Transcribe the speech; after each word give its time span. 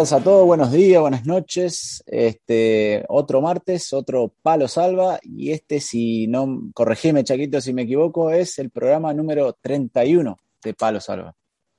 A 0.00 0.24
todos, 0.24 0.46
buenos 0.46 0.72
días, 0.72 0.98
buenas 0.98 1.26
noches. 1.26 2.02
Este, 2.06 3.04
otro 3.10 3.42
martes, 3.42 3.92
otro 3.92 4.32
Palo 4.40 4.66
Salva. 4.66 5.20
Y 5.22 5.52
este, 5.52 5.78
si 5.78 6.26
no, 6.26 6.70
corregime, 6.72 7.22
Chaquito, 7.22 7.60
si 7.60 7.74
me 7.74 7.82
equivoco, 7.82 8.30
es 8.30 8.58
el 8.58 8.70
programa 8.70 9.12
número 9.12 9.52
31 9.60 10.38
de 10.64 10.72
Palo 10.72 11.00
Salva. 11.00 11.34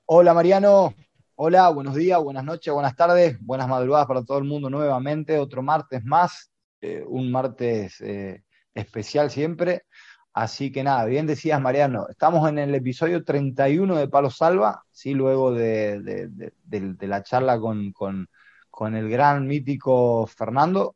Hola, 0.06 0.36
Mariano. 0.36 0.94
Hola, 1.34 1.70
buenos 1.70 1.96
días, 1.96 2.22
buenas 2.22 2.44
noches, 2.44 2.72
buenas 2.72 2.96
tardes, 2.96 3.40
buenas 3.42 3.68
madrugadas 3.68 4.06
para 4.06 4.24
todo 4.24 4.38
el 4.38 4.44
mundo 4.44 4.70
nuevamente. 4.70 5.40
Otro 5.40 5.64
martes 5.64 6.03
más, 6.03 6.52
eh, 6.80 7.03
un 7.08 7.31
martes 7.31 8.00
eh, 8.02 8.44
especial 8.76 9.31
siempre. 9.31 9.86
Así 10.34 10.72
que 10.72 10.84
nada, 10.84 11.04
bien 11.06 11.28
decías 11.28 11.60
Mariano, 11.60 12.08
estamos 12.10 12.48
en 12.48 12.58
el 12.58 12.74
episodio 12.74 13.24
31 13.26 13.98
de 13.98 14.08
Palo 14.08 14.30
Salva, 14.30 14.86
¿sí? 14.90 15.14
luego 15.14 15.54
de, 15.54 16.54
la 17.02 17.22
charla 17.22 17.60
con, 17.60 17.92
con, 17.92 18.96
el 18.96 19.09
gran 19.09 19.46
mítico 19.46 20.26
Fernando, 20.28 20.96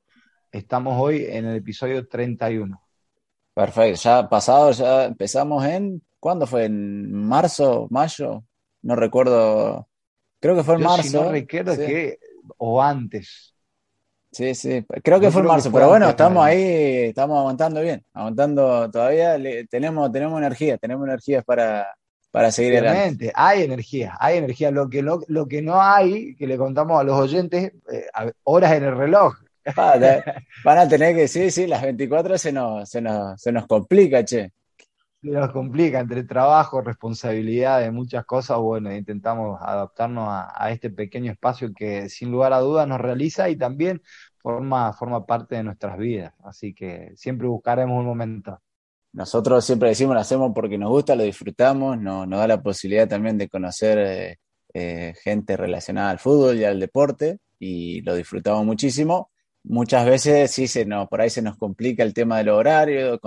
estamos 0.52 0.96
hoy 0.98 1.26
en 1.28 1.46
el 1.48 1.58
episodio 1.58 2.08
31. 2.08 2.82
Perfecto, 3.54 4.02
ya 4.02 4.30
pasado, 4.30 4.72
ya 4.72 5.06
empezamos 5.06 5.66
en, 5.66 6.02
¿cuándo 6.18 6.48
fue? 6.48 6.66
¿En 6.66 7.12
marzo, 7.12 7.88
mayo? 7.90 8.46
No 8.84 8.96
recuerdo, 8.96 9.90
creo 10.40 10.56
que 10.56 10.64
fue 10.64 10.76
en 10.76 10.84
marzo. 10.84 11.04
Si 11.04 11.14
no 11.14 11.30
recuerdo 11.30 11.76
que, 11.76 12.20
o 12.58 12.82
antes, 12.82 13.55
Sí, 14.36 14.54
sí, 14.54 14.86
creo 15.02 15.18
que 15.22 15.32
fue 15.32 15.44
en 15.44 15.48
marzo, 15.48 15.72
pero 15.72 15.88
bueno, 15.88 16.10
estamos 16.10 16.44
ahí, 16.44 17.06
estamos 17.06 17.40
aguantando 17.40 17.80
bien, 17.80 18.04
aguantando 18.14 18.92
todavía, 18.92 19.38
tenemos, 19.70 20.12
tenemos 20.12 20.38
energía, 20.38 20.78
tenemos 20.78 21.08
energías 21.08 21.46
para, 21.46 21.88
para 22.32 22.52
seguir 22.52 22.80
adelante. 22.80 23.32
Hay 23.34 23.64
energía, 23.64 24.18
hay 24.20 24.40
energía. 24.40 24.72
Lo 24.72 24.90
que, 24.90 25.02
lo, 25.02 25.22
lo, 25.30 25.48
que 25.48 25.62
no 25.62 25.82
hay, 25.82 26.36
que 26.36 26.48
le 26.48 26.58
contamos 26.58 27.00
a 27.00 27.06
los 27.06 27.18
oyentes, 27.18 27.72
eh, 27.90 28.08
horas 28.44 28.74
en 28.74 28.84
el 28.84 28.98
reloj. 28.98 29.36
Ah, 29.78 29.96
van 30.66 30.80
a 30.80 30.90
tener 30.90 31.16
que, 31.16 31.30
sí, 31.30 31.50
sí, 31.50 31.66
las 31.66 31.82
24 31.82 32.38
se 32.38 32.52
nos, 32.52 32.90
se 32.90 33.00
nos, 33.00 33.42
se 33.42 33.54
nos 33.54 33.66
complica, 33.68 34.26
che 34.26 34.52
nos 35.32 35.52
complica 35.52 36.00
entre 36.00 36.24
trabajo, 36.24 36.82
responsabilidades, 36.82 37.92
muchas 37.92 38.26
cosas. 38.26 38.58
Bueno, 38.60 38.94
intentamos 38.94 39.60
adaptarnos 39.62 40.28
a, 40.30 40.72
este 40.72 40.90
pequeño 40.90 41.32
espacio 41.32 41.74
que 41.74 42.10
sin 42.10 42.32
lugar 42.32 42.54
a 42.54 42.60
dudas 42.60 42.88
nos 42.88 43.02
realiza 43.02 43.50
y 43.50 43.56
también 43.56 44.02
forma, 44.46 44.94
forma 44.94 45.26
parte 45.26 45.56
de 45.56 45.64
nuestras 45.64 45.98
vidas. 45.98 46.34
Así 46.44 46.74
que 46.76 47.14
siempre 47.16 47.48
buscaremos 47.48 47.98
un 47.98 48.06
momento. 48.06 48.60
Nosotros 49.14 49.66
siempre 49.66 49.90
decimos, 49.90 50.14
lo 50.14 50.22
hacemos 50.22 50.52
porque 50.54 50.78
nos 50.78 50.90
gusta, 50.90 51.16
lo 51.16 51.24
disfrutamos, 51.24 51.98
nos, 51.98 52.30
da 52.30 52.48
la 52.48 52.62
posibilidad 52.62 53.08
también 53.08 53.38
de 53.40 53.50
conocer 53.50 53.98
eh, 53.98 54.38
eh, 54.74 55.14
gente 55.24 55.58
relacionada 55.58 56.12
al 56.12 56.20
fútbol 56.20 56.58
y 56.58 56.66
al 56.66 56.80
deporte 56.80 57.40
y 57.58 58.02
lo 58.02 58.14
disfrutamos 58.14 58.66
muchísimo 58.66 59.32
muchas 59.68 60.06
veces 60.06 60.52
sí 60.52 60.68
se 60.68 60.86
nos, 60.86 61.08
por 61.08 61.22
ahí 61.22 61.30
se 61.30 61.42
nos 61.42 61.58
complica 61.58 62.04
el 62.04 62.14
tema 62.14 62.38
del 62.38 62.50
horario, 62.50 63.20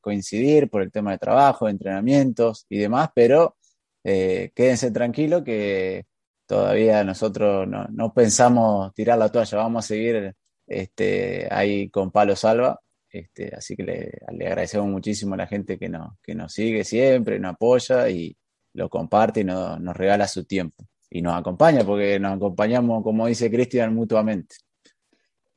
coincidir 0.00 0.68
por 0.68 0.82
el 0.82 0.90
tema 0.90 1.12
de 1.12 1.18
trabajo, 1.18 1.68
entrenamientos 1.68 2.66
y 2.68 2.78
demás, 2.78 3.10
pero 3.14 3.56
eh, 4.04 4.50
quédense 4.54 4.90
tranquilos 4.90 5.42
que 5.44 6.06
todavía 6.46 7.04
nosotros 7.04 7.68
no, 7.68 8.12
pensamos 8.14 8.92
tirar 8.94 9.18
la 9.18 9.30
toalla, 9.30 9.58
vamos 9.58 9.84
a 9.84 9.88
seguir 9.88 10.34
este, 10.66 11.48
ahí 11.50 11.88
con 11.90 12.10
Palo 12.10 12.36
Salva. 12.36 12.80
Este, 13.10 13.54
así 13.54 13.76
que 13.76 13.82
le, 13.82 14.12
agradecemos 14.26 14.88
muchísimo 14.88 15.34
a 15.34 15.38
la 15.38 15.46
gente 15.46 15.78
que 15.78 15.88
nos, 15.88 16.18
que 16.22 16.34
nos 16.34 16.52
sigue 16.52 16.84
siempre, 16.84 17.38
nos 17.38 17.54
apoya 17.54 18.10
y 18.10 18.36
lo 18.74 18.90
comparte 18.90 19.40
y 19.40 19.44
nos 19.44 19.96
regala 19.96 20.28
su 20.28 20.44
tiempo. 20.44 20.84
Y 21.08 21.22
nos 21.22 21.34
acompaña, 21.34 21.84
porque 21.84 22.18
nos 22.18 22.36
acompañamos, 22.36 23.02
como 23.02 23.26
dice 23.26 23.50
Cristian, 23.50 23.94
mutuamente. 23.94 24.56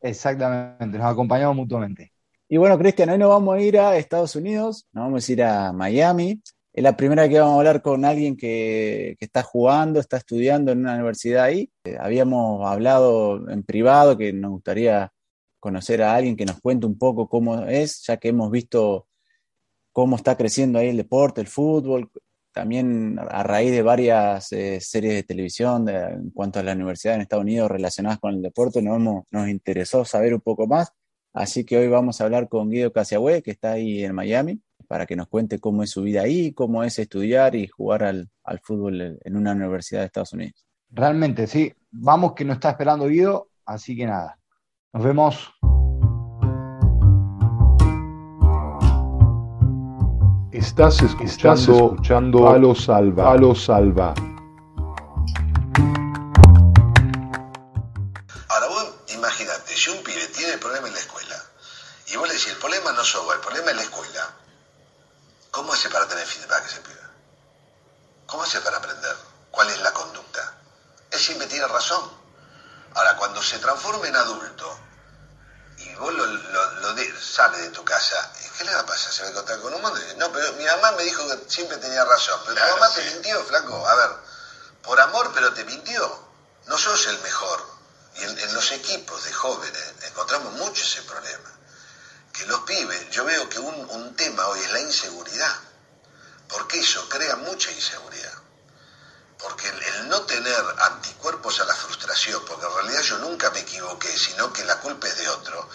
Exactamente, 0.02 0.98
nos 0.98 1.08
acompañamos 1.08 1.56
mutuamente. 1.56 2.14
Y 2.48 2.58
bueno, 2.58 2.78
Cristian, 2.78 3.10
hoy 3.10 3.18
nos 3.18 3.30
vamos 3.30 3.56
a 3.56 3.62
ir 3.62 3.78
a 3.78 3.98
Estados 3.98 4.36
Unidos, 4.36 4.88
nos 4.92 5.06
vamos 5.06 5.28
a 5.28 5.32
ir 5.32 5.44
a 5.44 5.74
Miami. 5.74 6.42
Es 6.72 6.84
la 6.84 6.96
primera 6.96 7.24
vez 7.24 7.32
que 7.32 7.40
vamos 7.40 7.56
a 7.56 7.58
hablar 7.60 7.82
con 7.82 8.06
alguien 8.06 8.38
que, 8.38 9.18
está 9.20 9.42
jugando, 9.44 10.00
está 10.00 10.18
estudiando 10.18 10.72
en 10.72 10.80
una 10.80 10.96
universidad 10.96 11.46
ahí. 11.46 11.72
Eh, 11.84 11.98
habíamos 12.00 12.66
hablado 12.68 13.50
en 13.50 13.64
privado 13.64 14.18
que 14.18 14.32
nos 14.34 14.52
gustaría 14.52 15.12
conocer 15.60 16.02
a 16.04 16.16
alguien 16.16 16.36
que 16.38 16.46
nos 16.46 16.62
cuente 16.62 16.86
un 16.86 16.98
poco 16.98 17.28
cómo 17.28 17.64
es, 17.66 18.04
ya 18.06 18.18
que 18.18 18.30
hemos 18.30 18.52
visto 18.52 19.08
cómo 19.92 20.16
está 20.16 20.38
creciendo 20.38 20.80
ahí 20.80 20.90
el 20.90 20.98
deporte, 20.98 21.42
el 21.42 21.48
fútbol, 21.48 22.12
también 22.54 23.20
a 23.20 23.44
raíz 23.44 23.72
de 23.72 23.82
varias 23.82 24.52
eh, 24.52 24.80
series 24.82 25.14
de 25.16 25.24
televisión 25.24 25.88
en 25.90 26.30
cuanto 26.32 26.60
a 26.60 26.64
la 26.64 26.74
universidad 26.74 27.16
en 27.16 27.22
Estados 27.22 27.44
Unidos 27.44 27.70
relacionadas 27.72 28.20
con 28.20 28.36
el 28.36 28.42
deporte, 28.42 28.82
nos, 28.82 29.24
nos 29.30 29.50
interesó 29.50 30.06
saber 30.06 30.34
un 30.34 30.42
poco 30.42 30.68
más. 30.68 30.94
Así 31.34 31.64
que 31.64 31.78
hoy 31.78 31.88
vamos 31.88 32.22
a 32.22 32.26
hablar 32.26 32.50
con 32.50 32.70
Guido 32.70 32.92
Casiagüe, 32.92 33.42
que 33.42 33.52
está 33.52 33.74
ahí 33.74 34.04
en 34.04 34.16
Miami, 34.16 34.62
para 34.90 35.06
que 35.06 35.16
nos 35.16 35.28
cuente 35.28 35.60
cómo 35.60 35.84
es 35.84 35.92
su 35.92 36.02
vida 36.02 36.24
ahí, 36.24 36.52
cómo 36.52 36.84
es 36.84 36.98
estudiar 36.98 37.54
y 37.56 37.68
jugar 37.68 38.04
al, 38.04 38.28
al 38.44 38.60
fútbol 38.60 39.20
en 39.24 39.38
una 39.38 39.52
universidad 39.52 40.00
de 40.00 40.08
Estados 40.08 40.34
Unidos. 40.34 40.66
Realmente, 40.90 41.46
sí. 41.46 41.72
Vamos 41.92 42.34
que 42.34 42.44
nos 42.44 42.56
está 42.56 42.72
esperando 42.72 43.06
Guido, 43.06 43.50
así 43.68 43.96
que 43.96 44.08
nada. 44.08 44.40
Nos 44.92 45.04
vemos. 45.04 45.54
Estás 50.52 51.04
escuchando, 51.04 51.92
escuchando 51.92 52.46
Palo 52.46 52.74
Salva. 52.74 53.26
Palo 53.26 53.54
Salva. 53.54 54.16
Ahora 58.50 58.68
vos 58.70 58.96
imagínate, 59.14 59.72
si 59.76 59.92
un 59.92 60.04
pibe 60.04 60.26
tiene 60.36 60.58
problema 60.58 60.88
en 60.88 60.94
la 60.94 61.00
escuela 61.00 61.36
y 62.12 62.18
vos 62.18 62.28
le 62.28 62.34
decís, 62.34 62.54
el 62.54 62.58
problema 62.58 62.92
no 62.94 63.04
sos 63.04 63.24
vos, 63.24 63.36
el 63.36 63.42
problema 63.42 63.70
es 63.70 63.76
la 63.78 63.84
escuela, 63.84 64.39
¿cómo 65.60 65.74
hace 65.74 65.90
para 65.90 66.08
tener 66.08 66.26
feedback 66.26 66.66
ese 66.68 66.80
pibe? 66.80 67.02
¿Cómo 68.28 68.44
hace 68.44 68.62
para 68.62 68.78
aprender? 68.78 69.14
¿Cuál 69.52 69.70
es 69.70 69.82
la 69.82 69.92
conducta? 69.92 70.54
Él 71.12 71.20
siempre 71.20 71.48
tiene 71.48 71.68
razón. 71.68 72.10
Ahora, 72.94 73.18
cuando 73.18 73.44
se 73.44 73.60
transforma 73.60 74.08
en 74.08 74.16
adulto 74.16 74.80
y 75.80 75.94
vos 75.96 76.14
lo, 76.14 76.26
lo, 76.26 76.96
sale 77.20 77.58
de 77.58 77.70
tu 77.72 77.84
casa 77.84 78.32
¿qué 78.58 78.64
le 78.64 78.74
va 78.74 78.80
a 78.80 78.86
pasar? 78.86 79.12
¿Se 79.12 79.22
va 79.22 79.28
a 79.28 79.32
encontrar 79.32 79.60
con 79.60 79.74
un 79.74 79.82
mundo? 79.82 80.00
No, 80.16 80.32
pero 80.32 80.54
mi 80.54 80.64
mamá 80.64 80.94
me 80.94 81.04
dijo 81.04 81.28
que 81.28 81.50
siempre 81.50 81.76
tenía 81.76 82.06
razón. 82.06 82.40
Pero 82.46 82.56
tu 82.56 82.74
mamá 82.76 82.94
te 82.94 83.04
mintió, 83.04 83.44
flaco. 83.44 83.86
A 83.86 83.96
ver, 83.96 84.12
por 84.82 84.98
amor, 85.02 85.32
pero 85.34 85.54
te 85.54 85.66
mintió. 85.66 86.26
No 86.68 86.78
sos 86.78 87.06
el 87.08 87.20
mejor. 87.20 87.66
Y 88.16 88.24
en, 88.24 88.54
los 88.54 88.72
equipos 88.72 89.26
de 89.26 89.34
jóvenes 89.34 89.94
encontramos 90.04 90.54
mucho 90.54 90.82
ese 90.86 91.02
problema. 91.02 91.59
Que 92.40 92.46
los 92.46 92.62
pibes, 92.62 93.10
yo 93.10 93.26
veo 93.26 93.50
que 93.50 93.60
un, 93.60 94.16
tema 94.16 94.48
hoy 94.48 94.60
es 94.62 94.72
la 94.72 94.80
inseguridad. 94.80 95.56
Porque 96.48 96.80
eso 96.80 97.08
crea 97.10 97.36
mucha 97.36 97.70
inseguridad. 97.72 98.34
Porque 99.38 99.68
el, 99.68 100.08
no 100.08 100.22
tener 100.22 100.66
anticuerpos 100.80 101.60
a 101.60 101.66
la 101.66 101.76
frustración, 101.76 102.42
porque 102.46 102.66
en 102.66 102.74
realidad 102.74 103.02
yo 103.02 103.18
nunca 103.20 103.52
me 103.52 103.60
equivoqué, 103.60 104.18
sino 104.18 104.54
que 104.54 104.64
la 104.64 104.80
culpa 104.80 105.08
es 105.08 105.18
de 105.18 105.28
otro 105.30 105.70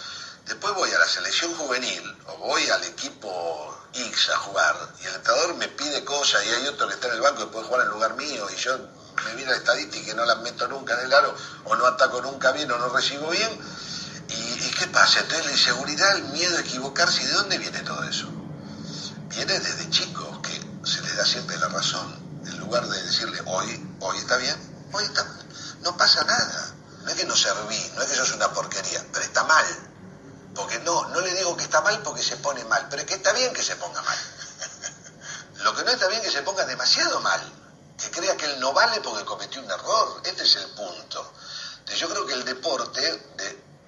Después 0.45 0.75
voy 0.75 0.91
a 0.91 0.99
la 0.99 1.07
selección 1.07 1.55
juvenil 1.55 2.17
o 2.27 2.37
voy 2.37 2.69
al 2.69 2.83
equipo 2.83 3.75
X 3.93 4.29
a 4.29 4.37
jugar 4.37 4.75
y 5.01 5.07
el 5.07 5.15
entrenador 5.15 5.55
me 5.55 5.67
pide 5.69 6.05
cosas 6.05 6.45
y 6.45 6.49
hay 6.49 6.67
otro 6.67 6.87
que 6.87 6.93
está 6.93 7.07
en 7.07 7.15
el 7.15 7.21
banco 7.21 7.39
que 7.39 7.47
puede 7.47 7.65
jugar 7.65 7.81
en 7.81 7.89
lugar 7.89 8.15
mío 8.15 8.47
y 8.51 8.55
yo 8.55 8.77
me 9.25 9.33
viene 9.33 9.49
la 9.49 9.57
estadística 9.57 10.11
y 10.11 10.13
no 10.13 10.23
las 10.23 10.37
meto 10.41 10.67
nunca 10.67 10.93
en 10.93 11.07
el 11.07 11.13
aro 11.13 11.35
o 11.63 11.75
no 11.75 11.87
ataco 11.87 12.21
nunca 12.21 12.51
bien 12.51 12.71
o 12.71 12.77
no 12.77 12.89
recibo 12.89 13.27
bien. 13.31 13.59
¿Y, 14.75 14.77
qué 14.77 14.87
pasa? 14.87 15.21
Entonces 15.21 15.45
la 15.45 15.51
inseguridad, 15.53 16.17
el 16.17 16.23
miedo 16.25 16.57
a 16.57 16.59
equivocarse, 16.59 17.23
¿y 17.23 17.25
de 17.27 17.33
dónde 17.33 17.57
viene 17.57 17.79
todo 17.81 18.03
eso? 18.03 18.27
Viene 19.29 19.57
desde 19.57 19.89
chicos 19.89 20.39
que 20.39 20.51
se 20.85 21.01
les 21.01 21.15
da 21.15 21.25
siempre 21.25 21.57
la 21.57 21.69
razón. 21.69 22.13
En 22.45 22.59
lugar 22.59 22.85
de 22.85 23.01
decirle, 23.03 23.41
hoy, 23.45 23.95
hoy 24.01 24.17
está 24.17 24.35
bien, 24.37 24.55
hoy 24.91 25.03
está 25.03 25.25
No 25.81 25.97
pasa 25.97 26.23
nada 26.25 26.75
No 27.01 27.09
es 27.09 27.15
que 27.15 27.25
no 27.25 27.35
serví, 27.35 27.91
no 27.95 28.01
es 28.01 28.09
que 28.09 28.15
sos 28.15 28.33
una 28.33 28.51
porquería, 28.51 29.03
pero 29.13 29.23
está 29.23 29.45
mal. 29.45 29.65
Porque 30.53 30.79
no, 30.79 31.07
no 31.07 31.21
le 31.21 31.33
digo 31.35 31.55
que 31.55 31.63
está 31.63 31.79
mal 31.81 32.01
porque 32.03 32.21
se 32.21 32.35
pone 32.37 32.63
mal, 32.65 32.87
pero 32.89 33.01
es 33.01 33.07
que 33.07 33.15
está 33.15 33.31
bien 33.31 33.53
que 33.53 33.63
se 33.63 33.77
ponga 33.77 34.01
mal. 34.01 34.17
Lo 35.63 35.73
que 35.73 35.85
no 35.85 35.91
está 35.91 36.07
bien 36.09 36.19
es 36.19 36.27
que 36.27 36.33
se 36.33 36.43
ponga 36.43 36.65
demasiado 36.65 37.21
mal. 37.21 37.41
Que 37.97 38.11
crea 38.11 38.35
que 38.35 38.45
él 38.45 38.59
no 38.59 38.73
vale 38.73 38.99
porque 38.99 39.23
cometió 39.23 39.61
un 39.61 39.71
error. 39.71 40.21
Este 40.25 40.43
es 40.43 40.55
el 40.57 40.69
punto. 40.71 41.33
yo 41.97 42.09
creo 42.09 42.25
que 42.25 42.33
el 42.33 42.43
deporte 42.43 43.35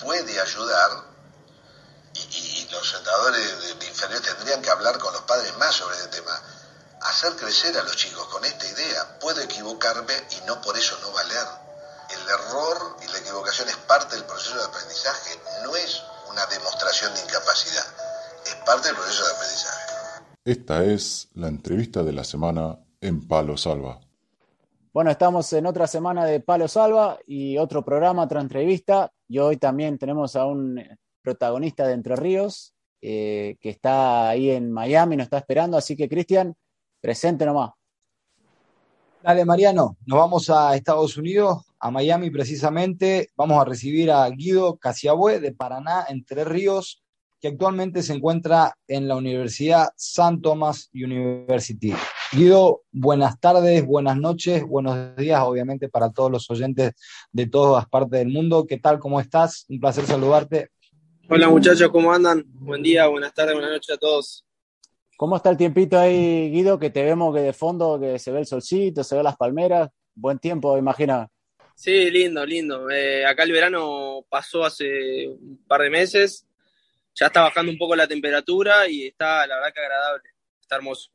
puede 0.07 0.39
ayudar 0.39 1.03
y, 2.13 2.65
los 2.71 2.93
entrenadores 2.95 3.77
de, 3.77 3.85
inferior 3.87 4.21
tendrían 4.21 4.61
que 4.61 4.69
hablar 4.69 4.97
con 4.99 5.11
los 5.11 5.21
padres 5.23 5.55
más 5.57 5.75
sobre 5.75 5.97
este 5.97 6.21
tema. 6.21 6.31
Hacer 7.01 7.35
crecer 7.35 7.77
a 7.77 7.83
los 7.83 7.95
chicos 7.97 8.25
con 8.27 8.43
esta 8.45 8.65
idea. 8.65 9.19
Puedo 9.19 9.41
equivocarme 9.41 10.13
y 10.31 10.47
no 10.47 10.61
por 10.61 10.77
eso 10.77 10.97
no 11.01 11.11
valer. 11.11 11.47
El 12.09 12.21
error 12.29 12.97
y 13.03 13.11
la 13.11 13.19
equivocación 13.19 13.67
es 13.67 13.75
parte 13.75 14.15
del 14.15 14.23
proceso 14.23 14.57
de 14.57 14.63
aprendizaje, 14.63 15.39
no 15.63 15.75
es 15.75 16.01
una 16.31 16.45
demostración 16.45 17.13
de 17.13 17.21
incapacidad, 17.21 17.85
es 18.45 18.55
parte 18.65 18.87
del 18.87 18.95
proceso 18.95 19.25
de 19.25 19.31
aprendizaje. 19.33 19.93
Esta 20.45 20.83
es 20.85 21.27
la 21.33 21.47
entrevista 21.49 22.03
de 22.03 22.13
la 22.13 22.23
semana 22.23 22.79
en 23.01 23.27
Palo 23.27 23.57
Salva. 23.57 23.99
Bueno, 24.93 25.11
estamos 25.11 25.51
en 25.51 25.65
otra 25.65 25.85
semana 25.85 26.25
de 26.25 26.39
Palo 26.39 26.69
Salva 26.69 27.19
y 27.27 27.57
otro 27.57 27.83
programa, 27.83 28.23
otra 28.23 28.39
entrevista. 28.39 29.11
Y 29.27 29.39
hoy 29.39 29.57
también 29.57 29.97
tenemos 29.97 30.35
a 30.35 30.45
un 30.45 30.81
protagonista 31.21 31.85
de 31.85 31.93
Entre 31.93 32.15
Ríos, 32.15 32.73
eh, 33.01 33.57
que 33.59 33.69
está 33.69 34.29
ahí 34.29 34.49
en 34.49 34.71
Miami, 34.71 35.17
nos 35.17 35.25
está 35.25 35.37
esperando. 35.37 35.77
Así 35.77 35.95
que, 35.95 36.07
Cristian, 36.07 36.55
presente 37.01 37.45
nomás. 37.45 37.71
Dale, 39.21 39.43
Mariano, 39.43 39.97
nos 40.05 40.19
vamos 40.19 40.49
a 40.49 40.75
Estados 40.75 41.17
Unidos, 41.17 41.65
a 41.79 41.91
Miami 41.91 42.29
precisamente. 42.29 43.29
Vamos 43.35 43.59
a 43.59 43.65
recibir 43.65 44.09
a 44.11 44.29
Guido 44.29 44.77
Casiabue 44.77 45.39
de 45.39 45.53
Paraná, 45.53 46.05
Entre 46.07 46.45
Ríos, 46.45 47.03
que 47.41 47.49
actualmente 47.49 48.03
se 48.03 48.13
encuentra 48.13 48.73
en 48.87 49.07
la 49.07 49.15
Universidad 49.15 49.89
San 49.95 50.41
Thomas 50.41 50.89
University. 50.93 51.93
Guido, 52.33 52.83
buenas 52.91 53.39
tardes, 53.39 53.85
buenas 53.85 54.17
noches, 54.17 54.61
buenos 54.63 55.15
días, 55.15 55.39
obviamente, 55.43 55.87
para 55.87 56.11
todos 56.11 56.29
los 56.29 56.49
oyentes 56.49 56.91
de 57.31 57.47
todas 57.47 57.87
partes 57.87 58.19
del 58.19 58.27
mundo. 58.27 58.67
¿Qué 58.67 58.77
tal? 58.77 58.99
¿Cómo 58.99 59.21
estás? 59.21 59.65
Un 59.69 59.79
placer 59.79 60.05
saludarte. 60.05 60.71
Hola 61.29 61.47
muchachos, 61.47 61.89
¿cómo 61.89 62.11
andan? 62.11 62.43
Buen 62.47 62.83
día, 62.83 63.07
buenas 63.07 63.33
tardes, 63.33 63.53
buenas 63.53 63.71
noches 63.71 63.95
a 63.95 63.97
todos. 63.97 64.45
¿Cómo 65.15 65.37
está 65.37 65.51
el 65.51 65.57
tiempito 65.57 65.97
ahí, 65.97 66.51
Guido? 66.51 66.77
Que 66.77 66.89
te 66.89 67.01
vemos 67.01 67.33
que 67.33 67.41
de 67.41 67.53
fondo 67.53 67.97
que 67.97 68.19
se 68.19 68.31
ve 68.31 68.39
el 68.39 68.45
solcito, 68.45 69.05
se 69.05 69.15
ve 69.15 69.23
las 69.23 69.37
palmeras. 69.37 69.89
Buen 70.13 70.37
tiempo, 70.37 70.77
imagina. 70.77 71.29
Sí, 71.75 72.11
lindo, 72.11 72.45
lindo. 72.45 72.89
Eh, 72.89 73.25
acá 73.25 73.43
el 73.43 73.53
verano 73.53 74.25
pasó 74.27 74.65
hace 74.65 75.29
un 75.29 75.63
par 75.65 75.81
de 75.81 75.89
meses. 75.89 76.45
Ya 77.15 77.27
está 77.27 77.41
bajando 77.41 77.71
un 77.71 77.77
poco 77.77 77.95
la 77.95 78.07
temperatura 78.07 78.87
y 78.89 79.07
está, 79.07 79.47
la 79.47 79.55
verdad 79.55 79.73
que 79.73 79.79
agradable. 79.79 80.29
Está 80.59 80.75
hermoso. 80.75 81.09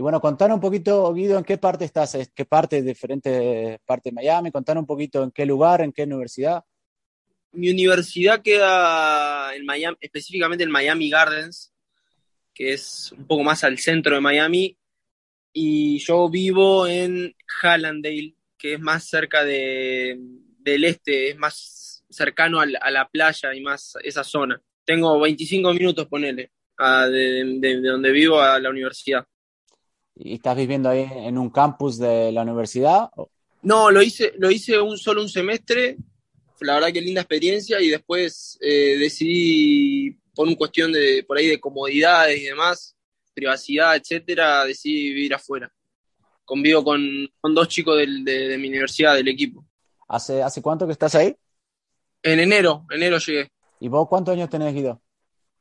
Y 0.00 0.02
bueno, 0.02 0.18
contanos 0.18 0.54
un 0.54 0.62
poquito, 0.62 1.12
Guido, 1.12 1.36
en 1.36 1.44
qué 1.44 1.58
parte 1.58 1.84
estás, 1.84 2.16
qué 2.34 2.46
parte, 2.46 2.80
diferentes 2.80 3.78
partes 3.84 4.10
de 4.10 4.14
Miami, 4.14 4.50
contanos 4.50 4.80
un 4.80 4.86
poquito 4.86 5.22
en 5.22 5.30
qué 5.30 5.44
lugar, 5.44 5.82
en 5.82 5.92
qué 5.92 6.04
universidad 6.04 6.64
mi 7.52 7.70
universidad 7.70 8.42
queda 8.42 9.54
en 9.54 9.64
Miami, 9.64 9.96
específicamente 10.00 10.64
en 10.64 10.70
Miami 10.70 11.10
Gardens, 11.10 11.72
que 12.54 12.72
es 12.72 13.12
un 13.12 13.26
poco 13.26 13.42
más 13.42 13.64
al 13.64 13.78
centro 13.78 14.14
de 14.14 14.20
Miami, 14.20 14.76
y 15.52 15.98
yo 15.98 16.30
vivo 16.30 16.86
en 16.86 17.34
Hallandale, 17.60 18.36
que 18.56 18.74
es 18.74 18.80
más 18.80 19.04
cerca 19.04 19.44
de, 19.44 20.16
del 20.58 20.84
este, 20.84 21.30
es 21.30 21.36
más 21.36 22.04
cercano 22.08 22.60
a 22.60 22.66
la, 22.66 23.08
playa 23.08 23.54
y 23.54 23.60
más 23.60 23.96
esa 24.02 24.24
zona. 24.24 24.60
Tengo 24.84 25.18
25 25.20 25.74
minutos, 25.74 26.06
ponele, 26.06 26.52
de, 26.78 27.58
de, 27.58 27.80
donde 27.80 28.12
vivo 28.12 28.40
a 28.40 28.58
la 28.58 28.70
universidad. 28.70 29.26
¿Y 30.22 30.34
estás 30.34 30.56
viviendo 30.56 30.88
ahí 30.90 31.08
en 31.10 31.38
un 31.38 31.50
campus 31.50 31.98
de 31.98 32.30
la 32.32 32.42
universidad? 32.42 33.10
No, 33.62 33.90
lo 33.90 34.02
hice, 34.02 34.32
lo 34.38 34.50
hice 34.50 34.78
un 34.78 34.98
solo 34.98 35.22
un 35.22 35.28
semestre 35.28 35.96
la 36.60 36.74
verdad 36.74 36.92
que 36.92 37.00
linda 37.00 37.22
experiencia 37.22 37.80
y 37.80 37.88
después 37.88 38.58
eh, 38.60 38.96
decidí, 38.98 40.12
por 40.34 40.46
una 40.46 40.56
cuestión 40.56 40.92
de, 40.92 41.24
por 41.26 41.38
ahí 41.38 41.46
de 41.46 41.60
comodidades 41.60 42.38
y 42.38 42.44
demás, 42.44 42.96
privacidad, 43.34 43.96
etcétera, 43.96 44.64
decidí 44.64 45.12
vivir 45.14 45.34
afuera. 45.34 45.72
Convivo 46.44 46.84
con, 46.84 47.02
dos 47.54 47.68
chicos 47.68 47.96
de, 47.96 48.56
mi 48.58 48.68
universidad, 48.68 49.14
del 49.14 49.28
equipo. 49.28 49.64
¿Hace, 50.08 50.42
¿Hace 50.42 50.60
cuánto 50.60 50.86
que 50.86 50.92
estás 50.92 51.14
ahí? 51.14 51.34
En 52.22 52.40
enero, 52.40 52.86
enero 52.90 53.18
llegué. 53.18 53.50
¿Y 53.78 53.88
vos 53.88 54.08
cuántos 54.08 54.34
años 54.34 54.50
tenés, 54.50 54.74
Guido? 54.74 55.00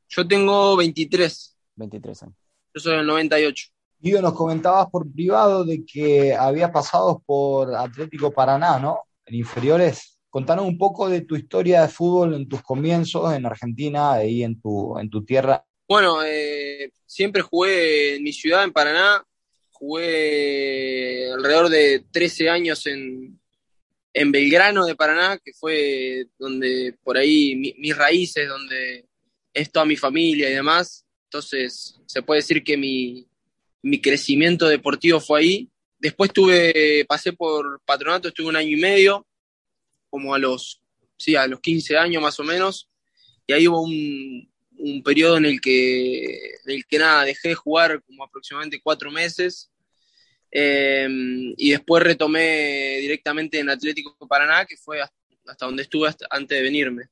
Yo 0.10 0.28
tengo 0.28 0.76
23. 0.76 1.58
23 1.76 2.24
años. 2.24 2.36
Yo 2.74 2.82
soy 2.82 2.98
del 2.98 3.06
98. 3.06 3.70
Guido, 4.02 4.22
nos 4.22 4.34
comentabas 4.34 4.90
por 4.90 5.12
privado 5.12 5.66
de 5.66 5.84
que 5.86 6.34
había 6.34 6.72
pasado 6.72 7.22
por 7.26 7.76
Atlético 7.76 8.32
Paraná, 8.32 8.80
¿no? 8.80 9.02
En 9.26 9.36
inferiores. 9.36 10.18
Contanos 10.30 10.66
un 10.66 10.78
poco 10.78 11.10
de 11.10 11.22
tu 11.22 11.36
historia 11.36 11.82
de 11.82 11.90
fútbol 11.90 12.34
en 12.34 12.48
tus 12.48 12.62
comienzos 12.62 13.34
en 13.34 13.46
Argentina, 13.46 14.14
ahí 14.14 14.44
en 14.44 14.62
tu, 14.62 14.98
en 14.98 15.10
tu 15.10 15.26
tierra. 15.26 15.66
Bueno, 15.86 16.24
eh, 16.24 16.94
siempre 17.06 17.42
jugué 17.42 18.16
en 18.16 18.24
mi 18.24 18.32
ciudad, 18.32 18.64
en 18.64 18.72
Paraná. 18.72 19.22
Jugué 19.72 21.30
alrededor 21.34 21.68
de 21.68 22.06
13 22.10 22.50
años 22.50 22.88
en, 22.88 23.38
en 24.14 24.32
Belgrano 24.32 24.86
de 24.86 24.96
Paraná, 24.96 25.40
que 25.44 25.52
fue 25.54 26.28
donde 26.38 26.96
por 27.04 27.18
ahí 27.18 27.76
mis 27.78 27.98
raíces, 27.98 28.48
donde 28.48 29.10
es 29.54 29.70
toda 29.70 29.86
mi 29.86 29.98
familia 29.98 30.50
y 30.50 30.54
demás. 30.54 31.06
Entonces, 31.26 32.00
se 32.06 32.22
puede 32.22 32.40
decir 32.40 32.64
que 32.64 32.78
mi, 32.78 33.29
mi 33.82 34.02
crecimiento 34.02 34.68
deportivo 34.68 35.20
fue 35.20 35.40
ahí. 35.42 35.70
Después 35.98 36.32
tuve, 36.32 37.06
pasé 37.08 37.34
por 37.34 37.82
patronato, 37.86 38.30
estuve 38.30 38.48
un 38.48 38.56
año 38.56 38.78
y 38.78 38.80
medio 38.80 39.26
como 40.10 40.34
a 40.34 40.40
los, 40.40 40.82
sí, 41.18 41.36
a 41.36 41.48
los 41.48 41.60
15 41.60 41.98
años 41.98 42.22
más 42.22 42.40
o 42.40 42.44
menos, 42.44 42.90
y 43.46 43.54
ahí 43.54 43.68
hubo 43.68 43.82
un, 43.82 44.50
un 44.80 45.04
periodo 45.04 45.38
en 45.38 45.46
el, 45.46 45.62
que, 45.62 46.26
en 46.66 46.72
el 46.72 46.86
que 46.86 47.00
nada, 47.00 47.26
dejé 47.26 47.50
de 47.50 47.56
jugar 47.56 48.02
como 48.04 48.24
aproximadamente 48.24 48.82
cuatro 48.82 49.12
meses, 49.12 49.72
em, 50.52 51.54
y 51.58 51.72
después 51.72 52.04
retomé 52.04 52.98
directamente 53.02 53.60
en 53.60 53.70
Atlético 53.70 54.16
Paraná, 54.28 54.66
que 54.66 54.78
fue 54.78 55.02
hasta, 55.02 55.66
donde 55.66 55.84
estuve 55.84 56.10
antes 56.30 56.58
de 56.58 56.64
venirme, 56.64 57.10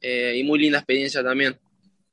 eh, 0.00 0.34
y 0.36 0.44
muy 0.44 0.58
linda 0.58 0.78
experiencia 0.78 1.22
también. 1.22 1.58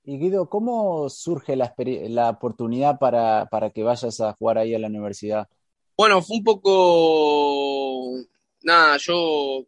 Y 0.08 0.20
Guido, 0.20 0.50
¿cómo 0.50 1.10
surge 1.10 1.56
la, 1.56 1.74
la 1.78 2.30
oportunidad 2.30 3.00
para, 3.00 3.48
para 3.50 3.72
que 3.72 3.82
vayas 3.82 4.22
a 4.22 4.34
jugar 4.34 4.60
ahí 4.60 4.76
a 4.76 4.80
la 4.80 4.88
universidad? 4.88 5.50
Bueno, 5.98 6.22
fue 6.22 6.38
un 6.38 6.44
poco, 6.44 8.14
nada, 8.62 8.98
yo 8.98 9.66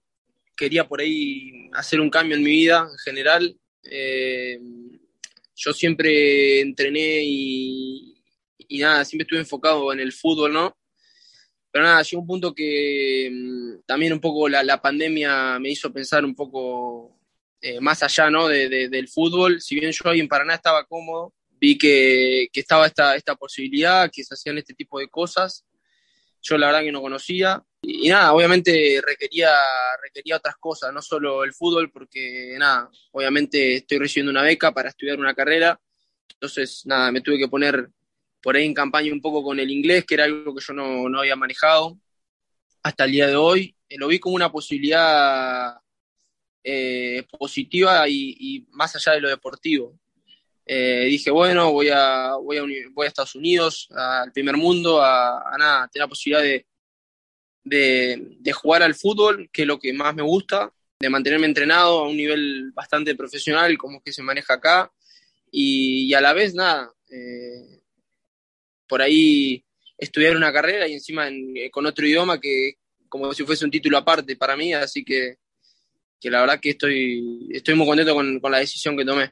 quería 0.55 0.87
por 0.87 0.99
ahí 0.99 1.69
hacer 1.73 2.01
un 2.01 2.09
cambio 2.09 2.35
en 2.35 2.43
mi 2.43 2.51
vida 2.51 2.87
en 2.91 2.97
general. 2.99 3.57
Eh, 3.83 4.59
yo 5.55 5.73
siempre 5.73 6.59
entrené 6.59 7.21
y, 7.23 8.15
nada, 8.71 9.05
siempre 9.05 9.23
estuve 9.23 9.39
enfocado 9.39 9.91
en 9.91 9.99
el 9.99 10.11
fútbol, 10.11 10.53
¿no? 10.53 10.77
Pero 11.71 11.85
nada, 11.85 12.03
llegó 12.03 12.21
un 12.21 12.27
punto 12.27 12.53
que 12.53 13.29
mm, 13.31 13.85
también 13.85 14.13
un 14.13 14.19
poco 14.19 14.47
la, 14.49 14.81
pandemia 14.81 15.57
me 15.59 15.69
hizo 15.69 15.91
pensar 15.91 16.25
un 16.25 16.35
poco 16.35 17.16
eh, 17.61 17.79
más 17.79 18.03
allá, 18.03 18.29
¿no? 18.29 18.47
del 18.47 19.07
fútbol. 19.07 19.61
Si 19.61 19.75
bien 19.75 19.91
yo 19.91 20.09
ahí 20.09 20.19
en 20.19 20.27
Paraná 20.27 20.55
estaba 20.55 20.85
cómodo, 20.85 21.33
vi 21.51 21.77
que, 21.77 22.47
que 22.51 22.59
estaba 22.59 22.87
esta, 22.87 23.15
esta 23.15 23.35
posibilidad, 23.35 24.09
que 24.11 24.23
se 24.23 24.33
hacían 24.33 24.57
este 24.57 24.73
tipo 24.73 24.99
de 24.99 25.07
cosas. 25.07 25.65
Yo 26.41 26.57
la 26.57 26.67
verdad 26.67 26.81
que 26.81 26.91
no 26.91 27.01
conocía 27.01 27.63
y, 27.81 28.09
nada, 28.09 28.33
obviamente 28.33 29.01
requería, 29.05 29.49
requería 30.03 30.37
otras 30.37 30.55
cosas, 30.57 30.93
no 30.93 31.01
solo 31.01 31.43
el 31.43 31.53
fútbol, 31.53 31.91
porque 31.91 32.55
nada, 32.57 32.89
obviamente 33.11 33.75
estoy 33.75 33.99
recibiendo 33.99 34.31
una 34.31 34.43
beca 34.43 34.73
para 34.73 34.89
estudiar 34.89 35.19
una 35.19 35.33
carrera, 35.33 35.79
entonces 36.29 36.81
nada, 36.85 37.11
me 37.11 37.21
tuve 37.21 37.37
que 37.37 37.47
poner 37.47 37.89
por 38.41 38.55
ahí 38.55 38.65
en 38.65 38.73
campaña 38.73 39.11
un 39.13 39.21
poco 39.21 39.43
con 39.43 39.59
el 39.59 39.69
inglés, 39.69 40.05
que 40.05 40.15
era 40.15 40.25
algo 40.25 40.55
que 40.55 40.63
yo 40.65 40.73
no, 40.73 41.09
no 41.09 41.19
había 41.19 41.35
manejado 41.35 41.99
hasta 42.83 43.05
el 43.05 43.11
día 43.11 43.27
de 43.27 43.35
hoy. 43.35 43.75
Eh, 43.89 43.97
lo 43.97 44.07
vi 44.07 44.19
como 44.19 44.35
una 44.35 44.51
posibilidad 44.51 45.75
eh, 46.69 47.23
positiva 47.39 48.09
y, 48.09 48.65
más 48.71 48.95
allá 48.95 49.13
de 49.13 49.21
lo 49.21 49.29
deportivo. 49.29 49.97
Eh, 50.65 51.05
dije, 51.09 51.31
bueno, 51.31 51.71
voy 51.71 51.89
a, 51.89 52.33
voy, 52.35 52.57
a, 52.57 53.07
Estados 53.07 53.35
Unidos, 53.35 53.87
al 53.91 54.33
primer 54.33 54.57
mundo, 54.57 55.01
a, 55.01 55.41
tener 55.91 56.03
la 56.03 56.07
posibilidad 56.09 56.43
de 56.43 56.65
de, 57.67 58.51
jugar 58.53 58.83
al 58.83 58.95
fútbol, 58.95 59.49
que 59.51 59.63
es 59.63 59.67
lo 59.67 59.79
que 59.79 59.93
más 59.93 60.15
me 60.15 60.21
gusta, 60.21 60.71
de 60.99 61.09
mantenerme 61.09 61.45
entrenado 61.45 61.99
a 61.99 62.07
un 62.07 62.17
nivel 62.17 62.71
bastante 62.73 63.15
profesional, 63.15 63.77
como 63.77 63.97
es 63.97 64.03
que 64.03 64.13
se 64.13 64.23
maneja 64.23 64.55
acá, 64.55 64.91
y, 65.51 66.13
a 66.13 66.21
la 66.21 66.33
vez, 66.33 66.53
nada, 66.53 66.91
eh, 67.09 67.79
por 68.87 69.01
ahí 69.01 69.63
estudiar 69.97 70.35
una 70.35 70.53
carrera 70.53 70.87
y 70.87 70.93
encima 70.93 71.27
con 71.71 71.85
otro 71.85 72.05
idioma 72.05 72.39
que 72.39 72.75
como 73.09 73.33
si 73.33 73.43
fuese 73.43 73.65
un 73.65 73.71
título 73.71 73.97
aparte 73.97 74.35
para 74.35 74.55
mí, 74.55 74.73
así 74.73 75.03
que 75.03 75.37
que 76.19 76.29
la 76.29 76.41
verdad 76.41 76.59
que 76.59 76.71
estoy, 76.71 77.47
estoy 77.51 77.75
muy 77.75 77.87
contento 77.87 78.13
con, 78.15 78.39
con 78.39 78.51
la 78.51 78.59
decisión 78.59 78.97
que 78.97 79.05
tomé. 79.05 79.31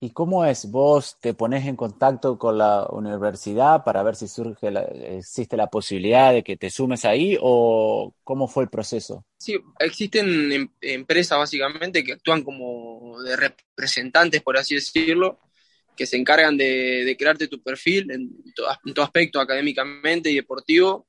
¿Y 0.00 0.10
cómo 0.10 0.44
es? 0.44 0.70
¿Vos 0.70 1.16
te 1.20 1.34
pones 1.34 1.66
en 1.66 1.74
contacto 1.74 2.38
con 2.38 2.56
la 2.56 2.86
universidad 2.90 3.82
para 3.82 4.02
ver 4.04 4.14
si 4.14 4.28
surge 4.28 4.70
la, 4.70 4.82
existe 4.82 5.56
la 5.56 5.68
posibilidad 5.68 6.32
de 6.32 6.44
que 6.44 6.56
te 6.56 6.70
sumes 6.70 7.04
ahí 7.04 7.36
o 7.40 8.14
cómo 8.22 8.46
fue 8.46 8.62
el 8.62 8.70
proceso? 8.70 9.24
Sí, 9.38 9.58
existen 9.80 10.52
em, 10.52 10.68
empresas 10.80 11.38
básicamente 11.38 12.04
que 12.04 12.12
actúan 12.12 12.44
como 12.44 13.20
de 13.22 13.36
representantes, 13.36 14.40
por 14.42 14.56
así 14.56 14.76
decirlo, 14.76 15.40
que 15.96 16.06
se 16.06 16.16
encargan 16.16 16.56
de, 16.56 17.04
de 17.04 17.16
crearte 17.16 17.48
tu 17.48 17.60
perfil 17.60 18.10
en, 18.12 18.30
en 18.84 18.94
tu 18.94 19.02
aspecto 19.02 19.40
académicamente 19.40 20.30
y 20.30 20.36
deportivo, 20.36 21.08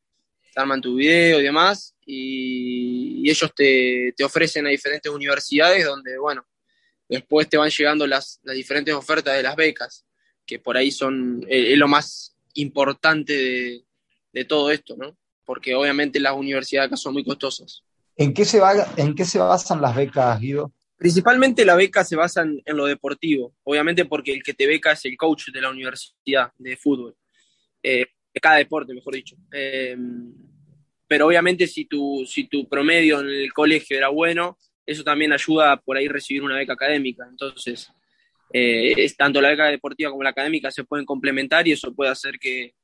te 0.53 0.59
arman 0.59 0.81
tu 0.81 0.95
video 0.95 1.39
y 1.39 1.43
demás, 1.43 1.95
y, 2.05 3.21
y 3.23 3.29
ellos 3.29 3.51
te, 3.55 4.13
te 4.15 4.23
ofrecen 4.23 4.65
a 4.67 4.69
diferentes 4.69 5.11
universidades 5.11 5.85
donde, 5.85 6.17
bueno, 6.17 6.45
Después 7.09 7.49
te 7.49 7.57
van 7.57 7.71
llegando 7.71 8.05
las, 8.05 8.39
las 8.43 8.55
diferentes 8.55 8.93
ofertas 8.93 9.35
de 9.35 9.41
las 9.41 9.55
becas, 9.55 10.05
que 10.45 10.59
por 10.59 10.77
ahí 10.77 10.91
son 10.91 11.43
eh, 11.49 11.73
es 11.73 11.77
lo 11.77 11.87
más 11.87 12.35
importante 12.53 13.33
de, 13.33 13.83
de, 14.31 14.45
todo 14.45 14.69
esto, 14.69 14.95
¿no? 14.95 15.17
Porque 15.43 15.73
obviamente 15.73 16.19
las 16.19 16.33
universidades 16.33 16.87
acá 16.87 16.97
son 16.97 17.13
muy 17.13 17.25
costosas. 17.25 17.83
¿En 18.15 18.31
qué 18.31 18.45
se, 18.45 18.59
va, 18.59 18.93
en 18.95 19.15
qué 19.15 19.25
se 19.25 19.39
basan 19.39 19.81
las 19.81 19.95
becas, 19.95 20.39
Guido? 20.39 20.71
Principalmente 20.97 21.65
la 21.65 21.75
beca 21.75 22.03
se 22.03 22.15
basa 22.15 22.43
en, 22.43 22.61
en, 22.63 22.77
lo 22.77 22.85
deportivo, 22.85 23.55
obviamente 23.63 24.05
porque 24.05 24.33
el 24.33 24.43
que 24.43 24.53
te 24.53 24.67
beca 24.67 24.91
es 24.91 25.03
el 25.05 25.17
coach 25.17 25.47
de 25.51 25.61
la 25.61 25.71
universidad 25.71 26.51
de 26.59 26.77
fútbol, 26.77 27.15
eh, 27.81 28.05
de 28.33 28.39
cada 28.39 28.57
deporte, 28.57 28.93
mejor 28.93 29.15
dicho. 29.15 29.35
Eh, 29.51 29.95
pero 31.07 31.27
obviamente 31.27 31.65
si 31.65 31.85
tu, 31.85 32.23
si 32.27 32.47
tu 32.47 32.67
promedio 32.67 33.21
en 33.21 33.29
el 33.29 33.51
colegio 33.53 33.97
era 33.97 34.09
bueno, 34.09 34.57
eso 34.85 35.03
también 35.03 35.33
ayuda 35.33 35.77
por 35.77 35.97
ahí 35.97 36.07
recibir 36.07 36.43
una 36.43 36.55
beca 36.55 36.73
académica. 36.73 37.27
Entonces, 37.29 37.91
eh, 38.51 38.93
es, 38.97 39.15
tanto 39.15 39.41
la 39.41 39.49
beca 39.49 39.65
deportiva 39.65 40.11
como 40.11 40.23
la 40.23 40.31
académica 40.31 40.71
se 40.71 40.83
pueden 40.83 41.05
complementar 41.05 41.67
y 41.67 41.71
eso 41.71 41.93
puede 41.93 42.11
hacer 42.11 42.39
que, 42.39 42.75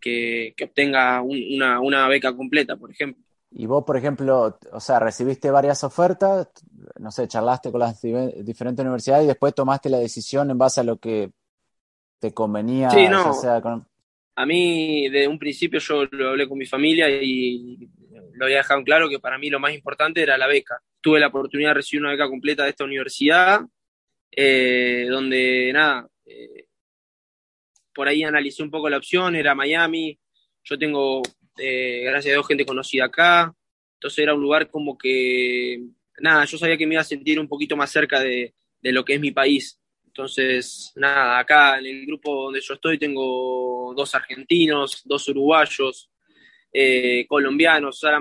que, 0.00 0.54
que 0.56 0.64
obtenga 0.64 1.20
un, 1.22 1.38
una, 1.54 1.80
una, 1.80 2.08
beca 2.08 2.34
completa, 2.34 2.76
por 2.76 2.90
ejemplo. 2.90 3.22
Y 3.50 3.66
vos, 3.66 3.84
por 3.84 3.96
ejemplo, 3.96 4.58
o 4.72 4.80
sea, 4.80 4.98
recibiste 4.98 5.50
varias 5.50 5.84
ofertas, 5.84 6.48
no 6.98 7.10
sé, 7.10 7.28
charlaste 7.28 7.70
con 7.70 7.80
las 7.80 8.02
diferentes 8.02 8.82
universidades 8.82 9.24
y 9.24 9.28
después 9.28 9.54
tomaste 9.54 9.88
la 9.88 9.98
decisión 9.98 10.50
en 10.50 10.58
base 10.58 10.80
a 10.80 10.84
lo 10.84 10.96
que 10.96 11.30
te 12.18 12.34
convenía. 12.34 12.90
Sí, 12.90 13.08
no. 13.08 13.30
O 13.30 13.34
sea, 13.34 13.60
con... 13.60 13.86
A 14.36 14.46
mí, 14.46 15.08
de 15.08 15.28
un 15.28 15.38
principio, 15.38 15.78
yo 15.80 16.06
lo 16.10 16.30
hablé 16.30 16.48
con 16.48 16.58
mi 16.58 16.66
familia 16.66 17.08
y 17.10 17.88
lo 18.34 18.46
había 18.46 18.58
dejado 18.58 18.82
claro 18.82 19.08
que 19.08 19.20
para 19.20 19.38
mí 19.38 19.48
lo 19.48 19.60
más 19.60 19.72
importante 19.74 20.22
era 20.22 20.36
la 20.36 20.46
beca. 20.46 20.80
Tuve 21.00 21.20
la 21.20 21.28
oportunidad 21.28 21.70
de 21.70 21.74
recibir 21.74 22.02
una 22.02 22.12
beca 22.12 22.28
completa 22.28 22.64
de 22.64 22.70
esta 22.70 22.84
universidad, 22.84 23.60
eh, 24.30 25.06
donde 25.08 25.70
nada, 25.72 26.08
eh, 26.26 26.66
por 27.94 28.08
ahí 28.08 28.24
analicé 28.24 28.62
un 28.62 28.70
poco 28.70 28.88
la 28.88 28.96
opción, 28.96 29.36
era 29.36 29.54
Miami, 29.54 30.18
yo 30.64 30.78
tengo, 30.78 31.22
eh, 31.58 32.02
gracias 32.04 32.32
a 32.32 32.34
Dios, 32.34 32.48
gente 32.48 32.66
conocida 32.66 33.04
acá, 33.04 33.54
entonces 33.94 34.18
era 34.18 34.34
un 34.34 34.40
lugar 34.40 34.68
como 34.68 34.98
que, 34.98 35.80
nada, 36.18 36.44
yo 36.44 36.58
sabía 36.58 36.76
que 36.76 36.86
me 36.86 36.94
iba 36.94 37.02
a 37.02 37.04
sentir 37.04 37.38
un 37.38 37.46
poquito 37.46 37.76
más 37.76 37.90
cerca 37.92 38.18
de, 38.20 38.54
de 38.80 38.92
lo 38.92 39.04
que 39.04 39.14
es 39.14 39.20
mi 39.20 39.30
país. 39.30 39.78
Entonces, 40.16 40.92
nada, 40.94 41.40
acá 41.40 41.76
en 41.80 41.86
el 41.86 42.06
grupo 42.06 42.44
donde 42.44 42.60
yo 42.60 42.74
estoy 42.74 43.00
tengo 43.00 43.92
dos 43.96 44.14
argentinos, 44.14 45.02
dos 45.04 45.28
uruguayos, 45.28 46.08
eh, 46.72 47.26
colombianos, 47.26 47.96
o 47.96 48.06
sea, 48.06 48.20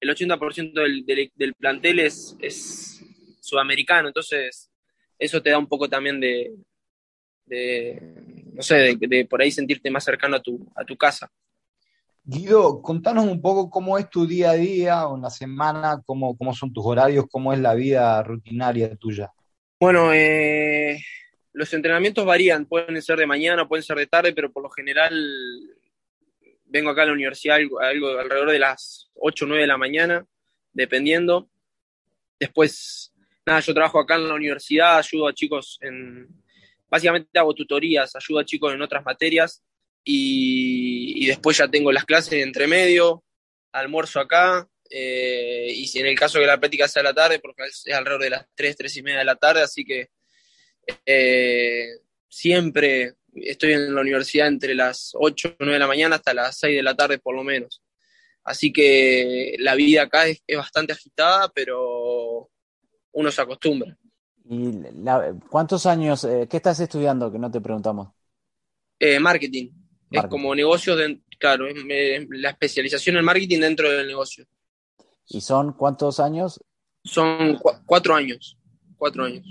el 0.00 0.08
80% 0.08 0.72
del, 0.72 1.04
del, 1.04 1.30
del, 1.34 1.54
plantel 1.54 2.00
es, 2.00 2.34
es, 2.40 3.04
sudamericano, 3.38 4.08
entonces 4.08 4.70
eso 5.18 5.42
te 5.42 5.50
da 5.50 5.58
un 5.58 5.66
poco 5.66 5.90
también 5.90 6.18
de, 6.20 6.54
de 7.44 8.00
no 8.54 8.62
sé, 8.62 8.96
de, 8.96 8.96
de, 8.98 9.26
por 9.26 9.42
ahí 9.42 9.50
sentirte 9.50 9.90
más 9.90 10.04
cercano 10.04 10.36
a 10.36 10.42
tu, 10.42 10.66
a 10.74 10.86
tu 10.86 10.96
casa. 10.96 11.30
Guido, 12.24 12.80
contanos 12.80 13.26
un 13.26 13.42
poco 13.42 13.68
cómo 13.68 13.98
es 13.98 14.08
tu 14.08 14.26
día 14.26 14.52
a 14.52 14.54
día 14.54 15.06
o 15.06 15.16
en 15.16 15.22
la 15.22 15.30
semana, 15.30 16.02
cómo, 16.06 16.34
cómo 16.34 16.54
son 16.54 16.72
tus 16.72 16.86
horarios, 16.86 17.26
cómo 17.30 17.52
es 17.52 17.58
la 17.58 17.74
vida 17.74 18.22
rutinaria 18.22 18.96
tuya. 18.96 19.30
Bueno, 19.78 20.14
eh, 20.14 20.98
los 21.56 21.72
entrenamientos 21.72 22.26
varían, 22.26 22.66
pueden 22.66 23.00
ser 23.00 23.18
de 23.18 23.26
mañana, 23.26 23.66
pueden 23.66 23.82
ser 23.82 23.96
de 23.96 24.06
tarde, 24.06 24.34
pero 24.34 24.52
por 24.52 24.62
lo 24.62 24.68
general 24.68 25.14
vengo 26.66 26.90
acá 26.90 27.04
a 27.04 27.06
la 27.06 27.14
universidad 27.14 27.56
algo, 27.56 27.78
alrededor 28.18 28.50
de 28.50 28.58
las 28.58 29.10
8 29.14 29.44
o 29.46 29.48
9 29.48 29.62
de 29.62 29.66
la 29.66 29.78
mañana, 29.78 30.26
dependiendo. 30.74 31.48
Después, 32.38 33.10
nada, 33.46 33.60
yo 33.60 33.72
trabajo 33.72 33.98
acá 33.98 34.16
en 34.16 34.28
la 34.28 34.34
universidad, 34.34 34.98
ayudo 34.98 35.28
a 35.28 35.32
chicos 35.32 35.78
en, 35.80 36.28
básicamente 36.90 37.38
hago 37.38 37.54
tutorías, 37.54 38.14
ayudo 38.14 38.40
a 38.40 38.44
chicos 38.44 38.74
en 38.74 38.82
otras 38.82 39.02
materias 39.02 39.64
y, 40.04 41.26
después 41.26 41.56
ya 41.56 41.68
tengo 41.68 41.90
las 41.90 42.04
clases 42.04 42.34
entre 42.34 42.66
medio, 42.66 43.24
almuerzo 43.72 44.20
acá, 44.20 44.68
eh, 44.90 45.72
y 45.74 45.86
si 45.86 46.00
en 46.00 46.06
el 46.06 46.18
caso 46.18 46.38
que 46.38 46.44
la 46.44 46.60
práctica 46.60 46.86
sea 46.86 47.00
a 47.00 47.04
la 47.04 47.14
tarde, 47.14 47.38
porque 47.38 47.62
es 47.64 47.86
alrededor 47.94 48.24
de 48.24 48.30
las 48.30 48.46
3, 48.54 48.76
3 48.76 48.96
y 48.98 49.02
media 49.02 49.18
de 49.20 49.24
la 49.24 49.36
tarde, 49.36 49.62
así 49.62 49.82
que 49.82 50.10
eh, 51.04 52.00
siempre 52.28 53.14
estoy 53.34 53.72
en 53.72 53.94
la 53.94 54.00
universidad 54.00 54.48
entre 54.48 54.74
las 54.74 55.12
8 55.14 55.48
o 55.48 55.56
9 55.60 55.74
de 55.74 55.78
la 55.78 55.86
mañana 55.86 56.16
hasta 56.16 56.34
las 56.34 56.58
6 56.58 56.76
de 56.76 56.82
la 56.82 56.94
tarde 56.94 57.18
por 57.18 57.34
lo 57.34 57.44
menos. 57.44 57.82
Así 58.44 58.72
que 58.72 59.56
la 59.58 59.74
vida 59.74 60.02
acá 60.02 60.26
es, 60.26 60.42
es 60.46 60.56
bastante 60.56 60.92
agitada, 60.92 61.50
pero 61.54 62.48
uno 63.12 63.30
se 63.30 63.42
acostumbra. 63.42 63.96
¿Y 64.48 64.72
la, 65.02 65.34
cuántos 65.50 65.86
años, 65.86 66.22
eh, 66.24 66.46
qué 66.48 66.58
estás 66.58 66.78
estudiando 66.78 67.32
que 67.32 67.38
no 67.38 67.50
te 67.50 67.60
preguntamos? 67.60 68.08
Eh, 69.00 69.18
marketing. 69.18 69.70
marketing. 70.10 70.18
Es 70.18 70.26
como 70.26 70.54
negocios, 70.54 70.96
de, 70.96 71.20
claro, 71.38 71.66
es, 71.66 71.76
la 72.30 72.50
especialización 72.50 73.16
en 73.16 73.24
marketing 73.24 73.60
dentro 73.60 73.90
del 73.90 74.06
negocio. 74.06 74.46
¿Y 75.28 75.40
son 75.40 75.72
cuántos 75.72 76.20
años? 76.20 76.62
Son 77.02 77.56
cu 77.56 77.72
cuatro 77.84 78.14
años. 78.14 78.56
Cuatro 78.96 79.24
años. 79.24 79.44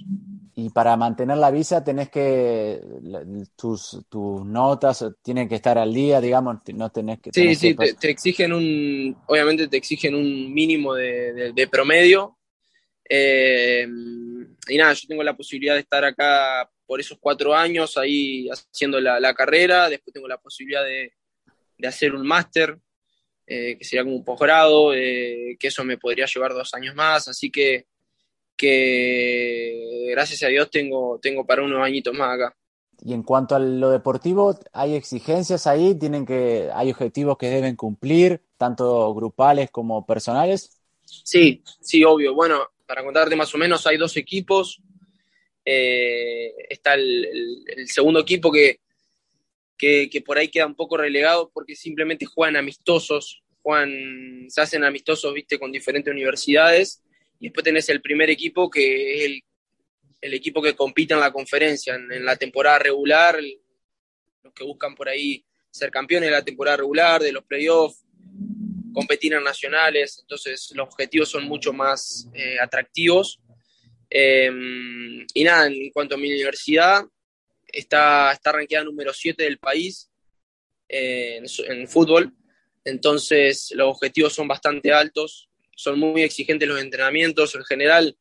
Y 0.58 0.70
para 0.70 0.96
mantener 0.96 1.38
la 1.38 1.52
visa 1.52 1.84
tenés 1.84 2.10
que, 2.10 2.82
tus, 3.58 4.00
tus 4.08 4.46
notas 4.46 5.06
tienen 5.22 5.50
que 5.50 5.56
estar 5.56 5.78
al 5.78 5.94
día, 5.94 6.22
digamos, 6.22 6.60
no 6.74 6.90
tenés 6.92 7.20
que... 7.20 7.32
Sí, 7.34 7.42
tenés 7.42 7.60
sí, 7.60 7.76
que... 7.76 7.86
Te, 7.88 7.94
te, 7.96 8.10
exigen 8.10 8.54
un, 8.54 9.18
obviamente 9.28 9.68
te 9.68 9.76
exigen 9.76 10.16
un 10.16 10.54
mínimo 10.54 10.94
de, 10.94 11.34
de, 11.34 11.54
de 11.54 11.68
promedio. 11.68 12.38
Eh, 13.10 13.86
y 14.68 14.78
nada, 14.78 14.94
yo 14.94 15.08
tengo 15.08 15.24
la 15.24 15.36
posibilidad 15.36 15.74
de 15.74 15.82
estar 15.82 16.06
acá 16.06 16.70
por 16.86 17.00
esos 17.00 17.18
cuatro 17.20 17.54
años 17.54 17.98
ahí 17.98 18.48
haciendo 18.50 19.00
la, 19.02 19.20
la 19.20 19.34
carrera, 19.34 19.90
después 19.90 20.14
tengo 20.14 20.28
la 20.28 20.38
posibilidad 20.38 20.84
de, 20.84 21.14
de 21.78 21.88
hacer 21.88 22.16
un 22.16 22.26
máster, 22.26 22.78
eh, 23.46 23.78
que 23.78 23.84
sería 23.84 24.04
como 24.04 24.16
un 24.16 24.26
posgrado, 24.26 24.94
eh, 24.94 25.58
que 25.60 25.68
eso 25.68 25.84
me 25.84 25.98
podría 25.98 26.26
llevar 26.26 26.54
dos 26.54 26.74
años 26.74 26.96
más, 26.96 27.28
así 27.28 27.52
que 27.52 27.88
que 28.58 30.08
gracias 30.12 30.44
a 30.44 30.48
Dios 30.48 30.70
tengo, 30.70 31.20
tengo 31.22 31.46
para 31.46 31.64
unos 31.64 31.82
añitos 31.82 32.14
más 32.14 32.36
acá. 32.36 32.56
Y 33.04 33.14
en 33.14 33.24
cuanto 33.24 33.56
a 33.56 33.60
lo 33.60 33.90
deportivo, 33.92 34.58
¿hay 34.72 34.96
exigencias 34.96 35.68
ahí? 35.68 35.96
¿Tienen 35.96 36.26
que, 36.26 36.70
¿Hay 36.74 36.92
objetivos 36.92 37.38
que 37.38 37.50
deben 37.50 37.76
cumplir, 37.76 38.42
tanto 38.58 39.14
grupales 39.14 39.70
como 39.70 40.06
personales? 40.06 40.82
Sí, 41.04 41.62
sí, 41.82 42.04
obvio. 42.04 42.34
Bueno, 42.34 42.62
para 42.88 43.04
contarte 43.04 43.36
más 43.36 43.54
o 43.54 43.58
menos, 43.58 43.86
hay 43.86 43.98
dos 43.98 44.16
equipos. 44.18 44.82
Eh, 45.66 46.54
está 46.70 46.94
el, 46.94 47.26
el, 47.26 47.64
el, 47.78 47.88
segundo 47.90 48.20
equipo 48.20 48.52
que, 48.52 48.80
que, 49.78 50.10
que, 50.10 50.22
por 50.22 50.38
ahí 50.38 50.48
queda 50.48 50.68
un 50.68 50.76
poco 50.76 50.96
relegado 50.96 51.50
porque 51.52 51.76
simplemente 51.76 52.26
juegan 52.26 52.56
amistosos, 52.56 53.44
juegan, 53.64 54.46
se 54.48 54.62
hacen 54.62 54.84
amistosos, 54.84 55.34
viste, 55.34 55.60
con 55.60 55.72
diferentes 55.72 56.12
universidades 56.12 57.04
y 57.40 57.48
después 57.48 57.64
tenés 57.64 57.90
el 57.90 58.02
primer 58.02 58.30
equipo 58.30 58.70
que 58.70 59.26
es 59.26 59.42
el, 60.22 60.34
equipo 60.34 60.62
que 60.62 60.76
compite 60.76 61.14
en 61.14 61.20
la 61.20 61.32
conferencia, 61.32 61.96
en, 61.96 62.26
la 62.26 62.36
temporada 62.36 62.80
regular, 62.80 63.38
los 64.44 64.54
que 64.54 64.64
buscan 64.64 64.96
por 64.96 65.08
ahí 65.08 65.46
ser 65.70 65.92
campeones 65.92 66.30
de 66.30 66.36
la 66.36 66.44
temporada 66.44 66.78
regular, 66.78 67.22
de 67.22 67.32
los 67.32 67.44
playoffs, 67.44 68.04
competir 68.94 69.34
en 69.34 69.44
nacionales, 69.44 70.18
entonces 70.22 70.72
los 70.74 70.88
objetivos 70.88 71.30
son 71.30 71.44
mucho 71.44 71.74
más 71.74 72.28
eh, 72.34 72.58
atractivos. 72.60 73.40
Eh, 74.10 74.50
y 75.34 75.44
nada, 75.44 75.68
en 75.68 75.92
cuanto 75.92 76.16
a 76.16 76.18
mi 76.18 76.32
universidad, 76.32 77.04
está, 77.68 78.32
está 78.32 78.54
rankeada 78.54 78.86
número 78.86 79.14
7 79.14 79.44
del 79.44 79.58
país 79.60 80.10
eh, 80.88 81.44
en 81.68 81.88
fútbol, 81.88 82.34
entonces 82.84 83.72
los 83.76 83.90
objetivos 83.90 84.34
son 84.34 84.48
bastante 84.48 84.94
altos, 84.94 85.50
son 85.76 86.00
muy 86.00 86.24
exigentes 86.24 86.68
los 86.68 86.82
entrenamientos, 86.82 87.54
en 87.56 87.64
general 87.66 88.18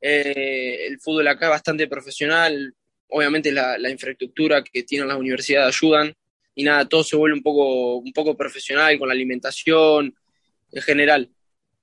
eh, 0.00 0.86
el 0.86 1.00
fútbol 1.00 1.26
acá 1.28 1.46
es 1.46 1.50
bastante 1.50 1.88
profesional, 1.88 2.74
obviamente 3.08 3.50
la, 3.50 3.88
infraestructura 3.88 4.62
que 4.62 4.82
tienen 4.82 5.08
las 5.08 5.16
universidades 5.16 5.74
ayudan 5.74 6.14
y 6.54 6.62
nada, 6.62 6.86
todo 6.86 7.02
se 7.02 7.16
vuelve 7.16 7.36
un 7.36 7.42
poco, 7.42 7.96
un 7.96 8.12
poco 8.12 8.36
profesional 8.36 8.98
con 8.98 9.08
la 9.08 9.14
alimentación 9.14 10.14
en 10.72 10.82
general. 10.82 11.30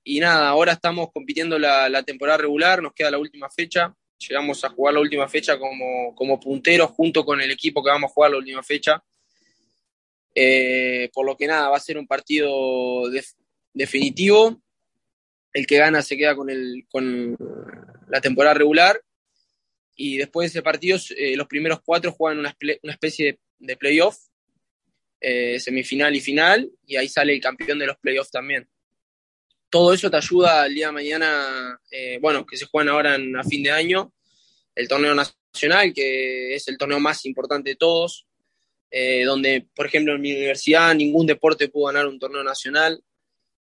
y 0.04 0.20
nada, 0.20 0.48
ahora 0.48 0.72
estamos 0.72 1.10
compitiendo 1.12 1.58
la, 1.58 2.02
temporada 2.04 2.38
regular, 2.38 2.82
nos 2.82 2.92
queda 2.92 3.10
la 3.10 3.18
última 3.18 3.50
fecha, 3.50 3.94
llegamos 4.18 4.64
a 4.64 4.70
jugar 4.70 4.94
la 4.94 5.00
última 5.00 5.28
fecha 5.28 5.58
como, 5.58 6.14
como 6.14 6.38
punteros 6.38 6.90
junto 6.92 7.24
con 7.24 7.40
el 7.40 7.50
equipo 7.50 7.82
que 7.82 7.90
vamos 7.90 8.10
a 8.10 8.14
jugar 8.14 8.30
la 8.30 8.38
última 8.38 8.62
fecha. 8.62 9.02
Eh, 10.34 11.10
por 11.12 11.26
lo 11.26 11.36
que 11.36 11.46
nada, 11.46 11.68
va 11.68 11.76
a 11.76 11.80
ser 11.80 11.98
un 11.98 12.06
partido 12.06 13.10
de, 13.10 13.22
definitivo. 13.74 14.62
El 15.52 15.66
que 15.66 15.78
gana 15.78 16.02
se 16.02 16.16
queda 16.16 16.34
con, 16.34 17.36
la 18.08 18.20
temporada 18.20 18.54
regular. 18.54 19.00
Y 19.94 20.16
después 20.16 20.46
de 20.46 20.58
ese 20.58 20.62
partido, 20.62 20.98
eh, 21.16 21.36
los 21.36 21.46
primeros 21.46 21.80
cuatro 21.84 22.12
juegan 22.12 22.38
una, 22.38 22.56
especie 22.82 23.38
de, 23.58 23.76
playoff, 23.76 24.16
eh, 25.20 25.60
semifinal 25.60 26.16
y 26.16 26.20
final, 26.20 26.70
y 26.86 26.96
ahí 26.96 27.08
sale 27.08 27.34
el 27.34 27.40
campeón 27.40 27.78
de 27.78 27.86
los 27.86 27.98
playoffs 27.98 28.30
también. 28.30 28.68
Todo 29.68 29.92
eso 29.92 30.10
te 30.10 30.16
ayuda 30.16 30.62
al 30.62 30.74
día 30.74 30.86
de 30.86 30.92
mañana, 30.92 31.80
eh, 31.90 32.18
bueno, 32.20 32.44
que 32.46 32.56
se 32.56 32.66
juegan 32.66 32.88
ahora 32.88 33.14
en, 33.14 33.36
a 33.36 33.44
fin 33.44 33.62
de 33.62 33.70
año, 33.70 34.12
el 34.74 34.88
torneo 34.88 35.14
nacional, 35.14 35.92
que 35.92 36.54
es 36.54 36.66
el 36.68 36.78
torneo 36.78 36.98
más 36.98 37.24
importante 37.26 37.70
de 37.70 37.76
todos, 37.76 38.26
donde, 39.24 39.66
por 39.74 39.86
ejemplo, 39.86 40.14
en 40.14 40.20
mi 40.20 40.32
universidad 40.32 40.94
ningún 40.94 41.26
deporte 41.26 41.68
pudo 41.68 41.86
ganar 41.86 42.06
un 42.06 42.18
torneo 42.18 42.44
nacional. 42.44 43.02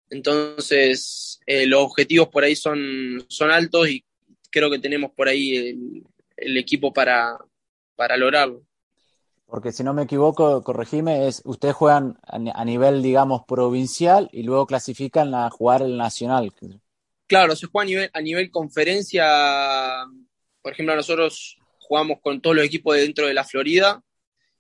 Entonces, 0.10 1.40
eh, 1.46 1.66
los 1.66 1.82
objetivos 1.82 2.30
por 2.30 2.44
ahí 2.44 2.56
son, 2.56 3.24
son 3.28 3.52
altos 3.52 3.90
y 3.90 4.04
creo 4.52 4.70
que 4.70 4.80
tenemos 4.80 5.12
por 5.12 5.28
ahí 5.28 5.56
el, 5.56 6.04
el 6.38 6.58
equipo 6.58 6.92
para, 6.92 7.38
para 7.96 8.18
lograrlo. 8.18 8.64
Porque 9.46 9.72
si 9.72 9.84
no 9.84 9.94
me 9.94 10.04
equivoco, 10.04 10.64
corregime, 10.64 11.28
es 11.28 11.42
ustedes 11.44 11.74
juegan 11.74 12.20
a 12.24 12.66
nivel, 12.66 13.02
digamos, 13.02 13.42
provincial 13.48 14.30
y 14.32 14.44
luego 14.44 14.68
clasifican 14.68 15.34
a 15.34 15.50
jugar 15.50 15.82
el 15.82 15.98
nacional. 15.98 16.54
Claro, 17.26 17.56
se 17.56 17.66
juega 17.66 17.84
a 17.84 17.88
nivel, 17.88 18.10
a 18.14 18.22
nivel 18.22 18.52
conferencia. 18.52 19.26
Por 20.62 20.74
ejemplo, 20.74 20.96
nosotros 20.96 21.58
jugamos 21.80 22.20
con 22.22 22.42
todos 22.42 22.56
los 22.56 22.66
equipos 22.66 22.96
de 22.96 23.02
dentro 23.02 23.26
de 23.26 23.34
la 23.34 23.44
Florida, 23.44 24.04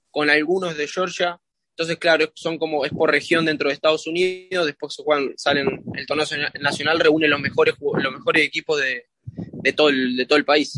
con 0.09 0.31
algunos 0.31 0.75
de 0.75 0.87
Georgia. 0.87 1.39
Entonces, 1.79 1.97
claro, 1.97 2.29
son 2.33 2.57
como, 2.57 2.83
es 2.83 2.91
por 2.91 3.09
región 3.09 3.45
dentro 3.45 3.69
de 3.69 3.73
Estados 3.73 4.05
Unidos, 4.05 4.65
después 4.65 4.93
se 4.93 5.01
juegan, 5.01 5.31
salen, 5.37 5.81
el 5.93 6.05
torneo 6.05 6.25
nacional 6.59 6.99
reúne 6.99 7.29
los 7.29 7.39
mejores, 7.39 7.75
los 7.79 8.13
mejores 8.13 8.45
equipos 8.45 8.81
de, 8.81 9.05
de, 9.23 9.71
todo 9.71 9.87
el, 9.87 10.17
de 10.17 10.25
todo 10.25 10.37
el 10.37 10.43
país, 10.43 10.77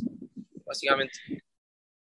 básicamente. 0.63 1.17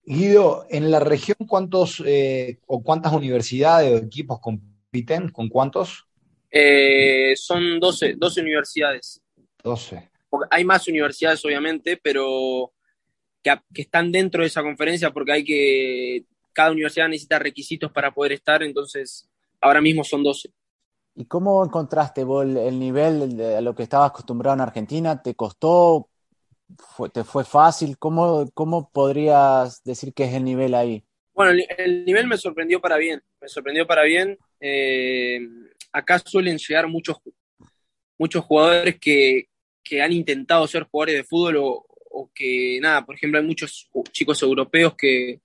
Guido, 0.05 0.67
en 0.69 0.91
la 0.91 1.01
región, 1.01 1.39
¿cuántos 1.49 2.03
eh, 2.05 2.59
o 2.67 2.83
cuántas 2.83 3.15
universidades 3.15 3.91
o 3.91 4.05
equipos 4.05 4.41
compiten? 4.41 5.31
¿Con 5.31 5.49
cuántos? 5.49 6.05
Eh, 6.51 7.33
son 7.35 7.81
12, 7.81 8.17
12 8.19 8.41
universidades. 8.43 9.23
12. 9.65 10.11
Hay 10.51 10.65
más 10.65 10.87
universidades, 10.87 11.43
obviamente, 11.47 11.97
pero 11.97 12.75
que, 13.43 13.55
que, 13.73 13.81
están 13.81 14.13
dentro 14.13 14.43
de 14.43 14.49
esa 14.49 14.63
conferencia 14.63 15.11
porque 15.13 15.33
hay 15.33 15.45
que. 15.45 16.25
Cada 16.53 16.73
universidad 16.73 17.09
necesita 17.09 17.39
requisitos 17.39 17.91
para 17.93 18.13
poder 18.13 18.33
estar, 18.33 18.63
entonces 18.63 19.29
ahora 19.61 19.81
mismo 19.81 20.05
son 20.05 20.23
12. 20.23 20.51
¿Y 21.15 21.27
cómo 21.27 21.65
encontraste 21.65 22.25
vos 22.25 22.45
el, 22.45 22.57
el 22.57 22.79
nivel 22.79 23.37
de 23.37 23.57
a 23.57 23.61
lo 23.61 23.75
que 23.75 23.83
estabas 23.83 24.11
acostumbrado 24.11 24.55
en 24.55 24.63
Argentina? 24.63 25.23
¿Te 25.23 25.35
costó? 25.35 26.09
Fue, 26.79 27.11
¿Te 27.11 27.23
fue 27.23 27.45
fácil? 27.45 27.99
¿Cómo, 27.99 28.51
¿Cómo 28.55 28.91
podrías 28.91 29.83
decir 29.85 30.15
que 30.15 30.25
es 30.25 30.35
el 30.35 30.45
nivel 30.45 30.75
ahí? 30.75 31.05
Bueno, 31.35 31.53
el, 31.53 31.67
el 31.79 32.05
nivel 32.05 32.27
me 32.27 32.39
sorprendió 32.39 32.81
para 32.81 32.97
bien, 32.97 33.23
me 33.41 33.49
sorprendió 33.49 33.87
para 33.87 34.03
bien. 34.03 34.39
Eh, 34.61 35.41
acá 35.93 36.19
suelen 36.19 36.59
llegar 36.59 36.89
muchos, 36.89 37.19
muchos 38.19 38.45
jugadores 38.45 38.99
que, 38.99 39.49
que, 39.83 40.01
han 40.01 40.13
intentado 40.13 40.67
ser 40.67 40.85
jugadores 40.85 41.17
de 41.17 41.25
fútbol 41.25 41.57
o, 41.57 41.87
o, 42.11 42.31
que, 42.35 42.79
nada, 42.81 43.05
por 43.05 43.15
ejemplo, 43.15 43.39
hay 43.39 43.47
muchos 43.47 43.91
chicos 44.13 44.43
europeos 44.43 44.95
que, 44.97 45.41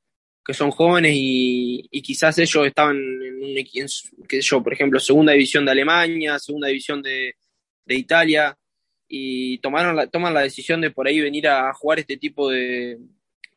que 0.47 0.53
son 0.53 0.71
jóvenes 0.71 1.11
y, 1.13 1.89
quizás 2.01 2.37
ellos 2.39 2.65
estaban 2.65 2.95
en, 2.95 3.35
un, 3.43 3.57
en, 3.57 4.39
yo, 4.39 4.63
por 4.63 4.71
ejemplo, 4.71 4.97
segunda 4.97 5.33
división 5.33 5.65
de 5.65 5.71
Alemania, 5.71 6.39
segunda 6.39 6.69
división 6.69 7.01
de, 7.01 7.35
de 7.85 7.95
Italia, 7.95 8.57
y 9.09 9.57
tomaron 9.57 10.09
toman 10.09 10.33
la 10.33 10.41
decisión 10.41 10.79
de 10.79 10.91
por 10.91 11.05
ahí 11.05 11.19
venir 11.19 11.49
a 11.49 11.73
jugar 11.73 11.99
este 11.99 12.15
tipo 12.15 12.49
de, 12.49 12.97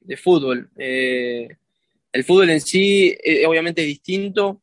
de 0.00 0.16
fútbol. 0.16 0.68
Eh, 0.76 1.48
el 2.12 2.24
fútbol 2.24 2.50
en 2.50 2.60
sí 2.60 3.16
eh, 3.22 3.46
obviamente 3.46 3.82
es 3.82 3.86
distinto, 3.86 4.60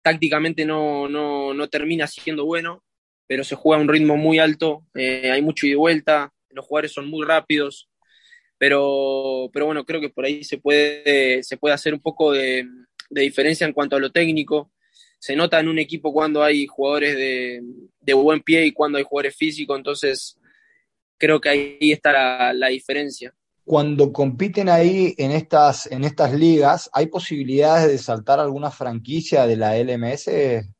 tácticamente 0.00 0.64
no, 0.64 1.06
no, 1.06 1.52
no, 1.52 1.68
termina 1.68 2.06
siendo 2.06 2.46
bueno, 2.46 2.82
pero 3.26 3.44
se 3.44 3.56
juega 3.56 3.78
a 3.78 3.82
un 3.82 3.90
ritmo 3.90 4.16
muy 4.16 4.38
alto, 4.38 4.86
eh, 4.94 5.30
hay 5.30 5.42
mucho 5.42 5.66
ida 5.66 5.74
y 5.74 5.76
vuelta, 5.76 6.32
los 6.48 6.64
jugadores 6.64 6.92
son 6.92 7.10
muy 7.10 7.26
rápidos, 7.26 7.90
pero, 8.58 9.48
pero 9.52 9.66
bueno, 9.66 9.84
creo 9.84 10.00
que 10.00 10.10
por 10.10 10.24
ahí 10.24 10.44
se 10.44 10.58
puede, 10.58 11.42
se 11.42 11.56
puede 11.56 11.74
hacer 11.74 11.94
un 11.94 12.00
poco 12.00 12.32
de, 12.32 12.66
de 13.08 13.22
diferencia 13.22 13.66
en 13.66 13.72
cuanto 13.72 13.96
a 13.96 14.00
lo 14.00 14.10
técnico 14.10 14.70
se 15.18 15.34
nota 15.34 15.58
en 15.58 15.68
un 15.68 15.78
equipo 15.78 16.12
cuando 16.12 16.42
hay 16.42 16.66
jugadores 16.66 17.16
de, 17.16 17.62
de 18.00 18.14
buen 18.14 18.40
pie 18.40 18.66
y 18.66 18.72
cuando 18.72 18.98
hay 18.98 19.04
jugadores 19.04 19.36
físicos, 19.36 19.76
entonces 19.76 20.38
creo 21.16 21.40
que 21.40 21.48
ahí 21.48 21.92
está 21.92 22.12
la, 22.12 22.52
la, 22.52 22.68
diferencia. 22.68 23.34
Cuando 23.64 24.12
compiten 24.12 24.68
ahí 24.68 25.14
en 25.18 25.32
estas, 25.32 25.90
en 25.90 26.04
estas 26.04 26.32
ligas, 26.32 26.88
¿hay 26.92 27.06
posibilidades 27.06 27.90
de 27.90 27.98
saltar 27.98 28.38
alguna 28.38 28.70
franquicia 28.70 29.46
de 29.46 29.56
la 29.56 29.76
LMS, 29.76 30.30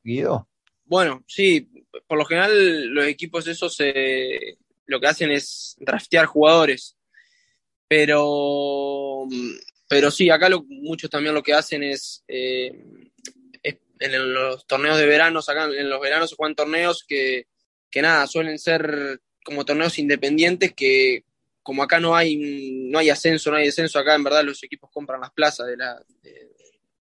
Guido? 0.02 0.48
Bueno, 0.84 1.22
sí, 1.26 1.68
por 2.06 2.16
lo 2.16 2.24
general 2.24 2.86
los 2.86 3.06
equipos 3.06 3.46
esos 3.46 3.76
eh, 3.80 4.56
lo 4.86 5.00
que 5.00 5.06
hacen 5.08 5.30
es 5.30 5.76
draftear 5.80 6.26
jugadores, 6.26 6.96
pero, 7.88 9.26
pero 9.88 10.10
sí, 10.10 10.30
acá 10.30 10.48
lo, 10.48 10.64
muchos 10.68 11.10
también 11.10 11.34
lo 11.34 11.42
que 11.42 11.54
hacen 11.54 11.82
es 11.82 12.22
eh, 12.28 12.72
en 14.00 14.34
los 14.34 14.66
torneos 14.66 14.98
de 14.98 15.06
verano, 15.06 15.40
acá 15.40 15.64
en 15.64 15.88
los 15.88 16.00
veranos 16.00 16.30
se 16.30 16.36
juegan 16.36 16.54
torneos 16.54 17.04
que, 17.06 17.46
que 17.90 18.02
nada, 18.02 18.26
suelen 18.26 18.58
ser 18.58 19.20
como 19.44 19.64
torneos 19.64 19.98
independientes 19.98 20.74
que 20.74 21.24
como 21.62 21.82
acá 21.82 22.00
no 22.00 22.16
hay, 22.16 22.36
no 22.36 22.98
hay 22.98 23.10
ascenso, 23.10 23.50
no 23.50 23.56
hay 23.56 23.66
descenso, 23.66 23.98
acá 23.98 24.14
en 24.14 24.24
verdad 24.24 24.44
los 24.44 24.62
equipos 24.64 24.90
compran 24.90 25.20
las 25.20 25.32
plazas 25.32 25.66
de 25.66 25.76
la, 25.76 26.02
de, 26.22 26.50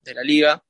de 0.00 0.14
la 0.14 0.22
liga. 0.22 0.64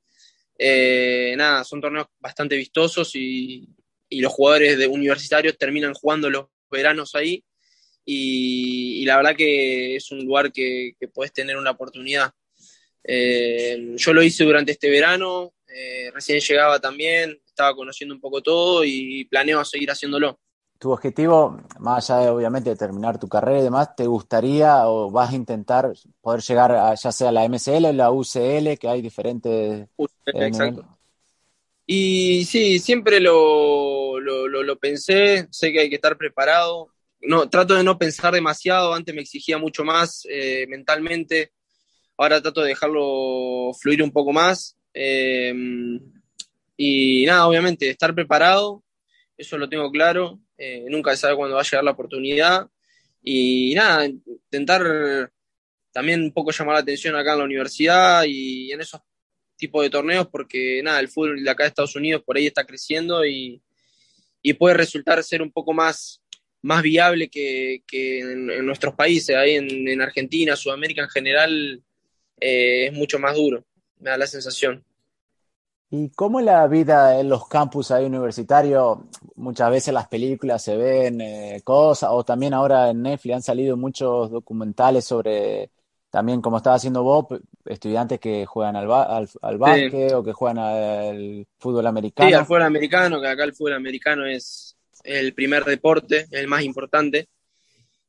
Eh, 0.57 1.33
nada, 1.37 1.63
son 1.63 1.79
torneos 1.79 2.07
bastante 2.19 2.57
vistosos 2.57 3.15
y, 3.15 3.69
y, 4.09 4.21
los 4.21 4.33
jugadores 4.33 4.77
de 4.77 4.87
universitarios 4.87 5.57
terminan 5.57 5.93
jugando 5.93 6.29
los 6.29 6.47
veranos 6.69 7.15
ahí 7.15 7.43
y, 8.05 9.01
y 9.01 9.05
la 9.05 9.17
verdad 9.17 9.35
que 9.35 9.95
es 9.95 10.11
un 10.11 10.23
lugar 10.23 10.51
que, 10.51 10.93
que 10.99 11.07
puedes 11.07 11.33
tener 11.33 11.57
una 11.57 11.71
oportunidad. 11.71 12.31
Eh, 13.03 13.93
yo 13.97 14.13
lo 14.13 14.23
hice 14.23 14.43
durante 14.43 14.71
este 14.71 14.89
verano, 14.89 15.53
eh, 15.67 16.09
recién 16.13 16.39
llegaba 16.39 16.79
también, 16.79 17.39
estaba 17.45 17.75
conociendo 17.75 18.15
un 18.15 18.21
poco 18.21 18.41
todo 18.41 18.83
y 18.83 19.25
planeo 19.25 19.63
seguir 19.65 19.91
haciéndolo. 19.91 20.39
¿Tu 20.77 20.91
objetivo, 20.91 21.61
más 21.79 22.09
allá 22.09 22.25
de 22.25 22.29
obviamente 22.29 22.69
de 22.69 22.75
terminar 22.75 23.19
tu 23.19 23.29
carrera 23.29 23.59
y 23.59 23.63
demás, 23.63 23.95
te 23.95 24.05
gustaría 24.05 24.87
o 24.87 25.09
vas 25.09 25.31
a 25.31 25.35
intentar 25.35 25.93
poder 26.19 26.41
llegar 26.41 26.71
a, 26.71 26.95
ya 26.95 27.11
sea 27.11 27.29
a 27.29 27.31
la 27.31 27.45
MCL 27.45 27.85
o 27.85 27.93
la 27.93 28.11
UCL, 28.11 28.77
que 28.77 28.87
hay 28.87 29.01
diferentes... 29.01 29.87
Exacto. 30.25 30.81
Eh, 30.81 30.95
y 31.87 32.45
sí, 32.45 32.79
siempre 32.79 33.19
lo, 33.19 34.19
lo, 34.19 34.47
lo, 34.47 34.63
lo, 34.63 34.75
pensé, 34.77 35.47
sé 35.51 35.71
que 35.71 35.81
hay 35.81 35.89
que 35.89 35.95
estar 35.95 36.17
preparado. 36.17 36.89
No, 37.27 37.49
trato 37.49 37.75
de 37.75 37.83
no 37.83 37.97
pensar 37.97 38.33
demasiado, 38.33 38.93
antes 38.93 39.13
me 39.13 39.21
exigía 39.21 39.57
mucho 39.57 39.83
más 39.83 40.25
eh, 40.29 40.65
mentalmente, 40.67 41.51
ahora 42.17 42.41
trato 42.41 42.61
de 42.61 42.69
dejarlo 42.69 43.71
fluir 43.79 44.03
un 44.03 44.11
poco 44.11 44.31
más. 44.31 44.77
Eh, 44.93 45.53
y 46.77 47.25
nada, 47.25 47.47
obviamente, 47.47 47.89
estar 47.89 48.13
preparado, 48.13 48.83
eso 49.37 49.57
lo 49.57 49.69
tengo 49.69 49.91
claro, 49.91 50.39
eh, 50.57 50.85
nunca 50.89 51.11
se 51.11 51.17
sabe 51.17 51.35
cuándo 51.35 51.55
va 51.55 51.61
a 51.61 51.65
llegar 51.65 51.83
la 51.83 51.91
oportunidad. 51.91 52.67
Y 53.21 53.73
nada, 53.75 54.05
intentar 54.05 55.31
también 55.91 56.21
un 56.21 56.31
poco 56.31 56.51
llamar 56.51 56.75
la 56.75 56.81
atención 56.81 57.15
acá 57.15 57.33
en 57.33 57.39
la 57.39 57.45
universidad 57.45 58.25
y 58.27 58.71
en 58.71 58.81
esos 58.81 59.01
tipos 59.55 59.83
de 59.83 59.89
torneos, 59.89 60.27
porque 60.27 60.81
nada, 60.83 60.99
el 60.99 61.07
fútbol 61.07 61.43
de 61.43 61.49
acá 61.49 61.63
de 61.63 61.69
Estados 61.69 61.95
Unidos 61.95 62.21
por 62.25 62.37
ahí 62.37 62.47
está 62.47 62.65
creciendo 62.65 63.25
y, 63.25 63.61
y 64.41 64.53
puede 64.53 64.75
resultar 64.75 65.23
ser 65.23 65.41
un 65.41 65.51
poco 65.51 65.73
más, 65.73 66.21
más 66.65 66.81
viable 66.81 67.29
que, 67.29 67.83
que 67.85 68.21
en, 68.21 68.49
en, 68.49 68.65
nuestros 68.65 68.95
países, 68.95 69.35
ahí 69.35 69.51
en, 69.51 69.87
en, 69.87 70.01
Argentina, 70.01 70.55
Sudamérica 70.55 71.03
en 71.03 71.09
general, 71.09 71.83
eh, 72.39 72.87
es 72.87 72.93
mucho 72.93 73.19
más 73.19 73.35
duro, 73.35 73.63
me 73.99 74.09
da 74.09 74.17
la 74.17 74.25
sensación. 74.25 74.83
¿Y 75.91 76.09
cómo 76.09 76.41
la 76.41 76.65
vida 76.65 77.19
en 77.19 77.29
los 77.29 77.47
campus 77.47 77.91
ahí 77.91 78.05
universitarios? 78.05 78.97
Muchas 79.35 79.69
veces 79.69 79.93
las 79.93 80.07
películas 80.07 80.63
se 80.63 80.75
ven 80.75 81.21
eh, 81.21 81.61
cosas, 81.63 82.09
o 82.11 82.25
también 82.25 82.55
ahora 82.55 82.89
en 82.89 83.03
Netflix 83.03 83.35
han 83.35 83.43
salido 83.43 83.77
muchos 83.77 84.31
documentales 84.31 85.05
sobre, 85.05 85.69
también 86.09 86.41
como 86.41 86.57
estaba 86.57 86.77
haciendo 86.77 87.03
Bob, 87.03 87.41
estudiantes 87.65 88.19
que 88.19 88.47
juegan 88.47 88.75
al, 88.75 88.91
al, 88.91 89.29
al 89.39 89.57
básquet 89.59 90.09
sí. 90.09 90.15
o 90.15 90.23
que 90.23 90.33
juegan 90.33 90.57
al 90.57 91.45
fútbol 91.59 91.85
americano. 91.85 92.27
Sí, 92.27 92.33
al 92.33 92.45
fútbol 92.47 92.63
americano, 92.63 93.21
que 93.21 93.27
acá 93.27 93.43
el 93.43 93.53
fútbol 93.53 93.73
americano 93.73 94.25
es, 94.25 94.64
el 95.05 95.33
primer 95.33 95.63
deporte, 95.63 96.27
el 96.31 96.47
más 96.47 96.63
importante. 96.63 97.27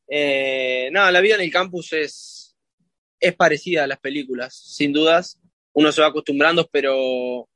Eh, 0.09 0.89
nada, 0.93 1.11
la 1.11 1.21
vida 1.21 1.35
en 1.37 1.43
el 1.43 1.53
campus 1.53 1.93
es, 1.93 2.57
es 3.21 3.35
parecida 3.35 3.85
a 3.85 3.87
las 3.87 3.99
películas, 3.99 4.55
sin 4.55 4.93
dudas. 4.93 5.39
Uno 5.73 5.93
se 5.93 6.01
va 6.01 6.09
acostumbrando, 6.09 6.69
pero, 6.71 7.49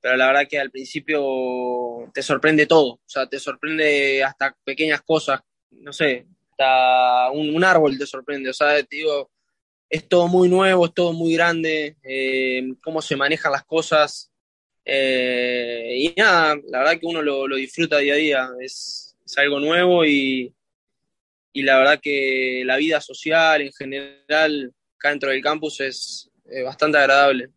pero 0.00 0.16
la 0.16 0.26
verdad 0.28 0.48
que 0.48 0.58
al 0.58 0.70
principio 0.70 2.10
te 2.14 2.22
sorprende 2.22 2.66
todo. 2.66 2.94
O 2.94 3.02
sea, 3.06 3.26
te 3.26 3.38
sorprende 3.38 4.24
hasta 4.24 4.56
pequeñas 4.64 5.02
cosas. 5.02 5.40
No 5.70 5.92
sé, 5.92 6.26
hasta 6.50 7.30
un, 7.30 7.62
árbol 7.62 7.98
te 7.98 8.06
sorprende. 8.06 8.50
O 8.50 8.54
sea, 8.54 8.82
te 8.82 8.96
digo, 8.96 9.30
es 9.88 10.08
todo 10.08 10.28
muy 10.28 10.48
nuevo, 10.48 10.86
es 10.86 10.94
todo 10.94 11.12
muy 11.12 11.34
grande, 11.34 11.96
eh, 12.02 12.74
cómo 12.82 13.02
se 13.02 13.16
manejan 13.16 13.52
las 13.52 13.64
cosas. 13.64 14.30
Eh, 14.90 15.96
y 15.98 16.14
nada, 16.16 16.56
la 16.68 16.78
verdad 16.78 16.98
que 16.98 17.06
uno 17.06 17.20
lo, 17.20 17.46
lo 17.46 17.56
disfruta 17.56 17.98
día 17.98 18.14
a 18.14 18.16
día. 18.16 18.48
Es, 18.60 19.14
es 19.24 19.38
algo 19.38 19.60
nuevo 19.60 20.04
y, 20.06 20.54
y 21.52 21.62
la 21.62 21.76
verdad 21.76 22.00
que 22.02 22.62
la 22.64 22.78
vida 22.78 23.00
social 23.02 23.60
en 23.60 23.72
general 23.72 24.72
acá 24.96 25.10
dentro 25.10 25.28
del 25.28 25.42
campus 25.42 25.80
es 25.80 26.30
bastante 26.64 26.96
agradable. 26.96 27.50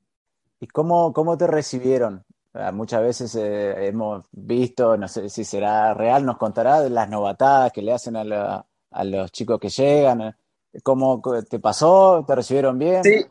¿Y 0.60 0.68
cómo, 0.68 1.14
cómo 1.14 1.38
te 1.38 1.48
recibieron? 1.48 2.26
Muchas 2.74 3.02
veces 3.02 3.34
eh, 3.36 3.88
hemos 3.88 4.26
visto, 4.32 4.98
no 4.98 5.08
sé 5.08 5.30
si 5.30 5.46
será 5.46 5.94
real, 5.94 6.26
nos 6.26 6.38
contará 6.38 6.82
de 6.82 6.90
las 6.90 7.10
novatadas 7.10 7.72
que 7.72 7.82
le 7.82 7.94
hacen 7.94 8.18
a, 8.18 8.66
a 8.92 9.04
los 9.06 9.32
chicos 9.32 9.58
que 9.58 9.70
llegan. 9.70 10.36
¿Cómo 10.84 11.22
te 11.50 11.60
pasó? 11.60 12.26
¿Te 12.28 12.36
recibieron 12.36 12.78
bien? 12.78 13.04
Sí. 13.04 13.26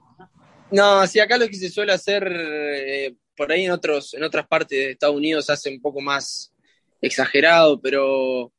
No, 0.70 1.06
sí, 1.06 1.20
acá 1.20 1.36
lo 1.36 1.46
que 1.48 1.54
se 1.54 1.68
suele 1.68 1.92
hacer, 1.92 2.26
eh, 2.32 3.14
por 3.40 3.50
ahí 3.50 3.64
en, 3.64 3.70
otros, 3.70 4.12
en 4.12 4.22
otras 4.22 4.46
partes 4.46 4.78
de 4.78 4.90
Estados 4.90 5.16
Unidos 5.16 5.46
se 5.46 5.52
hace 5.52 5.70
un 5.70 5.80
poco 5.80 6.02
más 6.02 6.52
exagerado, 7.00 7.80
pero 7.80 8.52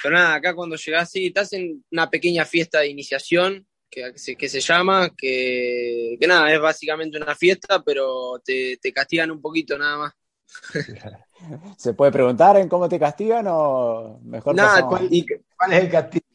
pero 0.00 0.14
nada, 0.14 0.34
acá 0.34 0.54
cuando 0.54 0.76
llegás, 0.76 1.10
sí, 1.10 1.26
estás 1.26 1.52
en 1.54 1.84
una 1.90 2.08
pequeña 2.08 2.44
fiesta 2.44 2.78
de 2.78 2.88
iniciación 2.88 3.66
que, 3.90 4.12
que 4.38 4.48
se 4.48 4.60
llama, 4.60 5.10
que, 5.18 6.16
que, 6.20 6.26
nada, 6.28 6.52
es 6.52 6.60
básicamente 6.60 7.18
una 7.18 7.34
fiesta, 7.34 7.82
pero 7.82 8.40
te, 8.44 8.78
te 8.80 8.92
castigan 8.92 9.32
un 9.32 9.40
poquito 9.40 9.76
nada 9.76 9.98
más. 9.98 10.12
¿Se 11.76 11.92
puede 11.92 12.12
preguntar 12.12 12.58
en 12.58 12.68
cómo 12.68 12.88
te 12.88 13.00
castigan 13.00 13.46
o 13.48 14.20
mejor 14.22 14.54
nada, 14.54 14.86
¿cuál, 14.86 15.08
y, 15.10 15.26
¿cuál 15.56 15.72
es 15.72 15.80
el 15.80 15.90
castigo? 15.90 16.26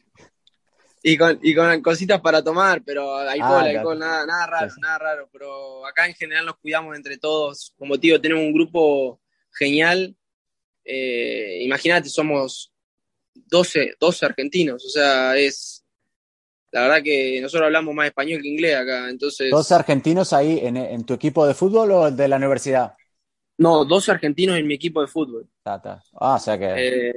Y 1.08 1.16
con, 1.16 1.38
y 1.40 1.54
con 1.54 1.80
cositas 1.82 2.20
para 2.20 2.42
tomar, 2.42 2.82
pero 2.84 3.14
alcohol, 3.14 3.64
ah, 3.64 3.70
alcohol, 3.70 3.96
nada, 3.96 4.26
nada 4.26 4.46
raro, 4.48 4.72
nada 4.80 4.98
raro. 4.98 5.28
Pero 5.32 5.86
acá 5.86 6.04
en 6.08 6.14
general 6.14 6.46
nos 6.46 6.56
cuidamos 6.56 6.96
entre 6.96 7.16
todos. 7.16 7.72
Como 7.78 7.96
tío, 7.96 8.20
tenemos 8.20 8.42
un 8.42 8.52
grupo 8.52 9.20
genial. 9.52 10.16
Eh, 10.84 11.60
Imagínate, 11.62 12.08
somos 12.08 12.72
12, 13.34 13.94
12 14.00 14.26
argentinos, 14.26 14.84
o 14.84 14.88
sea, 14.88 15.36
es... 15.36 15.84
La 16.72 16.82
verdad 16.82 17.02
que 17.04 17.40
nosotros 17.40 17.66
hablamos 17.66 17.94
más 17.94 18.06
español 18.06 18.42
que 18.42 18.48
inglés 18.48 18.74
acá, 18.74 19.08
entonces... 19.08 19.52
¿12 19.52 19.74
argentinos 19.76 20.32
ahí 20.32 20.58
en, 20.60 20.76
en 20.76 21.04
tu 21.04 21.14
equipo 21.14 21.46
de 21.46 21.54
fútbol 21.54 21.92
o 21.92 22.10
de 22.10 22.26
la 22.26 22.36
universidad? 22.36 22.94
No, 23.58 23.84
12 23.84 24.10
argentinos 24.10 24.58
en 24.58 24.66
mi 24.66 24.74
equipo 24.74 25.00
de 25.02 25.06
fútbol. 25.06 25.48
Ah, 25.64 26.00
o 26.34 26.38
sea 26.40 26.58
que... 26.58 26.66
Eh, 26.76 27.14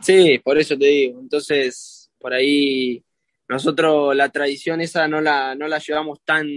sí, 0.00 0.38
por 0.42 0.56
eso 0.56 0.76
te 0.78 0.86
digo. 0.86 1.20
Entonces, 1.20 1.93
por 2.24 2.32
ahí 2.32 3.04
nosotros 3.50 4.16
la 4.16 4.30
tradición 4.30 4.80
esa 4.80 5.06
no 5.06 5.20
la, 5.20 5.54
no 5.54 5.68
la 5.68 5.78
llevamos 5.78 6.22
tan, 6.24 6.48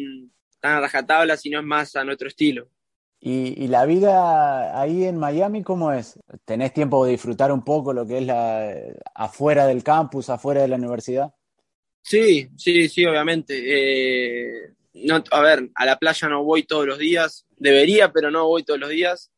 tan 0.61 0.77
a 0.77 0.79
rajatabla, 0.79 1.35
sino 1.35 1.59
es 1.59 1.65
más 1.65 1.93
a 1.97 2.05
nuestro 2.05 2.29
estilo. 2.29 2.69
¿Y, 3.19 3.61
¿Y, 3.61 3.67
la 3.67 3.85
vida 3.85 4.79
ahí 4.79 5.03
en 5.03 5.17
Miami 5.17 5.63
cómo 5.63 5.91
es? 5.91 6.17
¿Tenés 6.45 6.71
tiempo 6.71 7.03
de 7.03 7.11
disfrutar 7.11 7.51
un 7.51 7.65
poco 7.65 7.91
lo 7.91 8.07
que 8.07 8.19
es 8.19 8.25
la 8.25 8.75
afuera 9.13 9.67
del 9.67 9.83
campus, 9.83 10.29
afuera 10.29 10.61
de 10.61 10.69
la 10.69 10.77
universidad? 10.77 11.33
Sí, 12.01 12.47
sí, 12.55 12.87
sí, 12.87 13.05
obviamente. 13.05 13.53
Eh, 13.65 14.73
no, 14.93 15.21
a 15.31 15.41
ver, 15.41 15.69
a 15.75 15.85
la 15.85 15.99
playa 15.99 16.29
no 16.29 16.45
voy 16.45 16.63
todos 16.63 16.87
los 16.87 16.97
días, 16.97 17.45
debería, 17.57 18.13
pero 18.13 18.31
no 18.31 18.47
voy 18.47 18.63
todos 18.63 18.79
los 18.79 18.89
días. 18.89 19.33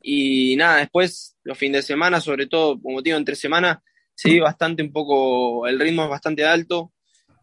Y 0.00 0.56
nada, 0.56 0.78
después, 0.78 1.36
los 1.42 1.58
fines 1.58 1.82
de 1.82 1.88
semana, 1.88 2.22
sobre 2.22 2.46
todo, 2.46 2.80
como 2.80 3.02
digo, 3.02 3.18
entre 3.18 3.36
semana, 3.36 3.82
sí, 4.18 4.40
bastante 4.40 4.82
un 4.82 4.92
poco, 4.92 5.68
el 5.68 5.78
ritmo 5.78 6.02
es 6.02 6.10
bastante 6.10 6.44
alto, 6.44 6.92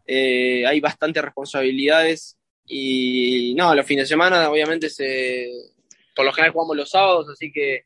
eh, 0.06 0.66
hay 0.66 0.78
bastantes 0.78 1.24
responsabilidades 1.24 2.36
y 2.66 3.54
no, 3.56 3.74
los 3.74 3.86
fines 3.86 4.04
de 4.04 4.08
semana 4.08 4.50
obviamente 4.50 4.90
se, 4.90 5.48
por 6.14 6.26
lo 6.26 6.32
general 6.34 6.52
jugamos 6.52 6.76
los 6.76 6.90
sábados, 6.90 7.30
así 7.30 7.50
que 7.50 7.84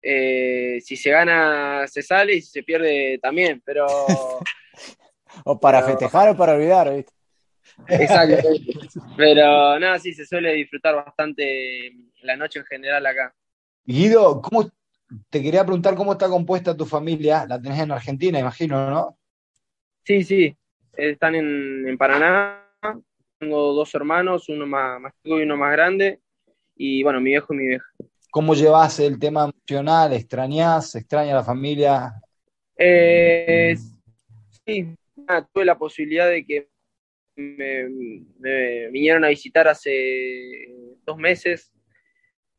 eh, 0.00 0.80
si 0.80 0.96
se 0.96 1.10
gana 1.10 1.84
se 1.88 2.00
sale 2.02 2.36
y 2.36 2.42
si 2.42 2.48
se 2.52 2.62
pierde 2.62 3.18
también, 3.20 3.60
pero... 3.64 3.86
o 5.44 5.58
para 5.58 5.82
festejar 5.82 6.28
o 6.28 6.36
para 6.36 6.52
olvidar, 6.52 6.94
¿viste? 6.94 7.12
Exacto. 7.88 8.50
pero 9.16 9.80
nada, 9.80 9.98
sí, 9.98 10.14
se 10.14 10.24
suele 10.24 10.52
disfrutar 10.52 10.94
bastante 10.94 11.92
la 12.22 12.36
noche 12.36 12.60
en 12.60 12.66
general 12.66 13.04
acá. 13.04 13.34
Guido, 13.84 14.40
¿cómo, 14.42 14.70
te 15.30 15.42
quería 15.42 15.64
preguntar 15.64 15.94
cómo 15.94 16.12
está 16.12 16.28
compuesta 16.28 16.76
tu 16.76 16.84
familia? 16.84 17.46
La 17.46 17.60
tenés 17.60 17.80
en 17.80 17.92
Argentina, 17.92 18.38
imagino, 18.38 18.90
¿no? 18.90 19.18
Sí, 20.04 20.24
sí, 20.24 20.56
están 20.92 21.34
en, 21.34 21.86
en 21.86 21.98
Paraná 21.98 22.64
tengo 23.38 23.72
dos 23.72 23.94
hermanos, 23.94 24.48
uno 24.48 24.66
más, 24.66 25.00
más 25.00 25.12
chico 25.22 25.38
y 25.38 25.42
uno 25.42 25.56
más 25.56 25.72
grande, 25.72 26.20
y 26.76 27.02
bueno, 27.02 27.20
mi 27.20 27.30
viejo 27.30 27.54
y 27.54 27.56
mi 27.56 27.66
vieja. 27.68 27.86
¿Cómo 28.30 28.54
llevas 28.54 29.00
el 29.00 29.18
tema 29.18 29.44
emocional? 29.44 30.12
¿Extrañas? 30.12 30.94
¿Extraña 30.94 31.34
la 31.34 31.44
familia? 31.44 32.12
Eh, 32.76 33.76
sí, 34.66 34.94
tuve 35.52 35.64
la 35.64 35.78
posibilidad 35.78 36.28
de 36.28 36.44
que 36.44 36.68
me, 37.36 38.90
vinieron 38.90 39.24
a 39.24 39.28
visitar 39.28 39.68
hace 39.68 40.68
dos 41.04 41.16
meses, 41.16 41.72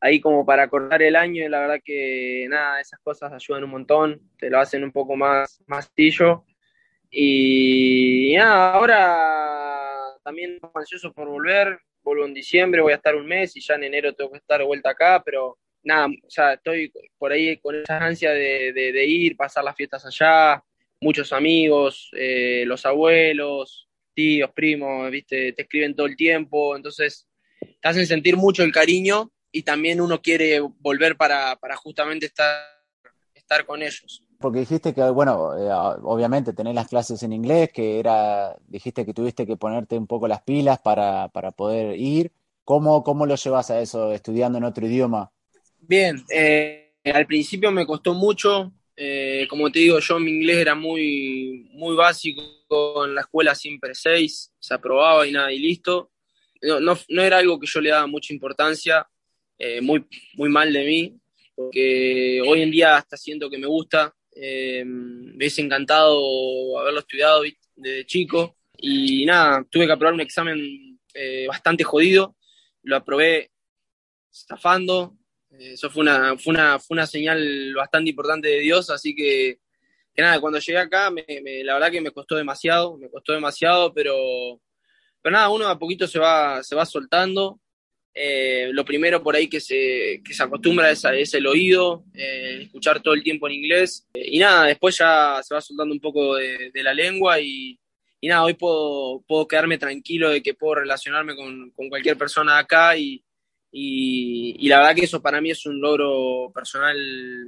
ahí 0.00 0.20
como 0.20 0.44
para 0.46 0.64
acordar 0.64 1.02
el 1.02 1.16
año, 1.16 1.44
y 1.44 1.48
la 1.48 1.60
verdad 1.60 1.80
que 1.84 2.46
nada, 2.48 2.80
esas 2.80 2.98
cosas 3.00 3.32
ayudan 3.32 3.64
un 3.64 3.70
montón, 3.70 4.20
te 4.38 4.50
lo 4.50 4.58
hacen 4.58 4.82
un 4.82 4.92
poco 4.92 5.16
más, 5.16 5.62
más 5.66 5.92
tillo. 5.92 6.44
Y 7.10 8.36
ahora 8.36 10.16
también 10.22 10.58
ansioso 10.74 11.12
por 11.12 11.28
volver, 11.28 11.78
vuelvo 12.02 12.24
en 12.24 12.34
diciembre, 12.34 12.80
voy 12.80 12.92
a 12.92 12.96
estar 12.96 13.16
un 13.16 13.26
mes 13.26 13.56
y 13.56 13.60
ya 13.60 13.74
en 13.74 13.84
enero 13.84 14.14
tengo 14.14 14.30
que 14.30 14.38
estar 14.38 14.60
de 14.60 14.66
vuelta 14.66 14.90
acá, 14.90 15.22
pero 15.24 15.58
nada, 15.82 16.06
o 16.06 16.30
sea, 16.30 16.54
estoy 16.54 16.92
por 17.18 17.32
ahí 17.32 17.56
con 17.58 17.74
esa 17.76 17.98
ansia 17.98 18.30
de, 18.30 19.04
ir, 19.06 19.36
pasar 19.36 19.64
las 19.64 19.76
fiestas 19.76 20.06
allá, 20.06 20.62
muchos 21.00 21.32
amigos, 21.32 22.10
eh, 22.16 22.64
los 22.66 22.86
abuelos, 22.86 23.88
tíos, 24.14 24.50
primos, 24.52 25.10
viste, 25.10 25.52
te 25.52 25.62
escriben 25.62 25.94
todo 25.94 26.06
el 26.06 26.16
tiempo, 26.16 26.76
entonces 26.76 27.26
te 27.80 27.88
hacen 27.88 28.06
sentir 28.06 28.36
mucho 28.36 28.62
el 28.62 28.72
cariño 28.72 29.30
y 29.52 29.62
también 29.62 30.00
uno 30.00 30.20
quiere 30.20 30.60
volver 30.60 31.16
para, 31.16 31.56
para 31.56 31.76
justamente 31.76 32.26
estar, 32.26 32.54
estar 33.34 33.66
con 33.66 33.82
ellos. 33.82 34.24
Porque 34.38 34.60
dijiste 34.60 34.94
que, 34.94 35.02
bueno, 35.10 35.54
eh, 35.56 35.70
obviamente 36.02 36.52
tenés 36.52 36.74
las 36.74 36.88
clases 36.88 37.22
en 37.22 37.32
inglés, 37.32 37.70
que 37.72 37.98
era, 37.98 38.56
dijiste 38.68 39.04
que 39.04 39.12
tuviste 39.12 39.46
que 39.46 39.56
ponerte 39.56 39.98
un 39.98 40.06
poco 40.06 40.26
las 40.28 40.42
pilas 40.42 40.78
para, 40.80 41.28
para 41.28 41.50
poder 41.50 41.98
ir. 41.98 42.32
¿Cómo, 42.64 43.02
¿Cómo 43.02 43.26
lo 43.26 43.34
llevas 43.34 43.70
a 43.70 43.80
eso, 43.80 44.12
estudiando 44.12 44.58
en 44.58 44.64
otro 44.64 44.86
idioma? 44.86 45.30
Bien, 45.80 46.24
eh, 46.30 46.94
al 47.04 47.26
principio 47.26 47.70
me 47.70 47.84
costó 47.84 48.14
mucho. 48.14 48.72
Eh, 48.96 49.46
como 49.48 49.70
te 49.72 49.80
digo, 49.80 49.98
yo 49.98 50.18
mi 50.18 50.30
inglés 50.30 50.58
era 50.58 50.74
muy, 50.74 51.68
muy 51.72 51.96
básico, 51.96 53.04
en 53.04 53.14
la 53.14 53.22
escuela 53.22 53.54
siempre 53.54 53.94
seis, 53.94 54.52
se 54.58 54.74
aprobaba 54.74 55.26
y 55.26 55.32
nada, 55.32 55.50
y 55.52 55.58
listo. 55.58 56.12
No, 56.62 56.80
no, 56.80 56.98
no 57.08 57.22
era 57.22 57.38
algo 57.38 57.58
que 57.58 57.66
yo 57.66 57.80
le 57.80 57.90
daba 57.90 58.06
mucha 58.06 58.32
importancia, 58.34 59.08
muy, 59.82 60.06
muy 60.34 60.48
mal 60.48 60.72
de 60.72 60.84
mí, 60.84 61.20
porque 61.54 62.42
hoy 62.46 62.62
en 62.62 62.70
día 62.70 62.96
hasta 62.96 63.16
siento 63.16 63.50
que 63.50 63.58
me 63.58 63.66
gusta, 63.66 64.14
eh, 64.34 64.84
me 64.84 65.36
hubiese 65.36 65.60
encantado 65.60 66.78
haberlo 66.78 67.00
estudiado 67.00 67.42
desde 67.76 68.06
chico. 68.06 68.56
Y 68.76 69.26
nada, 69.26 69.66
tuve 69.70 69.86
que 69.86 69.92
aprobar 69.92 70.14
un 70.14 70.20
examen 70.20 70.98
eh, 71.14 71.46
bastante 71.46 71.84
jodido. 71.84 72.36
Lo 72.82 72.96
aprobé 72.96 73.50
estafando. 74.32 75.16
Eh, 75.50 75.72
eso 75.72 75.90
fue 75.90 76.02
una, 76.02 76.38
fue, 76.38 76.54
una, 76.54 76.78
fue 76.78 76.94
una 76.94 77.06
señal 77.06 77.74
bastante 77.74 78.10
importante 78.10 78.48
de 78.48 78.60
Dios. 78.60 78.88
Así 78.90 79.14
que, 79.14 79.58
que 80.14 80.22
nada, 80.22 80.40
cuando 80.40 80.58
llegué 80.58 80.78
acá, 80.78 81.10
me, 81.10 81.24
la 81.64 81.74
verdad 81.74 81.90
que 81.90 82.00
me 82.00 82.12
costó 82.12 82.36
demasiado. 82.36 82.96
Me 82.96 83.10
costó 83.10 83.32
demasiado, 83.32 83.92
pero, 83.92 84.16
pero 85.20 85.34
nada, 85.34 85.50
uno 85.50 85.68
a 85.68 85.78
poquito 85.78 86.06
se 86.06 86.18
va, 86.18 86.62
se 86.62 86.74
va 86.74 86.86
soltando. 86.86 87.60
Eh, 88.12 88.70
lo 88.72 88.84
primero 88.84 89.22
por 89.22 89.36
ahí 89.36 89.48
que 89.48 89.60
se, 89.60 90.20
que 90.24 90.34
se 90.34 90.42
acostumbra 90.42 90.90
es, 90.90 91.34
el 91.34 91.46
oído, 91.46 92.04
eh, 92.12 92.62
escuchar 92.62 93.00
todo 93.00 93.14
el 93.14 93.22
tiempo 93.22 93.46
en 93.46 93.54
inglés. 93.54 94.06
Eh, 94.14 94.30
y 94.32 94.38
nada, 94.38 94.66
después 94.66 94.98
ya 94.98 95.40
se 95.42 95.54
va 95.54 95.60
soltando 95.60 95.94
un 95.94 96.00
poco 96.00 96.36
de, 96.36 96.70
la 96.74 96.92
lengua 96.92 97.40
y, 97.40 97.78
y, 98.20 98.28
nada, 98.28 98.44
hoy 98.44 98.54
puedo, 98.54 99.22
puedo 99.26 99.46
quedarme 99.46 99.78
tranquilo 99.78 100.30
de 100.30 100.42
que 100.42 100.54
puedo 100.54 100.76
relacionarme 100.76 101.36
con, 101.36 101.70
con 101.70 101.88
cualquier 101.88 102.18
persona 102.18 102.58
acá 102.58 102.96
y, 102.96 103.22
y, 103.72 104.68
la 104.68 104.78
verdad 104.78 104.94
que 104.96 105.04
eso 105.04 105.22
para 105.22 105.40
mí 105.40 105.50
es 105.50 105.64
un 105.66 105.80
logro 105.80 106.50
personal 106.52 106.96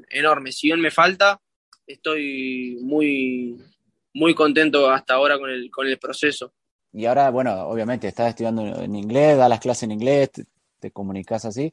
enorme. 0.09 0.53
Si 0.53 0.69
bien 0.69 0.81
me 0.81 0.91
falta, 0.91 1.41
estoy 1.87 2.79
muy, 2.81 3.57
muy 4.15 4.35
contento 4.35 4.91
hasta 4.91 5.15
ahora 5.15 5.39
con 5.39 5.51
el, 5.51 5.71
con 5.71 5.87
el 5.87 5.99
proceso. 5.99 6.53
Y 6.93 7.07
ahora, 7.07 7.31
bueno, 7.31 7.69
obviamente 7.69 8.07
estás 8.07 8.29
estudiando 8.29 8.83
en 8.83 8.95
inglés, 8.95 9.39
das 9.39 9.49
las 9.49 9.61
clases 9.61 9.85
en 9.85 9.93
inglés, 9.93 10.31
te, 10.83 10.91
comunicas 10.91 11.45
así. 11.45 11.73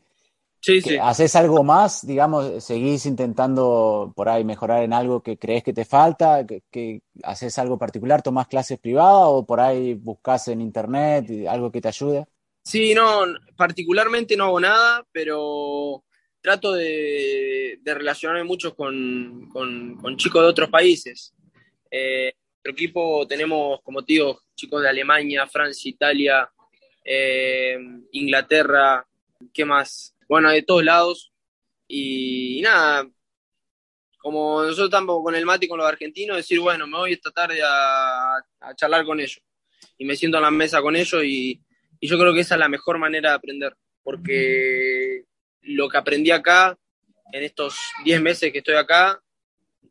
Sí, 0.61 0.81
sí. 0.81 0.97
¿Haces 0.97 1.35
algo 1.35 1.63
más? 1.63 2.05
Digamos, 2.05 2.63
¿seguís 2.63 3.05
intentando 3.05 4.11
por 4.15 4.27
ahí 4.27 4.43
mejorar 4.43 4.83
en 4.83 4.93
algo 4.93 5.23
que 5.23 5.37
crees 5.37 5.63
que 5.63 5.73
te 5.73 5.85
falta? 5.85 6.45
¿Que, 6.45 7.01
haces 7.23 7.57
algo 7.57 7.77
particular? 7.77 8.21
¿Tomás 8.21 8.47
clases 8.47 8.77
privadas 8.77 9.27
o 9.27 9.45
por 9.45 9.61
ahí 9.61 9.93
buscas 9.93 10.49
en 10.49 10.61
internet 10.61 11.47
algo 11.47 11.71
que 11.71 11.81
te 11.81 11.87
ayude? 11.87 12.25
Sí, 12.63 12.93
no, 12.93 13.23
particularmente 13.55 14.35
no 14.35 14.45
hago 14.45 14.59
nada, 14.59 15.05
pero 15.11 16.03
trato 16.41 16.73
de, 16.73 17.79
relacionarme 17.83 18.43
mucho 18.43 18.75
con, 18.75 19.49
chicos 20.17 20.41
de 20.41 20.47
otros 20.47 20.69
países. 20.69 21.33
Eh, 21.89 22.33
nuestro 22.55 22.71
equipo 22.73 23.27
tenemos, 23.27 23.81
como 23.81 24.03
te 24.03 24.13
digo, 24.13 24.41
chicos 24.55 24.81
de 24.81 24.89
Alemania, 24.89 25.47
Francia, 25.47 25.89
Italia, 25.89 26.49
eh, 27.03 27.77
Inglaterra, 28.11 29.05
¿qué 29.53 29.65
más? 29.65 30.15
bueno, 30.29 30.51
de 30.51 30.61
todos 30.61 30.85
lados. 30.85 31.33
Y, 31.87 32.61
nada, 32.61 33.09
como 34.19 34.61
nosotros 34.61 34.87
estamos 34.87 35.21
con 35.23 35.35
el 35.35 35.45
mate 35.45 35.65
y 35.65 35.67
con 35.69 35.79
los 35.79 35.87
argentinos, 35.87 36.37
decir, 36.37 36.59
bueno, 36.59 36.87
me 36.87 36.97
voy 36.97 37.13
esta 37.13 37.31
tarde 37.31 37.59
a, 37.65 38.41
charlar 38.75 39.03
con 39.03 39.19
ellos. 39.19 39.41
Y 39.97 40.05
me 40.05 40.15
siento 40.15 40.37
en 40.37 40.43
la 40.43 40.51
mesa 40.51 40.81
con 40.81 40.95
ellos 40.95 41.23
y, 41.25 41.59
yo 42.01 42.17
creo 42.17 42.33
que 42.33 42.41
esa 42.41 42.55
es 42.55 42.59
la 42.59 42.69
mejor 42.69 42.97
manera 42.97 43.31
de 43.31 43.35
aprender, 43.35 43.75
porque 44.03 45.25
lo 45.63 45.89
que 45.89 45.97
aprendí 45.97 46.31
acá, 46.31 46.77
en 47.33 47.43
estos 47.43 47.77
10 48.05 48.21
meses 48.21 48.53
que 48.53 48.59
estoy 48.59 48.75
acá, 48.75 49.21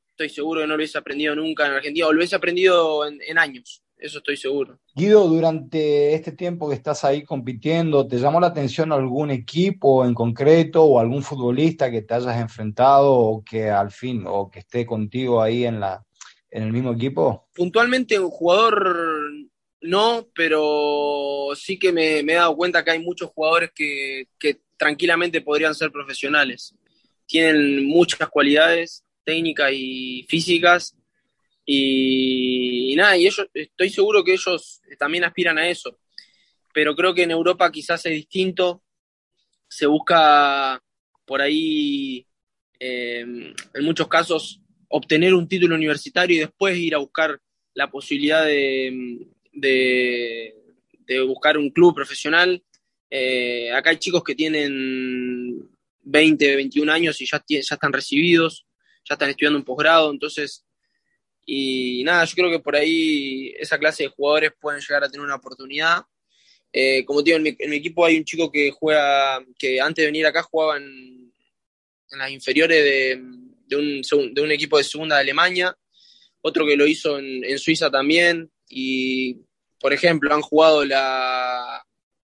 estoy 0.09 0.31
seguro 0.31 0.61
que 0.61 0.67
no 0.67 0.73
lo 0.73 0.77
hubiese 0.77 0.97
aprendido 0.97 1.35
nunca 1.35 1.67
en 1.67 1.75
Argentina, 1.75 2.07
o 2.07 2.13
lo 2.13 2.19
hubiese 2.19 2.37
aprendido 2.37 3.07
en 3.07 3.39
años 3.39 3.83
eso 3.99 4.19
estoy 4.19 4.37
seguro. 4.37 4.79
Guido, 4.95 5.27
durante 5.27 6.15
este 6.15 6.33
tiempo 6.33 6.69
que 6.69 6.75
estás 6.75 7.05
ahí 7.05 7.25
compitiendo, 7.25 8.07
¿te 8.07 8.19
llamó 8.19 8.41
la 8.41 8.49
atención 8.49 8.93
algún 8.93 9.31
equipo 9.31 10.05
en 10.05 10.15
concreto 10.15 10.85
o 10.85 11.01
algún 11.01 11.23
futbolista 11.23 11.91
que 11.91 12.03
te 12.03 12.15
hayas 12.15 12.41
enfrentado 12.41 13.13
o 13.13 13.45
que 13.45 13.71
al 13.71 13.91
fin, 13.91 14.25
o 14.27 14.51
que 14.51 14.61
esté 14.61 14.87
contigo 14.87 15.43
ahí 15.43 15.65
en, 15.65 15.81
la, 15.81 16.05
en 16.51 16.63
el 16.63 16.73
mismo 16.73 16.93
equipo? 16.93 17.49
Puntualmente 17.55 18.19
un 18.19 18.31
jugador 18.31 18.97
no, 19.81 20.29
pero 20.35 21.51
sí 21.55 21.79
que 21.79 21.93
me, 21.93 22.21
he 22.21 22.35
dado 22.35 22.57
cuenta 22.57 22.85
que 22.85 22.93
hay 22.93 23.01
muchos 23.01 23.31
jugadores 23.31 23.71
que, 23.75 24.29
que 24.39 24.61
tranquilamente 24.77 25.41
podrían 25.41 25.75
ser 25.75 25.91
profesionales. 25.91 26.75
Tienen 27.27 27.87
muchas 27.87 28.29
cualidades 28.29 29.05
técnicas 29.25 29.71
y 29.73 30.25
físicas 30.29 30.98
y, 31.71 32.95
nada, 32.97 33.19
y 33.19 33.27
ellos, 33.27 33.47
estoy 33.53 33.91
seguro 33.91 34.25
que 34.25 34.33
ellos 34.33 34.81
también 34.99 35.25
aspiran 35.25 35.59
a 35.59 35.69
eso. 35.69 35.99
Pero 36.73 36.97
creo 36.97 37.13
que 37.13 37.25
en 37.25 37.31
Europa 37.31 37.71
quizás 37.71 38.07
es 38.07 38.13
distinto. 38.13 38.83
Se 39.69 39.87
busca 39.87 40.83
por 41.27 41.43
ahí, 41.43 42.27
em, 42.79 43.55
en 43.75 43.85
muchos 43.85 44.09
casos, 44.09 44.63
obtener 44.89 45.35
un 45.35 45.47
título 45.47 45.75
universitario 45.75 46.37
y 46.37 46.41
después 46.41 46.79
ir 46.79 46.95
a 46.95 46.99
buscar 46.99 47.39
la 47.75 47.91
posibilidad 47.91 48.47
de, 48.47 49.27
de, 49.53 51.21
buscar 51.27 51.59
un 51.59 51.69
club 51.69 51.95
profesional. 51.95 52.63
Eh, 53.11 53.71
acá 53.73 53.91
hay 53.91 53.99
chicos 53.99 54.25
que 54.25 54.35
tienen 54.35 55.69
20, 56.01 56.57
21 56.57 56.91
años 56.91 57.21
y 57.21 57.27
ya, 57.27 57.45
ya 57.47 57.59
están 57.59 57.93
recibidos, 57.93 58.67
ya 59.05 59.17
están 59.17 59.29
estudiando 59.29 59.59
un 59.59 59.67
posgrado, 59.67 60.11
entonces 60.11 60.65
y 61.51 62.05
nada, 62.05 62.27
yo 62.27 62.35
creo 62.35 62.51
que 62.51 62.59
por 62.59 62.77
ahí 62.77 63.55
esa 63.59 63.79
clase 63.79 64.03
de 64.03 64.11
jugadores 64.11 64.53
pueden 64.61 64.83
llegar 64.83 65.03
a 65.03 65.09
tener 65.09 65.25
una 65.25 65.37
oportunidad. 65.37 66.03
Eh, 66.71 67.07
como 67.07 67.25
te 67.25 67.31
digo, 67.31 67.39
en 67.39 67.71
mi, 67.71 67.77
equipo 67.77 68.05
hay 68.05 68.19
un 68.19 68.25
chico 68.25 68.53
que 68.53 68.71
juega, 68.71 69.43
que 69.59 69.81
antes 69.81 70.03
de 70.03 70.07
venir 70.09 70.27
acá 70.27 70.43
jugaba 70.43 70.77
en, 70.77 71.33
las 72.11 72.31
inferiores 72.31 72.85
de, 72.85 73.23
de, 73.67 73.77
un, 73.77 74.35
de, 74.35 74.43
un, 74.43 74.53
equipo 74.53 74.77
de 74.77 74.85
segunda 74.85 75.17
de 75.17 75.23
Alemania, 75.23 75.75
otro 76.43 76.67
que 76.67 76.77
lo 76.77 76.87
hizo 76.87 77.19
en, 77.19 77.59
Suiza 77.59 77.91
también, 77.91 78.51
y 78.69 79.39
por 79.81 79.95
ejemplo 79.95 80.35
han 80.35 80.43
jugado 80.43 80.85
la, 80.85 81.83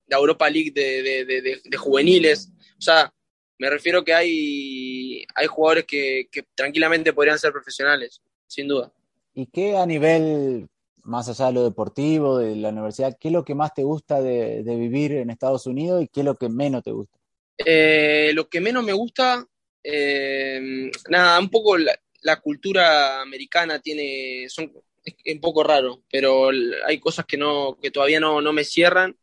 la 0.07 0.17
Europa 0.17 0.49
League 0.49 0.71
de, 0.71 1.61
de, 1.63 1.77
juveniles. 1.77 2.49
O 2.75 2.81
sea, 2.81 3.13
me 3.59 3.69
refiero 3.69 4.03
que 4.03 4.15
hay, 4.15 5.27
hay 5.35 5.45
jugadores 5.45 5.85
que 5.85 6.27
tranquilamente 6.55 7.13
podrían 7.13 7.37
ser 7.37 7.51
profesionales, 7.51 8.19
sin 8.47 8.67
duda. 8.67 8.91
¿Y 9.33 9.47
qué 9.47 9.77
a 9.77 9.85
nivel, 9.85 10.67
más 11.03 11.29
allá 11.29 11.47
de 11.47 11.53
lo 11.53 11.63
deportivo, 11.63 12.37
de 12.37 12.55
la 12.55 12.69
universidad, 12.69 13.17
qué 13.19 13.29
es 13.29 13.33
lo 13.33 13.45
que 13.45 13.55
más 13.55 13.73
te 13.73 13.83
gusta 13.83 14.21
de, 14.21 14.63
vivir 14.63 15.13
en 15.13 15.29
Estados 15.29 15.65
Unidos 15.65 16.03
y 16.03 16.07
qué 16.07 16.21
es 16.21 16.25
lo 16.25 16.35
que 16.35 16.49
menos 16.49 16.83
te 16.83 16.91
gusta? 16.91 17.17
Eh, 17.57 18.31
lo 18.33 18.49
que 18.49 18.59
menos 18.59 18.83
me 18.83 18.93
gusta, 18.93 19.45
eh, 19.83 20.91
nada, 21.09 21.39
un 21.39 21.49
poco 21.49 21.77
la, 21.77 22.41
cultura 22.41 23.21
americana 23.21 23.79
tiene, 23.79 24.47
son, 24.49 24.71
es, 25.03 25.15
un 25.33 25.41
poco 25.41 25.63
raro, 25.63 26.03
pero 26.11 26.49
hay 26.85 26.99
cosas 26.99 27.25
que, 27.25 27.37
no, 27.37 27.77
que 27.81 27.91
todavía 27.91 28.19
no, 28.19 28.41
no 28.41 28.53
me 28.53 28.63
cierran. 28.63 29.15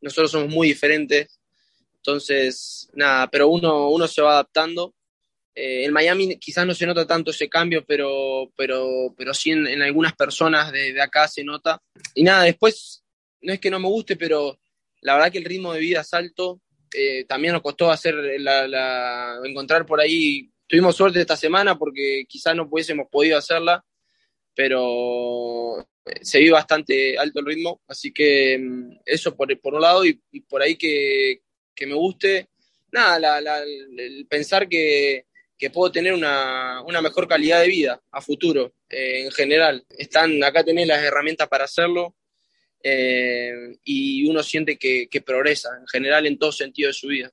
Nosotros 0.00 0.30
somos 0.30 0.48
muy 0.48 0.68
diferentes, 0.68 1.40
entonces, 1.96 2.88
nada, 2.92 3.28
pero 3.28 3.48
uno, 3.48 3.88
uno 3.88 4.06
se 4.06 4.22
va 4.22 4.32
adaptando 4.32 4.94
eh, 5.58 5.86
en 5.86 5.92
Miami 5.92 6.36
quizás 6.36 6.66
no 6.66 6.74
se 6.74 6.84
nota 6.84 7.06
tanto 7.06 7.30
ese 7.30 7.48
cambio, 7.48 7.82
pero, 7.86 8.52
pero, 8.58 9.14
pero 9.16 9.32
sí 9.32 9.52
en, 9.52 9.80
algunas 9.80 10.12
personas 10.14 10.70
de, 10.70 11.00
acá 11.00 11.26
se 11.28 11.42
nota. 11.42 11.82
Y 12.14 12.22
nada, 12.24 12.44
después, 12.44 13.02
no 13.40 13.54
es 13.54 13.58
que 13.58 13.70
no 13.70 13.80
me 13.80 13.88
guste, 13.88 14.16
pero 14.16 14.58
la 15.00 15.14
verdad 15.14 15.32
que 15.32 15.38
el 15.38 15.46
ritmo 15.46 15.72
de 15.72 15.80
vida 15.80 16.02
es 16.02 16.12
alto. 16.12 16.60
Eh, 16.94 17.24
también 17.24 17.54
nos 17.54 17.62
costó 17.62 17.90
hacer 17.90 18.14
la, 18.38 19.38
encontrar 19.44 19.86
por 19.86 19.98
ahí. 19.98 20.50
Tuvimos 20.66 20.94
suerte 20.94 21.22
esta 21.22 21.36
semana 21.36 21.78
porque 21.78 22.26
quizás 22.28 22.54
no 22.54 22.68
hubiésemos 22.70 23.06
podido 23.10 23.38
hacerla, 23.38 23.82
pero 24.54 25.80
eh, 25.80 26.20
se 26.20 26.38
vive 26.38 26.52
bastante 26.52 27.16
alto 27.16 27.40
el 27.40 27.46
ritmo. 27.46 27.80
Así 27.88 28.12
que 28.12 28.58
mm, 28.58 28.98
eso 29.06 29.34
por, 29.34 29.58
por 29.62 29.72
un 29.72 29.80
lado 29.80 30.04
y, 30.04 30.20
por 30.46 30.60
ahí 30.60 30.76
que, 30.76 31.40
que, 31.74 31.86
me 31.86 31.94
guste. 31.94 32.50
Nada, 32.92 33.38
el 33.96 34.26
pensar 34.28 34.68
que, 34.68 35.25
que 35.58 35.70
puedo 35.70 35.90
tener 35.90 36.12
una, 36.12 36.82
mejor 37.02 37.26
calidad 37.28 37.60
de 37.60 37.68
vida 37.68 38.00
a 38.10 38.20
futuro 38.20 38.72
eh, 38.88 39.24
en 39.24 39.30
general. 39.30 39.84
Están, 39.90 40.42
acá 40.44 40.64
tenés 40.64 40.86
las 40.86 41.02
herramientas 41.02 41.48
para 41.48 41.64
hacerlo 41.64 42.14
eh, 42.82 43.78
y 43.84 44.28
uno 44.28 44.42
siente 44.42 44.76
que, 44.78 45.08
progresa 45.24 45.70
en 45.80 45.86
general 45.86 46.26
en 46.26 46.38
todo 46.38 46.52
sentido 46.52 46.88
de 46.88 46.94
su 46.94 47.08
vida. 47.08 47.30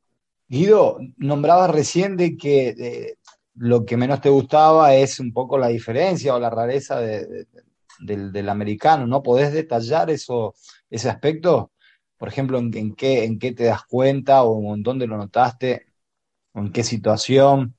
Guido, 0.47 0.99
nombrabas 1.17 1.71
recién 1.71 2.15
de 2.15 2.37
que 2.37 3.15
lo 3.55 3.85
que 3.85 3.97
menos 3.97 4.21
te 4.21 4.29
gustaba 4.29 4.95
es 4.95 5.19
un 5.19 5.31
poco 5.31 5.57
la 5.57 5.67
diferencia 5.67 6.35
o 6.35 6.39
la 6.39 6.49
rareza 6.49 6.99
del, 6.99 8.49
americano, 8.49 9.05
¿no? 9.05 9.21
¿Podés 9.21 9.53
detallar 9.53 10.09
eso, 10.09 10.55
ese 10.89 11.09
aspecto? 11.09 11.71
Por 12.17 12.29
ejemplo, 12.29 12.57
¿en, 12.57 12.95
qué, 12.95 13.23
¿en 13.23 13.37
qué 13.37 13.51
te 13.51 13.65
das 13.65 13.83
cuenta 13.85 14.43
o 14.43 14.73
en 14.73 14.83
dónde 14.83 15.07
lo 15.07 15.17
notaste? 15.17 15.87
¿En 16.53 16.71
qué 16.71 16.83
situación? 16.83 17.75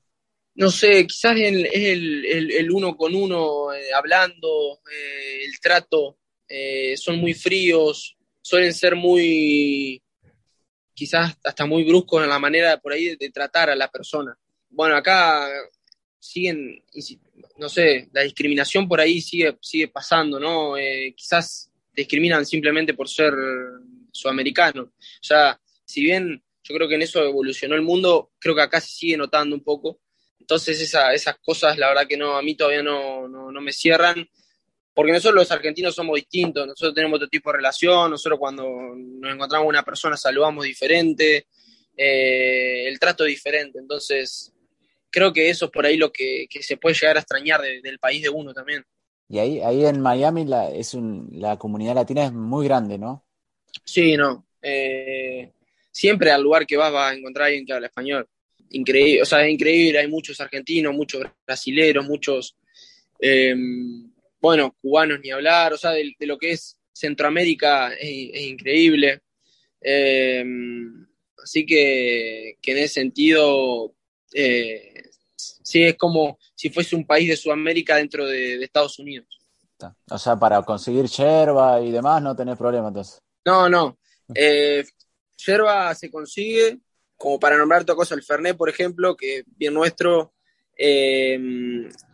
No 0.55 0.71
sé, 0.71 1.05
quizás 1.05 1.35
es 1.37 1.67
el, 1.73 2.71
uno 2.71 2.95
con 2.95 3.13
uno 3.13 3.73
eh, 3.73 3.93
hablando, 3.93 4.79
eh, 4.89 5.43
el 5.45 5.59
trato, 5.59 6.17
eh, 6.47 6.95
son 6.95 7.17
muy 7.17 7.33
fríos, 7.33 8.15
suelen 8.41 8.73
ser 8.73 8.95
muy, 8.95 10.01
quizás 10.93 11.37
hasta 11.43 11.65
muy 11.65 11.83
bruscos 11.83 12.23
en 12.23 12.29
la 12.29 12.39
manera 12.39 12.79
por 12.79 12.93
ahí 12.93 13.17
de, 13.17 13.29
tratar 13.31 13.69
a 13.69 13.75
la 13.75 13.91
persona. 13.91 14.37
Bueno, 14.69 14.95
acá 14.95 15.49
siguen, 16.19 16.81
no 17.57 17.67
sé, 17.67 18.09
la 18.13 18.21
discriminación 18.21 18.87
por 18.87 19.01
ahí 19.01 19.19
sigue, 19.19 19.57
sigue 19.61 19.89
pasando, 19.89 20.39
¿no? 20.39 20.75
quizás 21.15 21.69
discriminan 21.93 22.45
simplemente 22.45 22.93
por 22.93 23.09
ser 23.09 23.33
sudamericano. 24.11 24.83
O 24.83 25.23
sea, 25.23 25.59
si 25.83 26.01
bien 26.01 26.41
yo 26.63 26.75
creo 26.75 26.87
que 26.87 26.95
en 26.95 27.01
eso 27.01 27.23
evolucionó 27.23 27.75
el 27.75 27.81
mundo, 27.81 28.31
creo 28.39 28.55
que 28.55 28.61
acá 28.61 28.79
se 28.79 28.89
sigue 28.89 29.17
notando 29.17 29.55
un 29.55 29.63
poco 29.63 29.99
entonces 30.39 30.79
esas 30.81 31.37
cosas, 31.43 31.77
la 31.77 31.89
verdad 31.89 32.07
que 32.07 32.17
no, 32.17 32.37
a 32.37 32.41
mí 32.41 32.55
todavía 32.55 32.83
no, 32.83 33.27
no, 33.27 33.61
me 33.61 33.71
cierran, 33.71 34.27
porque 34.93 35.11
nosotros 35.11 35.35
los 35.35 35.51
argentinos 35.51 35.95
somos 35.95 36.15
distintos, 36.15 36.67
nosotros 36.67 36.93
tenemos 36.93 37.17
otro 37.17 37.27
tipo 37.27 37.51
de 37.51 37.57
relación, 37.57 38.11
nosotros 38.11 38.39
cuando 38.39 38.63
nos 38.63 39.33
encontramos 39.33 39.65
con 39.65 39.75
una 39.75 39.83
persona 39.83 40.15
saludamos 40.17 40.65
diferente, 40.65 41.47
eh, 41.97 42.87
el 42.87 42.99
trato 42.99 43.25
es 43.25 43.29
diferente, 43.29 43.79
entonces 43.79 44.53
creo 45.09 45.33
que 45.33 45.49
eso 45.49 45.65
es 45.65 45.71
por 45.71 45.85
ahí 45.85 45.97
lo 45.97 46.11
que, 46.11 46.47
se 46.61 46.77
puede 46.77 46.95
llegar 46.95 47.17
a 47.17 47.21
extrañar 47.21 47.61
del 47.61 47.99
país 47.99 48.21
de 48.21 48.29
uno 48.29 48.53
también. 48.53 48.85
Y 49.27 49.39
ahí, 49.39 49.59
ahí 49.61 49.85
en 49.85 50.01
Miami 50.01 50.45
la, 50.45 50.69
es 50.69 50.93
un, 50.93 51.29
la 51.31 51.57
comunidad 51.57 51.95
latina 51.95 52.25
es 52.25 52.33
muy 52.33 52.65
grande, 52.67 52.97
¿no? 52.97 53.25
Sí, 53.83 54.15
no. 54.15 54.45
Eh, 54.61 55.51
siempre 55.91 56.31
al 56.31 56.43
lugar 56.43 56.67
que 56.67 56.77
vas 56.77 56.91
vas 56.91 57.11
a 57.11 57.15
encontrar 57.15 57.45
a 57.45 57.47
alguien 57.47 57.65
que 57.65 57.73
habla 57.73 57.87
español. 57.87 58.27
Increíble, 58.69 59.21
o 59.21 59.25
sea, 59.25 59.45
es 59.45 59.53
increíble, 59.53 59.99
hay 59.99 60.07
muchos 60.07 60.39
argentinos, 60.41 60.93
muchos 60.93 61.23
brasileros, 61.45 62.05
muchos, 62.05 62.57
eh, 63.19 63.55
bueno, 64.41 64.75
cubanos 64.81 65.19
ni 65.21 65.31
hablar, 65.31 65.73
o 65.73 65.77
sea, 65.77 65.91
de, 65.91 66.13
de 66.17 66.25
lo 66.25 66.37
que 66.37 66.51
es 66.51 66.77
Centroamérica 66.91 67.93
es, 67.93 68.29
es 68.33 68.41
increíble. 68.41 69.21
Eh, 69.81 70.43
así 71.43 71.65
que, 71.65 72.57
que, 72.61 72.71
en 72.71 72.77
ese 72.79 72.95
sentido, 72.95 73.93
eh, 74.33 75.03
sí 75.35 75.83
es 75.83 75.95
como 75.95 76.39
si 76.55 76.69
fuese 76.69 76.95
un 76.95 77.05
país 77.05 77.29
de 77.29 77.37
Sudamérica 77.37 77.97
dentro 77.97 78.25
de, 78.25 78.57
de 78.57 78.65
Estados 78.65 78.97
Unidos. 78.99 79.27
O 80.09 80.17
sea, 80.17 80.37
para 80.37 80.61
conseguir 80.63 81.05
yerba 81.05 81.81
y 81.81 81.91
demás 81.91 82.21
no 82.21 82.35
tenés 82.35 82.57
problema 82.57 82.87
entonces. 82.87 83.21
No, 83.45 83.69
no. 83.69 83.97
Eh, 84.33 84.83
yerba 85.45 85.93
se 85.93 86.09
consigue, 86.09 86.79
como 87.17 87.39
para 87.39 87.57
nombrar 87.57 87.81
otra 87.81 87.95
cosa, 87.95 88.15
el 88.15 88.23
Fernet, 88.23 88.57
por 88.57 88.69
ejemplo, 88.69 89.15
que 89.15 89.43
bien 89.55 89.73
nuestro, 89.73 90.33
eh, 90.77 91.39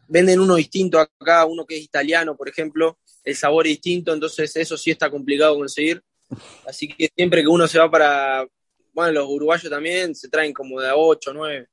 venden 0.08 0.40
uno 0.40 0.56
distinto 0.56 1.00
acá, 1.00 1.46
uno 1.46 1.66
que 1.66 1.78
es 1.78 1.84
italiano, 1.84 2.36
por 2.36 2.50
ejemplo, 2.50 2.98
el 3.24 3.36
sabor 3.36 3.66
es 3.66 3.74
distinto, 3.74 4.14
entonces 4.14 4.56
eso 4.56 4.78
sí 4.78 4.92
está 4.92 5.10
complicado 5.10 5.56
conseguir. 5.56 6.02
Así 6.66 6.88
que 6.88 7.10
siempre 7.16 7.42
que 7.42 7.48
uno 7.48 7.68
se 7.68 7.80
va 7.80 7.90
para, 7.90 8.46
bueno, 8.94 9.12
los 9.12 9.30
uruguayos 9.30 9.70
también 9.70 10.16
se 10.16 10.30
traen 10.30 10.54
como 10.54 10.80
de 10.80 10.90
a 10.90 10.96
8, 10.96 11.34
9. 11.34 11.68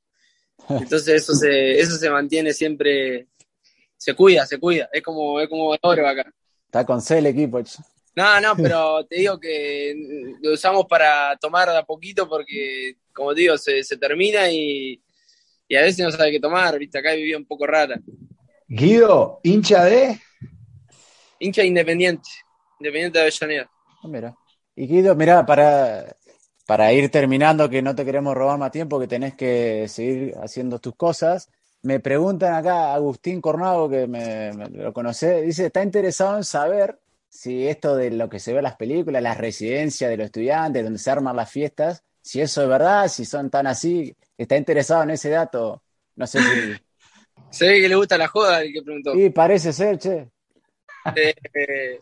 Entonces 0.70 1.22
eso 1.22 1.34
se, 1.34 1.78
eso 1.78 1.96
se 1.96 2.10
mantiene 2.10 2.52
siempre, 2.52 3.28
se 3.96 4.14
cuida, 4.14 4.46
se 4.46 4.58
cuida, 4.58 4.88
es 4.92 5.02
como, 5.02 5.40
es 5.40 5.48
como 5.48 5.72
acá. 5.74 6.32
Está 6.66 6.84
con 6.84 7.00
C 7.00 7.18
el 7.18 7.26
equipo. 7.26 7.60
No, 8.18 8.40
no, 8.40 8.56
pero 8.56 9.06
te 9.06 9.14
digo 9.14 9.38
que 9.38 9.94
lo 10.42 10.54
usamos 10.54 10.86
para 10.86 11.36
tomar 11.36 11.68
de 11.68 11.78
a 11.78 11.84
poquito 11.84 12.28
porque, 12.28 12.96
como 13.14 13.32
te 13.32 13.42
digo, 13.42 13.56
se, 13.56 13.84
se 13.84 13.96
termina 13.96 14.50
y, 14.50 15.00
y, 15.68 15.76
a 15.76 15.82
veces 15.82 16.04
no 16.04 16.10
sabe 16.10 16.32
qué 16.32 16.40
tomar, 16.40 16.76
viste, 16.80 16.98
acá 16.98 17.12
vivía 17.12 17.36
un 17.36 17.46
poco 17.46 17.64
rara. 17.64 18.00
Guido, 18.66 19.38
hincha 19.44 19.84
de... 19.84 20.20
Hincha 21.38 21.62
independiente, 21.62 22.28
independiente 22.80 23.20
de 23.20 23.22
Avellaneda. 23.22 23.70
Ah, 24.02 24.08
mira. 24.08 24.34
Y 24.74 24.88
Guido, 24.88 25.14
mira, 25.14 25.46
para, 25.46 26.16
para 26.66 26.92
ir 26.92 27.12
terminando, 27.12 27.70
que 27.70 27.82
no 27.82 27.94
te 27.94 28.04
queremos 28.04 28.34
robar 28.34 28.58
más 28.58 28.72
tiempo, 28.72 28.98
que 28.98 29.06
tenés 29.06 29.36
que 29.36 29.86
seguir 29.86 30.34
haciendo 30.42 30.80
tus 30.80 30.96
cosas. 30.96 31.50
Me 31.82 32.00
preguntan 32.00 32.54
acá, 32.54 32.94
Agustín 32.94 33.40
Cornado, 33.40 33.88
que 33.88 34.08
me, 34.08 34.52
me 34.54 34.68
lo 34.70 34.92
conoce, 34.92 35.42
dice, 35.42 35.66
está 35.66 35.84
interesado 35.84 36.36
en 36.36 36.42
saber 36.42 36.98
si 37.28 37.66
esto 37.68 37.96
de 37.96 38.10
lo 38.10 38.28
que 38.28 38.38
se 38.38 38.52
ve 38.52 38.58
en 38.58 38.64
las 38.64 38.76
películas, 38.76 39.22
las 39.22 39.38
residencias 39.38 40.10
de 40.10 40.16
los 40.16 40.26
estudiantes, 40.26 40.84
donde 40.84 40.98
se 40.98 41.10
arman 41.10 41.36
las 41.36 41.50
fiestas, 41.50 42.02
si 42.20 42.40
eso 42.40 42.62
es 42.62 42.68
verdad, 42.68 43.08
si 43.08 43.24
son 43.24 43.50
tan 43.50 43.66
así, 43.66 44.14
está 44.36 44.56
interesado 44.56 45.02
en 45.02 45.10
ese 45.10 45.30
dato. 45.30 45.82
No 46.16 46.26
sé 46.26 46.40
si. 46.40 46.48
Se 47.50 47.66
ve 47.66 47.80
que 47.80 47.88
le 47.88 47.94
gusta 47.94 48.18
la 48.18 48.26
joda 48.26 48.62
el 48.62 48.72
que 48.72 48.82
preguntó. 48.82 49.14
Sí, 49.14 49.30
parece 49.30 49.72
ser, 49.72 49.96
che. 49.98 50.28
Eh, 51.16 51.98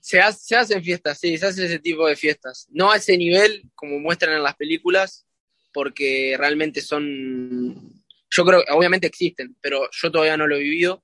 se, 0.00 0.20
hace, 0.20 0.38
se, 0.40 0.56
hacen 0.56 0.82
fiestas, 0.82 1.18
sí, 1.18 1.38
se 1.38 1.46
hace 1.46 1.64
ese 1.64 1.78
tipo 1.78 2.06
de 2.06 2.16
fiestas. 2.16 2.66
No 2.70 2.90
a 2.90 2.96
ese 2.96 3.16
nivel 3.16 3.70
como 3.74 3.98
muestran 3.98 4.34
en 4.34 4.42
las 4.42 4.56
películas, 4.56 5.26
porque 5.72 6.34
realmente 6.36 6.82
son. 6.82 8.02
Yo 8.28 8.44
creo, 8.44 8.62
obviamente 8.72 9.06
existen, 9.06 9.56
pero 9.60 9.88
yo 9.90 10.10
todavía 10.10 10.36
no 10.36 10.46
lo 10.46 10.56
he 10.56 10.60
vivido. 10.60 11.02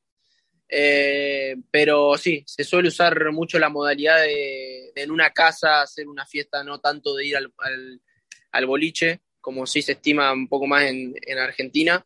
Eh, 0.69 1.57
pero 1.71 2.17
sí, 2.19 2.43
se 2.47 2.65
suele 2.65 2.89
usar 2.89 3.31
mucho 3.33 3.59
la 3.59 3.69
modalidad 3.69 4.21
de, 4.23 4.93
de, 4.95 5.03
en 5.03 5.11
una 5.11 5.31
casa 5.31 5.83
hacer 5.83 6.09
una 6.09 6.27
fiesta, 6.27 6.65
no 6.65 6.81
tanto 6.81 7.15
de 7.15 7.27
ir 7.27 7.37
al, 7.37 7.53
al, 7.59 8.01
al 8.51 8.67
boliche, 8.67 9.21
como 9.41 9.67
sí 9.67 9.81
se 9.83 9.93
estima 9.93 10.33
un 10.33 10.49
poco 10.49 10.67
más 10.67 10.85
en, 10.85 11.15
en 11.23 11.39
Argentina. 11.39 12.05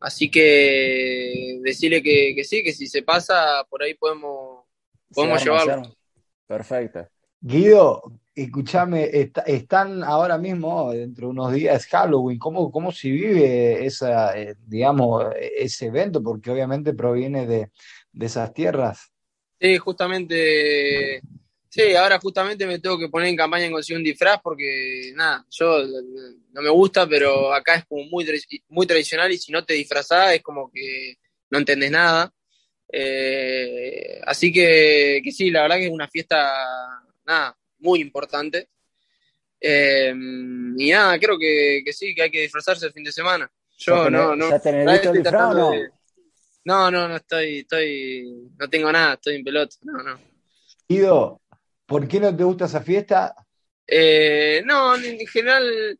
Así 0.00 0.30
que 0.30 1.58
decirle 1.60 2.02
que, 2.02 2.32
que, 2.34 2.42
sí, 2.42 2.64
que 2.64 2.72
si 2.72 2.86
se 2.86 3.02
pasa, 3.02 3.66
por 3.68 3.82
ahí 3.82 3.92
podemos, 3.94 4.64
podemos 5.12 5.44
llevarlo. 5.44 5.94
Perfecto. 6.46 7.06
Guido, 7.38 8.19
escúchame, 8.34 9.10
está, 9.12 9.42
están 9.42 10.02
ahora 10.04 10.38
mismo, 10.38 10.92
dentro 10.92 11.26
de 11.26 11.30
unos 11.30 11.52
días, 11.52 11.86
Halloween. 11.86 12.38
¿Cómo, 12.38 12.70
cómo 12.70 12.92
se 12.92 13.10
vive 13.10 13.84
esa, 13.84 14.38
eh, 14.38 14.54
digamos, 14.66 15.24
ese 15.56 15.86
evento? 15.86 16.22
Porque 16.22 16.50
obviamente 16.50 16.94
proviene 16.94 17.46
de, 17.46 17.70
de 18.12 18.26
esas 18.26 18.52
tierras. 18.52 19.12
Sí, 19.60 19.76
justamente, 19.76 21.20
sí, 21.68 21.94
ahora 21.94 22.18
justamente 22.18 22.66
me 22.66 22.78
tengo 22.78 22.98
que 22.98 23.10
poner 23.10 23.28
en 23.28 23.36
campaña 23.36 23.66
en 23.66 23.72
conseguir 23.72 23.98
un 23.98 24.04
disfraz 24.04 24.40
porque, 24.42 25.12
nada, 25.14 25.44
yo 25.50 25.82
no 26.52 26.62
me 26.62 26.70
gusta, 26.70 27.06
pero 27.06 27.52
acá 27.52 27.74
es 27.74 27.84
como 27.84 28.04
muy, 28.04 28.26
muy 28.68 28.86
tradicional 28.86 29.30
y 29.30 29.38
si 29.38 29.52
no 29.52 29.64
te 29.64 29.74
disfrazás 29.74 30.34
es 30.34 30.42
como 30.42 30.70
que 30.72 31.16
no 31.50 31.58
entendés 31.58 31.90
nada. 31.90 32.32
Eh, 32.92 34.20
así 34.24 34.50
que, 34.50 35.20
que 35.22 35.30
sí, 35.30 35.50
la 35.50 35.62
verdad 35.62 35.76
que 35.76 35.86
es 35.86 35.92
una 35.92 36.08
fiesta, 36.08 36.54
nada, 37.26 37.56
muy 37.80 38.00
importante. 38.00 38.68
Eh, 39.60 40.14
y 40.76 40.90
nada, 40.90 41.18
creo 41.18 41.38
que, 41.38 41.82
que, 41.84 41.92
sí, 41.92 42.14
que 42.14 42.22
hay 42.22 42.30
que 42.30 42.42
disfrazarse 42.42 42.86
el 42.86 42.92
fin 42.92 43.04
de 43.04 43.12
semana. 43.12 43.50
Yo 43.76 44.04
¿Ya 44.04 44.10
no, 44.10 44.36
no. 44.36 44.50
¿Ya 44.50 44.58
tenés 44.58 44.86
listo 44.86 45.10
el 45.10 45.22
disfraz 45.22 45.54
no? 45.54 45.70
De... 45.70 45.90
No, 46.64 46.90
no, 46.90 47.08
no 47.08 47.16
estoy, 47.16 47.60
estoy, 47.60 48.50
no 48.58 48.68
tengo 48.68 48.92
nada, 48.92 49.14
estoy 49.14 49.36
en 49.36 49.44
pelota, 49.44 49.76
no, 49.82 50.02
no. 50.02 50.20
Guido, 50.88 51.40
¿por 51.86 52.06
qué 52.06 52.20
no 52.20 52.36
te 52.36 52.44
gusta 52.44 52.66
esa 52.66 52.82
fiesta? 52.82 53.34
Eh, 53.86 54.62
no, 54.66 54.94
en 54.94 55.26
general, 55.26 55.98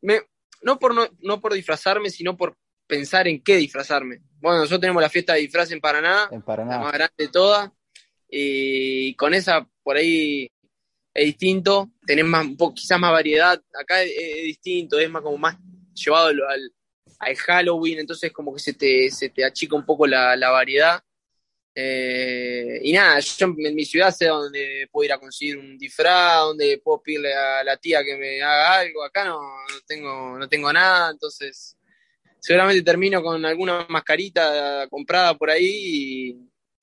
me, 0.00 0.22
no, 0.62 0.78
por 0.78 0.94
no, 0.94 1.06
no 1.20 1.40
por 1.40 1.52
disfrazarme, 1.52 2.08
sino 2.08 2.36
por 2.36 2.56
pensar 2.86 3.28
en 3.28 3.42
qué 3.42 3.56
disfrazarme. 3.56 4.22
Bueno, 4.40 4.58
nosotros 4.58 4.80
tenemos 4.80 5.02
la 5.02 5.10
fiesta 5.10 5.34
de 5.34 5.40
disfraz 5.40 5.70
en 5.70 5.80
Paraná, 5.80 6.28
en 6.30 6.42
Paraná. 6.42 6.72
la 6.72 6.78
más 6.80 6.92
grande 6.92 7.14
de 7.18 7.28
todas, 7.28 7.70
y 8.28 9.14
con 9.16 9.34
esa 9.34 9.68
por 9.82 9.96
ahí 9.96 10.50
es 11.14 11.26
distinto, 11.26 11.90
tenés 12.06 12.24
más, 12.24 12.46
quizás 12.74 12.98
más 12.98 13.12
variedad, 13.12 13.62
acá 13.78 14.02
es, 14.02 14.12
es, 14.16 14.44
distinto, 14.44 14.98
es 14.98 15.10
más 15.10 15.22
como 15.22 15.36
más 15.36 15.56
llevado 15.94 16.28
al, 16.28 16.42
al, 16.42 16.72
al, 17.18 17.36
Halloween, 17.36 17.98
entonces 17.98 18.32
como 18.32 18.54
que 18.54 18.60
se 18.60 18.74
te, 18.74 19.10
se 19.10 19.28
te 19.28 19.44
achica 19.44 19.76
un 19.76 19.84
poco 19.84 20.06
la, 20.06 20.36
la 20.36 20.50
variedad. 20.50 21.02
Eh, 21.74 22.80
y 22.82 22.92
nada, 22.92 23.18
yo 23.20 23.46
en 23.46 23.74
mi 23.74 23.84
ciudad 23.86 24.14
sé 24.14 24.26
dónde 24.26 24.88
puedo 24.90 25.06
ir 25.06 25.12
a 25.12 25.18
conseguir 25.18 25.56
un 25.56 25.78
disfraz, 25.78 26.40
dónde 26.40 26.78
puedo 26.84 27.02
pedirle 27.02 27.32
a 27.32 27.64
la 27.64 27.78
tía 27.78 28.04
que 28.04 28.16
me 28.16 28.42
haga 28.42 28.80
algo, 28.80 29.02
acá 29.02 29.24
no, 29.24 29.40
no 29.40 29.80
tengo, 29.86 30.38
no 30.38 30.48
tengo 30.48 30.70
nada, 30.72 31.10
entonces 31.10 31.76
seguramente 32.38 32.82
termino 32.82 33.22
con 33.22 33.42
alguna 33.44 33.86
mascarita 33.88 34.86
comprada 34.90 35.34
por 35.38 35.48
ahí 35.48 36.36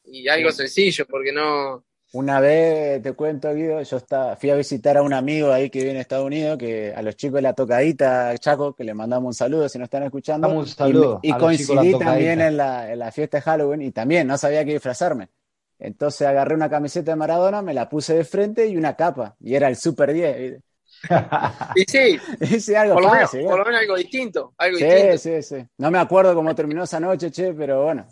y, 0.06 0.22
y 0.22 0.28
algo 0.28 0.50
sí. 0.52 0.58
sencillo, 0.58 1.06
porque 1.06 1.32
no, 1.32 1.86
una 2.12 2.40
vez, 2.40 3.04
te 3.04 3.14
cuento, 3.14 3.54
Guido, 3.54 3.82
yo 3.84 3.98
estaba, 3.98 4.36
fui 4.36 4.50
a 4.50 4.56
visitar 4.56 4.98
a 4.98 5.04
un 5.04 5.14
amigo 5.14 5.52
ahí 5.52 5.70
que 5.70 5.80
vive 5.80 5.92
en 5.92 5.98
Estados 5.98 6.26
Unidos, 6.26 6.58
que 6.58 6.92
a 6.96 7.04
los 7.04 7.16
chicos 7.16 7.36
de 7.36 7.42
la 7.44 7.54
tocadita, 7.54 8.36
Chaco, 8.40 8.74
que 8.74 8.84
le 8.84 8.96
mandamos 8.96 9.28
un 9.28 9.34
saludo 9.36 9.70
si 9.70 9.78
nos 9.78 9.86
están 9.86 10.04
escuchando. 10.04 10.50
Un 10.50 10.66
saludo 10.66 11.20
y, 11.22 11.30
y 11.30 11.34
coincidí 11.34 11.98
también 12.00 12.42
en 12.42 12.58
la, 12.58 12.92
en 12.92 12.98
la, 12.98 13.12
fiesta 13.12 13.38
de 13.38 13.42
Halloween 13.44 13.84
y 13.84 13.92
también 13.92 14.26
no 14.26 14.38
sabía 14.40 14.66
qué 14.66 14.74
disfrazarme. 14.74 15.30
Entonces 15.78 16.28
agarré 16.28 16.56
una 16.56 16.70
camiseta 16.70 17.12
de 17.12 17.16
Maradona, 17.16 17.62
me 17.62 17.76
la 17.76 17.88
puse 17.88 18.16
de 18.16 18.26
frente 18.26 18.68
y 18.68 18.76
una 18.76 18.96
capa, 18.96 19.36
y 19.40 19.54
era 19.54 19.68
el 19.68 19.76
Super 19.76 20.12
10. 20.12 20.60
y 21.76 22.60
sí, 22.60 22.76
algo 22.76 22.96
por, 22.96 23.04
lo 23.04 23.10
fácil, 23.10 23.40
menos, 23.42 23.52
por 23.52 23.60
lo 23.60 23.66
menos 23.66 23.82
algo 23.82 23.96
distinto. 23.98 24.54
Algo 24.58 24.78
sí, 24.80 24.84
distinto. 24.84 25.18
sí, 25.20 25.42
sí. 25.44 25.68
No 25.78 25.92
me 25.92 26.00
acuerdo 26.00 26.34
cómo 26.34 26.56
terminó 26.56 26.84
esa 26.84 27.00
noche, 27.00 27.30
che, 27.30 27.54
pero 27.54 27.84
bueno. 27.84 28.08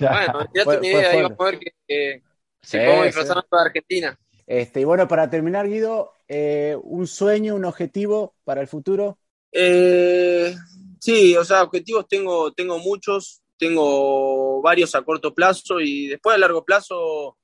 Bueno, 0.00 0.48
ya 0.54 0.64
tenía 0.80 0.90
idea, 0.90 1.26
a 1.26 1.44
ver 1.44 1.58
que. 1.58 1.72
que 1.86 2.31
Sí, 2.62 2.78
toda 2.78 3.64
Argentina. 3.64 4.18
Este, 4.46 4.80
y 4.80 4.84
bueno, 4.84 5.08
para 5.08 5.30
terminar, 5.30 5.68
Guido, 5.68 6.12
eh, 6.28 6.76
¿un 6.82 7.06
sueño, 7.06 7.54
un 7.54 7.64
objetivo 7.64 8.34
para 8.44 8.60
el 8.60 8.68
futuro? 8.68 9.18
Eh, 9.50 10.54
sí, 11.00 11.36
o 11.36 11.44
sea, 11.44 11.62
objetivos 11.62 12.06
tengo, 12.06 12.52
tengo 12.52 12.78
muchos, 12.78 13.42
tengo 13.56 14.60
varios 14.62 14.94
a 14.94 15.02
corto 15.02 15.34
plazo 15.34 15.80
y 15.80 16.08
después 16.08 16.34
a 16.34 16.38
largo 16.38 16.64
plazo, 16.64 17.38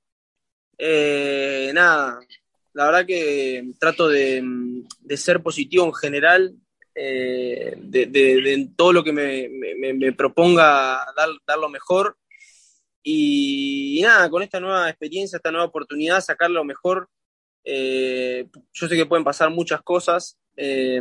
eh, 0.77 1.71
nada, 1.75 2.21
la 2.75 2.87
verdad 2.87 3.07
que 3.07 3.73
trato 3.79 4.09
de, 4.09 4.43
de 5.01 5.16
ser 5.16 5.43
positivo 5.43 5.87
en 5.87 5.95
general, 5.95 6.55
eh, 6.95 7.75
de, 7.79 8.07
de, 8.07 8.43
de, 8.43 8.69
todo 8.77 8.93
lo 8.93 9.03
que 9.03 9.12
me, 9.12 9.49
me, 9.49 9.95
me 9.95 10.12
proponga 10.12 11.07
dar, 11.16 11.29
dar 11.47 11.59
lo 11.59 11.69
mejor 11.69 12.18
y, 13.03 14.01
nada, 14.03 14.29
con 14.29 14.43
esta 14.43 14.61
nueva 14.61 14.89
experiencia, 14.89 15.37
esta 15.37 15.51
nueva 15.51 15.67
oportunidad, 15.67 16.21
sacar 16.21 16.51
lo 16.51 16.65
mejor. 16.65 17.09
Eh, 17.65 18.49
yo 18.73 18.89
sé 18.89 18.97
que 18.97 19.07
pueden 19.07 19.25
pasar 19.25 19.51
muchas 19.51 19.83
cosas. 19.83 20.39
Eh, 20.57 21.01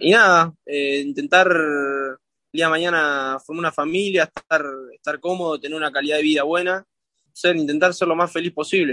y 0.00 0.10
nada, 0.10 0.54
eh, 0.64 1.00
intentar 1.00 1.48
el 1.48 2.16
día 2.52 2.66
de 2.66 2.70
mañana 2.70 3.38
formar 3.44 3.60
una 3.60 3.72
familia, 3.72 4.24
estar, 4.24 4.64
estar 4.94 5.20
cómodo, 5.20 5.60
tener 5.60 5.76
una 5.76 5.92
calidad 5.92 6.16
de 6.16 6.22
vida 6.22 6.42
buena, 6.42 6.84
ser, 7.32 7.56
intentar 7.56 7.92
ser 7.92 8.08
lo 8.08 8.16
más 8.16 8.32
feliz 8.32 8.52
posible, 8.52 8.92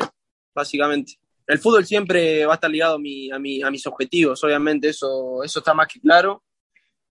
básicamente. 0.54 1.14
el 1.48 1.60
fútbol 1.60 1.86
siempre 1.86 2.46
va 2.46 2.54
a 2.54 2.56
estar 2.56 2.70
ligado 2.70 2.96
a, 2.96 3.00
mi, 3.00 3.32
a, 3.32 3.40
mi, 3.40 3.62
a 3.62 3.72
mis 3.72 3.88
objetivos, 3.88 4.44
obviamente, 4.44 4.90
eso, 4.90 5.44
eso 5.44 5.60
está 5.60 5.74
más 5.74 5.88
que 5.88 6.00
claro. 6.00 6.44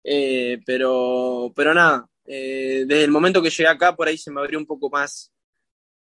Pero, 0.04 1.52
pero 1.54 1.72
nada, 1.72 2.06
eh, 2.24 2.84
desde 2.86 3.04
el 3.04 3.10
momento 3.10 3.42
que 3.42 3.50
llegué 3.50 3.68
acá, 3.68 3.94
por 3.94 4.08
ahí 4.08 4.16
se 4.16 4.30
me 4.30 4.40
abrió 4.40 4.58
un 4.58 4.66
poco 4.66 4.88
más 4.90 5.32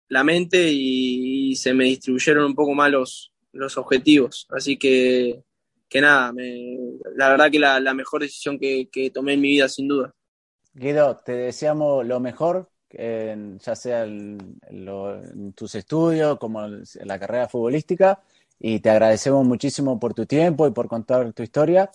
la 0.08 0.24
mente 0.24 0.68
y, 0.70 1.54
se 1.56 1.72
me 1.72 1.84
distribuyeron 1.84 2.44
un 2.44 2.54
poco 2.54 2.74
más 2.74 2.90
los, 2.90 3.32
objetivos. 3.76 4.46
Así 4.50 4.76
que, 4.76 5.42
que 5.88 6.00
nada, 6.00 6.32
la 7.16 7.28
verdad 7.30 7.50
que 7.50 7.58
la, 7.58 7.94
mejor 7.94 8.22
decisión 8.22 8.58
que, 8.58 9.10
tomé 9.12 9.34
en 9.34 9.40
mi 9.40 9.48
vida, 9.48 9.68
sin 9.68 9.88
duda. 9.88 10.12
Guido, 10.72 11.16
te 11.24 11.32
deseamos 11.32 12.06
lo 12.06 12.20
mejor, 12.20 12.70
ya 12.90 13.76
sea 13.76 14.04
en, 14.04 14.58
en 14.68 15.52
tus 15.52 15.74
estudios 15.74 16.38
como 16.38 16.64
en 16.64 16.84
la 17.04 17.18
carrera 17.18 17.48
futbolística, 17.48 18.20
y 18.58 18.80
te 18.80 18.90
agradecemos 18.90 19.46
muchísimo 19.46 19.98
por 19.98 20.12
tu 20.12 20.26
tiempo 20.26 20.66
y 20.66 20.70
por 20.72 20.86
contar 20.86 21.32
tu 21.32 21.42
historia 21.42 21.90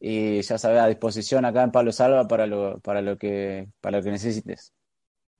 y 0.00 0.40
ya 0.40 0.56
sabes, 0.56 0.80
a 0.80 0.88
disposición 0.88 1.44
acá 1.44 1.62
en 1.62 1.70
Pablo 1.70 1.92
Salva 1.92 2.26
para 2.26 2.46
lo, 2.46 2.80
para 2.80 3.02
lo, 3.02 3.18
que, 3.18 3.68
para 3.82 3.98
lo 3.98 4.02
que 4.02 4.10
necesites. 4.10 4.72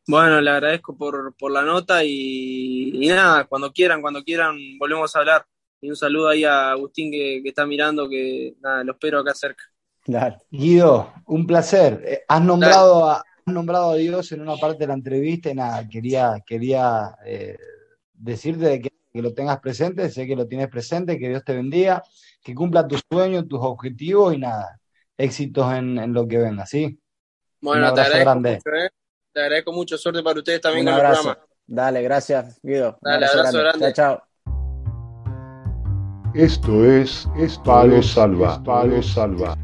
Bueno, 0.06 0.40
le 0.40 0.50
agradezco 0.50 0.96
por, 0.96 1.34
por 1.36 1.50
la 1.50 1.62
nota 1.62 2.04
y, 2.04 3.06
nada, 3.08 3.44
cuando 3.44 3.72
quieran, 3.72 4.02
cuando 4.02 4.22
quieran, 4.22 4.56
volvemos 4.78 5.16
a 5.16 5.20
hablar. 5.20 5.46
Y 5.80 5.88
un 5.88 5.96
saludo 5.96 6.28
ahí 6.28 6.44
a 6.44 6.72
Agustín 6.72 7.10
que, 7.10 7.40
que 7.42 7.48
está 7.48 7.64
mirando, 7.64 8.06
que 8.06 8.54
nada, 8.60 8.84
lo 8.84 8.92
espero 8.92 9.20
acá 9.20 9.32
cerca. 9.34 9.64
Claro. 10.02 10.36
Guido, 10.50 11.10
un 11.26 11.46
placer. 11.46 12.02
Eh, 12.06 12.20
has 12.28 12.42
nombrado, 12.42 13.08
a, 13.08 13.16
has 13.16 13.54
nombrado 13.54 13.92
a 13.92 13.96
Dios 13.96 14.30
en 14.32 14.42
una 14.42 14.56
parte 14.56 14.80
de 14.80 14.88
la 14.88 14.94
entrevista 14.94 15.50
y 15.50 15.54
nada, 15.54 15.88
quería, 15.88 16.42
quería 16.46 17.16
eh, 17.24 17.56
decirte 18.12 18.80
que, 18.82 18.92
que 19.10 19.22
lo 19.22 19.32
tengas 19.32 19.60
presente, 19.60 20.10
sé 20.10 20.26
que 20.26 20.36
lo 20.36 20.46
tienes 20.46 20.68
presente, 20.68 21.18
que 21.18 21.30
Dios 21.30 21.44
te 21.44 21.54
bendiga 21.54 22.02
que 22.42 22.54
cumpla 22.54 22.86
tus 22.86 23.02
sueños, 23.10 23.46
tus 23.48 23.60
objetivos 23.62 24.34
y 24.34 24.38
nada, 24.38 24.80
éxitos 25.16 25.72
en, 25.74 26.12
lo 26.12 26.26
que 26.26 26.38
venga, 26.38 26.66
¿sí? 26.66 26.98
Bueno, 27.60 27.92
te 27.92 28.00
agradezco, 28.00 28.34
mucho, 28.36 28.74
¿eh? 28.74 28.90
te 29.32 29.40
agradezco 29.40 29.72
mucho, 29.72 29.98
suerte 29.98 30.22
para 30.22 30.38
ustedes 30.38 30.60
también 30.60 30.86
con 30.86 30.94
el 30.94 31.00
programa. 31.00 31.38
Dale, 31.66 32.02
gracias, 32.02 32.58
Guido. 32.62 32.98
Dale, 33.02 33.26
abrazo, 33.26 33.58
grande. 33.58 33.92
Chao, 33.92 34.22
Esto 36.34 36.86
es, 36.86 37.28
Palo 37.64 38.02
Salva. 38.02 38.62
Palo 38.62 39.02
Salva. 39.02 39.56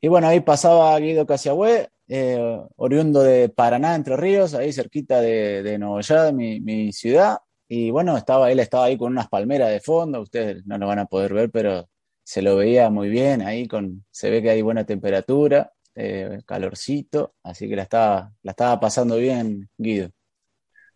Y 0.00 0.08
bueno, 0.08 0.26
ahí 0.26 0.40
pasaba 0.40 0.98
Guido 0.98 1.26
Casiagüe, 1.26 1.88
eh, 2.08 2.60
oriundo 2.76 3.22
de 3.22 3.50
Paraná, 3.50 3.94
Entre 3.94 4.16
Ríos, 4.16 4.54
ahí 4.54 4.72
cerquita 4.72 5.20
de, 5.20 5.62
de 5.62 5.78
Nueva 5.78 6.00
York, 6.00 6.32
mi, 6.32 6.60
mi 6.60 6.92
ciudad. 6.92 7.38
Y 7.74 7.90
bueno, 7.90 8.18
estaba, 8.18 8.52
él 8.52 8.60
estaba 8.60 8.84
ahí 8.84 8.98
con 8.98 9.12
unas 9.12 9.30
palmeras 9.30 9.70
de 9.70 9.80
fondo, 9.80 10.20
ustedes 10.20 10.66
no 10.66 10.76
lo 10.76 10.86
van 10.86 10.98
a 10.98 11.06
poder 11.06 11.32
ver, 11.32 11.50
pero 11.50 11.88
se 12.22 12.42
lo 12.42 12.56
veía 12.56 12.90
muy 12.90 13.08
bien 13.08 13.40
ahí, 13.40 13.66
con, 13.66 14.04
se 14.10 14.28
ve 14.28 14.42
que 14.42 14.50
hay 14.50 14.60
buena 14.60 14.84
temperatura, 14.84 15.72
eh, 15.94 16.40
calorcito, 16.44 17.34
así 17.42 17.70
que 17.70 17.76
la 17.76 17.84
estaba, 17.84 18.30
la 18.42 18.50
estaba 18.50 18.78
pasando 18.78 19.16
bien 19.16 19.70
Guido. 19.78 20.10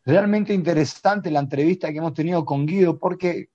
Realmente 0.05 0.53
interesante 0.53 1.31
la 1.31 1.41
entrevista 1.41 1.91
que 1.91 1.97
hemos 1.97 2.13
tenido 2.13 2.45
con 2.45 2.67
Guido, 2.67 2.99
porque 2.99 3.49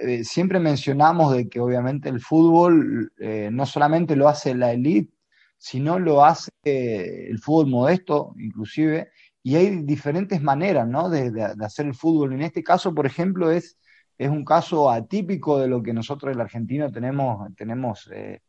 eh, 0.00 0.22
siempre 0.22 0.60
mencionamos 0.60 1.34
de 1.34 1.48
que 1.48 1.58
obviamente 1.58 2.08
el 2.08 2.20
fútbol 2.20 3.10
eh, 3.18 3.48
no 3.50 3.66
solamente 3.66 4.14
lo 4.14 4.28
hace 4.28 4.54
la 4.54 4.72
elite, 4.72 5.12
sino 5.58 5.98
lo 5.98 6.24
hace 6.24 6.52
el 6.62 7.40
fútbol 7.40 7.66
modesto, 7.66 8.36
inclusive, 8.38 9.10
y 9.42 9.56
hay 9.56 9.82
diferentes 9.82 10.42
maneras 10.42 10.86
¿no? 10.86 11.08
de, 11.08 11.42
hacer 11.60 11.86
el 11.86 11.94
fútbol. 11.94 12.32
En 12.32 12.42
este 12.42 12.62
caso, 12.62 12.94
por 12.94 13.06
ejemplo, 13.06 13.50
es, 13.50 13.78
es 14.18 14.28
un 14.28 14.44
caso 14.44 14.90
atípico 14.90 15.58
de 15.58 15.68
lo 15.68 15.82
que 15.82 15.92
nosotros 15.92 16.34
el 16.34 16.40
argentino 16.40 16.90
tenemos, 16.90 17.54
tenemos 17.56 18.10
eh, 18.12 18.40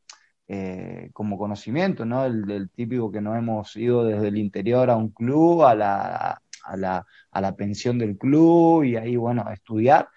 eh, 0.48 1.10
como 1.14 1.38
conocimiento, 1.38 2.06
¿no? 2.06 2.26
El, 2.26 2.70
típico 2.72 3.12
que 3.12 3.22
nos 3.22 3.38
hemos 3.38 3.76
ido 3.76 4.04
desde 4.04 4.30
el 4.30 4.38
interior 4.38 4.90
a 4.90 4.96
un 4.96 5.10
club, 5.10 5.64
a 5.64 5.76
la, 5.76 6.42
a 6.64 6.78
la, 6.78 7.06
a 7.32 7.42
la 7.42 7.56
pensión 7.56 8.00
del 8.00 8.18
club 8.18 8.84
y 8.84 8.96
ahí, 8.96 9.16
bueno, 9.16 9.44
a 9.46 9.54
estudiar. 9.54 10.10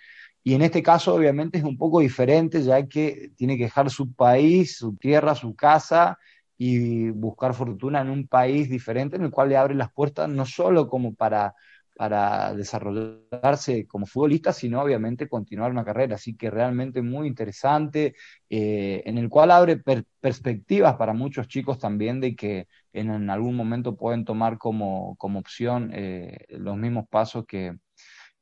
Y 0.43 0.55
en 0.55 0.62
este 0.62 0.83
caso, 0.83 1.14
obviamente, 1.14 1.59
es 1.59 1.64
un 1.64 1.77
poco 1.77 2.01
diferente, 2.01 2.62
ya 2.62 2.87
que 2.89 3.31
tiene 3.37 3.57
que 3.57 3.64
dejar 3.64 3.91
su 3.91 4.12
país, 4.12 4.77
su 4.79 4.97
tierra, 4.97 5.35
su 5.35 5.55
casa 5.55 6.18
y 6.65 7.11
buscar 7.11 7.55
fortuna 7.55 8.03
en 8.03 8.11
un 8.11 8.29
país 8.29 8.71
diferente 8.71 9.17
en 9.17 9.25
el 9.25 9.33
cual 9.33 9.49
le 9.49 9.57
abre 9.57 9.75
las 9.75 9.93
puertas 9.93 10.29
no 10.29 10.47
solo 10.47 10.87
como 10.87 11.13
para, 11.13 11.57
para 11.97 12.55
desarrollarse 12.55 13.85
como 13.89 14.07
futbolista, 14.07 14.53
sino 14.53 14.81
obviamente 14.81 15.29
continuar 15.29 15.73
una 15.73 15.85
carrera. 15.85 16.15
Así 16.15 16.37
que 16.37 16.51
realmente 16.51 17.03
muy 17.03 17.27
interesante, 17.27 18.15
eh, 18.49 19.03
en 19.07 19.19
el 19.19 19.29
cual 19.29 19.51
abre 19.51 19.83
perspectivas 20.21 20.95
para 20.95 21.13
muchos 21.15 21.49
chicos 21.49 21.81
también 21.81 22.21
de 22.21 22.37
que 22.37 22.69
en, 22.93 23.29
algún 23.29 23.57
momento 23.57 23.97
pueden 23.97 24.25
tomar 24.25 24.57
como, 24.57 25.17
como 25.17 25.41
opción 25.41 25.91
eh, 25.93 26.47
los 26.51 26.77
mismos 26.77 27.09
pasos 27.09 27.45
que, 27.45 27.77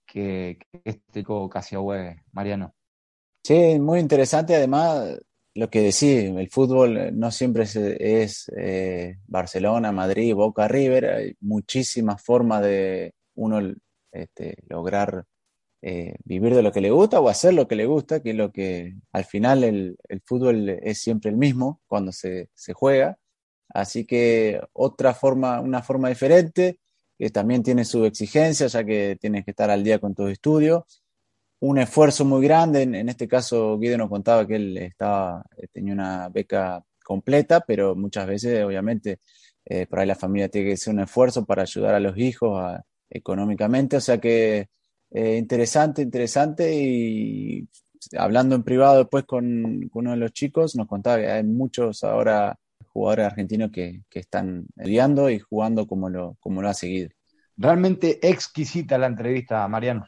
que, 0.04 0.58
que 0.72 0.82
este 0.84 1.24
Casiahue, 1.50 2.22
Mariano. 2.32 2.74
Sí, 3.42 3.78
muy 3.80 3.98
interesante. 3.98 4.54
Además, 4.54 5.18
lo 5.54 5.70
que 5.70 5.80
decís, 5.80 6.02
el 6.02 6.48
fútbol 6.50 6.96
eh, 6.96 7.12
no 7.12 7.30
siempre 7.30 7.64
es, 7.64 8.50
eh, 8.56 9.18
Barcelona, 9.26 9.92
Madrid, 9.92 10.34
Boca, 10.34 10.68
River, 10.68 11.06
hay 11.06 11.36
muchísimas 11.40 12.22
formas 12.22 12.62
de 12.62 13.14
uno 13.34 13.60
este, 14.12 14.56
lograr 14.68 15.24
eh, 15.82 16.16
vivir 16.24 16.54
de 16.54 16.62
lo 16.62 16.72
que 16.72 16.80
le 16.80 16.90
gusta 16.90 17.20
o 17.20 17.28
hacer 17.28 17.54
lo 17.54 17.66
que 17.66 17.76
le 17.76 17.86
gusta, 17.86 18.22
que 18.22 18.30
es 18.30 18.36
lo 18.36 18.52
que 18.52 18.94
al 19.12 19.24
final 19.24 19.64
el, 19.64 19.96
fútbol 20.24 20.68
es 20.68 21.00
siempre 21.00 21.30
el 21.30 21.36
mismo 21.36 21.80
cuando 21.86 22.12
se, 22.12 22.48
juega. 22.74 23.18
Así 23.68 24.04
que 24.04 24.60
otra 24.72 25.14
forma, 25.14 25.60
una 25.60 25.82
forma 25.82 26.08
diferente, 26.08 26.78
que 27.18 27.30
también 27.30 27.62
tiene 27.62 27.84
su 27.84 28.04
exigencia, 28.04 28.66
ya 28.66 28.84
que 28.84 29.16
tienes 29.20 29.44
que 29.44 29.52
estar 29.52 29.70
al 29.70 29.84
día 29.84 29.98
con 29.98 30.14
tus 30.14 30.30
estudios 30.30 30.84
un 31.60 31.78
esfuerzo 31.78 32.24
muy 32.24 32.42
grande. 32.44 32.82
En, 32.82 33.08
este 33.08 33.28
caso, 33.28 33.78
Guido 33.78 33.98
nos 33.98 34.08
contaba 34.08 34.46
que 34.46 34.56
él 34.56 34.76
estaba, 34.78 35.44
eh, 35.56 35.68
tenía 35.72 35.92
una 35.94 36.28
beca 36.28 36.82
completa, 37.04 37.60
pero 37.60 37.94
muchas 37.94 38.26
veces, 38.26 38.64
obviamente, 38.64 39.20
eh, 39.64 39.86
por 39.86 40.00
ahí 40.00 40.06
la 40.06 40.14
familia 40.14 40.48
tiene 40.48 40.68
que 40.68 40.74
hacer 40.74 40.94
un 40.94 41.00
esfuerzo 41.00 41.44
para 41.44 41.62
ayudar 41.62 41.94
a 41.94 42.00
los 42.00 42.16
hijos 42.18 42.78
económicamente. 43.10 43.96
O 43.96 44.00
sea 44.00 44.18
que 44.18 44.68
eh, 45.10 45.36
interesante, 45.36 46.02
interesante. 46.02 46.74
Y 46.74 47.68
hablando 48.16 48.54
en 48.54 48.62
privado 48.62 48.98
después 48.98 49.24
con, 49.24 49.90
uno 49.92 50.10
de 50.10 50.16
los 50.16 50.32
chicos, 50.32 50.76
nos 50.76 50.86
contaba 50.86 51.18
que 51.18 51.30
hay 51.30 51.44
muchos 51.44 52.04
ahora 52.04 52.58
jugadores 52.86 53.26
argentinos 53.26 53.70
que, 53.70 54.02
están 54.12 54.66
estudiando 54.76 55.30
y 55.30 55.38
jugando 55.38 55.86
como 55.86 56.08
lo, 56.08 56.36
como 56.40 56.62
lo 56.62 56.68
ha 56.68 56.74
seguido. 56.74 57.10
Realmente 57.56 58.26
exquisita 58.28 58.98
la 58.98 59.06
entrevista, 59.06 59.66
Mariano. 59.68 60.06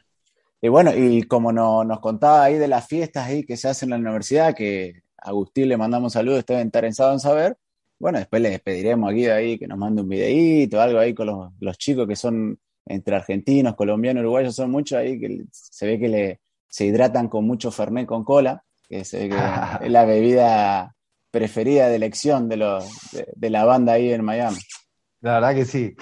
Y 0.63 0.69
bueno, 0.69 0.95
y 0.95 1.23
como 1.23 1.51
nos 1.51 1.99
contaba 1.99 2.45
ahí 2.45 2.57
de 2.57 2.69
las 2.69 2.87
fiestas 2.87 3.27
ahí 3.27 3.43
que 3.43 3.57
se 3.57 3.67
hacen 3.67 3.87
en 3.87 4.01
la 4.01 4.09
universidad, 4.09 4.55
que 4.55 5.01
a 5.17 5.31
Agustín 5.31 5.67
le 5.67 5.75
mandamos 5.75 6.13
saludos, 6.13 6.39
está 6.39 6.61
interesado 6.61 7.11
en 7.11 7.19
saber, 7.19 7.57
bueno, 7.99 8.17
después 8.17 8.41
le 8.41 8.51
despediremos 8.51 9.11
aquí 9.11 9.23
de 9.23 9.33
ahí 9.33 9.59
que 9.59 9.67
nos 9.67 9.77
mande 9.77 10.03
un 10.03 10.07
videíto, 10.07 10.79
algo 10.79 10.99
ahí 10.99 11.13
con 11.13 11.51
los, 11.59 11.77
chicos 11.77 12.07
que 12.07 12.15
son 12.15 12.57
entre 12.85 13.13
argentinos, 13.13 13.75
colombianos, 13.75 14.21
uruguayos, 14.21 14.55
son 14.55 14.71
muchos 14.71 14.99
ahí 14.99 15.19
que 15.19 15.43
se 15.51 15.85
ve 15.85 15.99
que 15.99 16.07
le, 16.07 16.41
se 16.69 16.85
hidratan 16.85 17.27
con 17.27 17.45
mucho 17.45 17.69
Fernet 17.69 18.07
con 18.07 18.23
cola, 18.23 18.63
que 18.87 19.03
se 19.03 19.27
ve 19.27 19.29
que 19.31 19.35
es 19.85 19.91
la 19.91 20.05
bebida 20.05 20.95
preferida 21.29 21.89
de 21.89 21.95
elección 21.97 22.47
de, 22.47 22.55
los, 22.55 22.85
de 23.35 23.49
la 23.49 23.65
banda 23.65 23.91
ahí 23.91 24.13
en 24.13 24.23
Miami. 24.23 24.59
La 25.19 25.33
verdad 25.33 25.55
que 25.55 25.65
sí. 25.65 25.93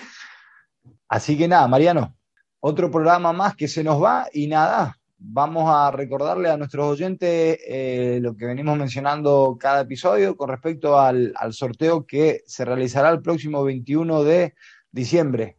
Así 1.10 1.36
que 1.36 1.48
nada, 1.48 1.68
Mariano, 1.68 2.16
otro 2.62 2.90
programa 2.90 3.34
más 3.34 3.56
que 3.56 3.68
se 3.68 3.84
nos 3.84 4.02
va 4.02 4.28
y 4.32 4.48
nada, 4.48 4.98
vamos 5.18 5.66
a 5.68 5.92
recordarle 5.92 6.50
a 6.50 6.58
nuestros 6.58 6.88
oyentes 6.88 7.60
eh, 7.68 8.20
lo 8.22 8.36
que 8.36 8.46
venimos 8.46 8.78
mencionando 8.78 9.58
cada 9.60 9.82
episodio 9.82 10.38
con 10.38 10.50
respecto 10.50 11.00
al, 11.00 11.34
sorteo 11.52 12.06
que 12.06 12.44
se 12.46 12.64
realizará 12.64 13.10
el 13.10 13.22
próximo 13.22 13.64
21 13.64 14.24
de 14.24 14.54
diciembre. 14.92 15.58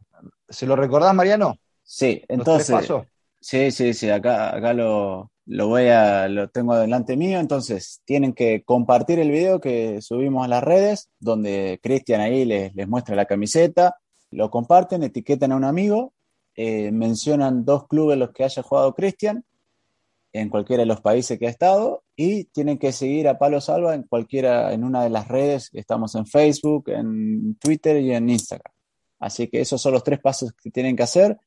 ¿Se 0.48 0.66
lo 0.66 0.76
recordás, 0.76 1.14
Mariano? 1.14 1.56
Sí, 1.82 2.22
entonces. 2.28 2.88
Sí, 3.40 3.72
sí, 3.72 3.92
sí, 3.92 4.08
acá, 4.08 4.54
acá 4.54 4.72
lo, 4.72 5.32
lo 5.46 5.66
voy 5.66 5.88
a, 5.88 6.28
lo 6.28 6.48
tengo 6.50 6.76
delante 6.76 7.16
mío, 7.16 7.40
entonces 7.40 8.00
tienen 8.04 8.32
que 8.32 8.62
compartir 8.62 9.18
el 9.18 9.32
video 9.32 9.60
que 9.60 10.00
subimos 10.00 10.44
a 10.44 10.48
las 10.48 10.62
redes, 10.62 11.10
donde 11.18 11.80
Cristian 11.82 12.20
ahí 12.20 12.44
les, 12.44 12.72
les 12.76 12.86
muestra 12.86 13.16
la 13.16 13.26
camiseta, 13.26 13.96
lo 14.30 14.48
comparten, 14.48 15.02
etiquetan 15.02 15.50
a 15.50 15.56
un 15.56 15.64
amigo 15.64 16.12
eh, 16.54 16.92
mencionan 16.92 17.64
dos 17.64 17.86
clubes 17.86 18.18
los 18.18 18.30
que 18.32 18.44
haya 18.44 18.62
jugado 18.62 18.94
Cristian 18.94 19.44
en 20.32 20.48
cualquiera 20.48 20.82
de 20.82 20.86
los 20.86 21.00
países 21.00 21.38
que 21.38 21.46
ha 21.46 21.50
estado 21.50 22.04
y 22.16 22.44
tienen 22.44 22.78
que 22.78 22.92
seguir 22.92 23.28
a 23.28 23.38
Palo 23.38 23.60
Salva 23.60 23.94
en 23.94 24.04
cualquiera, 24.04 24.72
en 24.72 24.84
una 24.84 25.02
de 25.02 25.10
las 25.10 25.28
redes. 25.28 25.70
Estamos 25.72 26.14
en 26.14 26.26
Facebook, 26.26 26.88
en 26.88 27.56
Twitter 27.56 28.00
y 28.00 28.12
en 28.12 28.30
Instagram. 28.30 28.72
Así 29.18 29.48
que 29.48 29.60
esos 29.60 29.80
son 29.80 29.92
los 29.92 30.02
tres 30.04 30.20
pasos 30.20 30.52
que 30.52 30.70
tienen 30.70 30.96
que 30.96 31.02
hacer. 31.04 31.38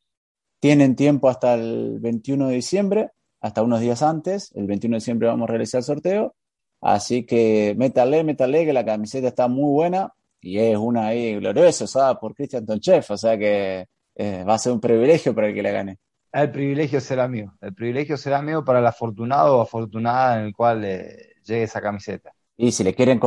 tienen 0.60 0.96
tiempo 0.96 1.30
hasta 1.30 1.56
el 1.56 2.00
21 2.00 2.48
de 2.48 2.56
diciembre, 2.56 3.12
hasta 3.42 3.62
unos 3.62 3.82
días 3.82 4.02
antes. 4.02 4.52
El 4.56 4.68
21 4.68 4.96
de 4.96 4.98
diciembre 5.00 5.28
vamos 5.28 5.50
a 5.50 5.52
realizar 5.52 5.80
el 5.80 5.86
sorteo. 5.86 6.36
Así 6.82 7.26
que 7.26 7.76
métale, 7.78 8.24
métale, 8.24 8.66
que 8.66 8.74
la 8.74 8.86
camiseta 8.86 9.28
está 9.28 9.48
muy 9.48 9.72
buena 9.72 10.14
y 10.42 10.60
es 10.60 10.78
una 10.78 11.08
ahí 11.08 11.36
gloriosa, 11.36 11.86
usada 11.86 12.20
por 12.20 12.36
Christian 12.36 12.66
Tonchef. 12.66 13.12
O 13.12 13.18
sea 13.18 13.38
que 13.38 13.88
eh, 14.16 14.44
va 14.44 14.56
a 14.56 14.60
ser 14.60 14.72
un 14.72 14.80
privilegio 14.80 15.36
para 15.36 15.48
el 15.48 15.54
que 15.54 15.64
la 15.64 15.72
gane. 15.72 16.00
El 16.32 16.52
privilegio 16.52 17.00
será 17.00 17.28
mío. 17.28 17.54
El 17.62 17.74
privilegio 17.74 18.18
será 18.18 18.42
mío 18.42 18.64
para 18.66 18.80
el 18.80 18.88
afortunado 18.88 19.58
o 19.58 19.62
afortunada 19.62 20.40
en 20.40 20.48
el 20.48 20.54
cual 20.54 20.84
eh, 20.84 21.36
llegue 21.46 21.64
esa 21.64 21.82
camiseta. 21.82 22.34
Y 22.58 22.72
si 22.72 22.84
le 22.84 22.94
quieren 22.94 23.20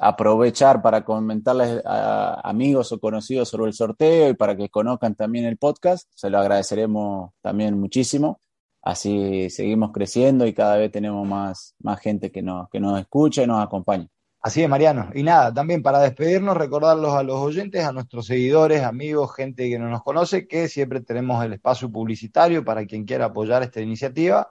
aprovechar 0.00 0.80
para 0.82 1.04
comentarles 1.04 1.82
a 1.84 2.40
amigos 2.48 2.92
o 2.92 3.00
conocidos 3.00 3.48
sobre 3.48 3.66
el 3.68 3.74
sorteo 3.74 4.30
y 4.30 4.34
para 4.34 4.56
que 4.56 4.68
conozcan 4.68 5.14
también 5.14 5.44
el 5.44 5.58
podcast, 5.58 6.08
se 6.14 6.30
lo 6.30 6.38
agradeceremos 6.38 7.32
también 7.40 7.78
muchísimo. 7.78 8.40
Así 8.82 9.50
seguimos 9.50 9.92
creciendo 9.92 10.46
y 10.46 10.52
cada 10.52 10.76
vez 10.76 10.92
tenemos 10.92 11.26
más, 11.26 11.74
más 11.80 12.00
gente 12.00 12.30
que 12.30 12.42
nos, 12.42 12.68
que 12.68 12.80
nos 12.80 13.00
escucha 13.00 13.42
y 13.42 13.46
nos 13.46 13.64
acompaña. 13.64 14.08
Así 14.44 14.62
es, 14.62 14.68
Mariano. 14.68 15.08
Y 15.14 15.22
nada, 15.22 15.54
también 15.54 15.82
para 15.82 16.00
despedirnos, 16.00 16.54
recordarlos 16.58 17.14
a 17.14 17.22
los 17.22 17.36
oyentes, 17.36 17.82
a 17.82 17.92
nuestros 17.92 18.26
seguidores, 18.26 18.82
amigos, 18.82 19.34
gente 19.34 19.70
que 19.70 19.78
no 19.78 19.88
nos 19.88 20.02
conoce, 20.02 20.46
que 20.46 20.68
siempre 20.68 21.00
tenemos 21.00 21.42
el 21.42 21.54
espacio 21.54 21.90
publicitario 21.90 22.62
para 22.62 22.84
quien 22.84 23.06
quiera 23.06 23.24
apoyar 23.26 23.62
esta 23.62 23.80
iniciativa 23.80 24.50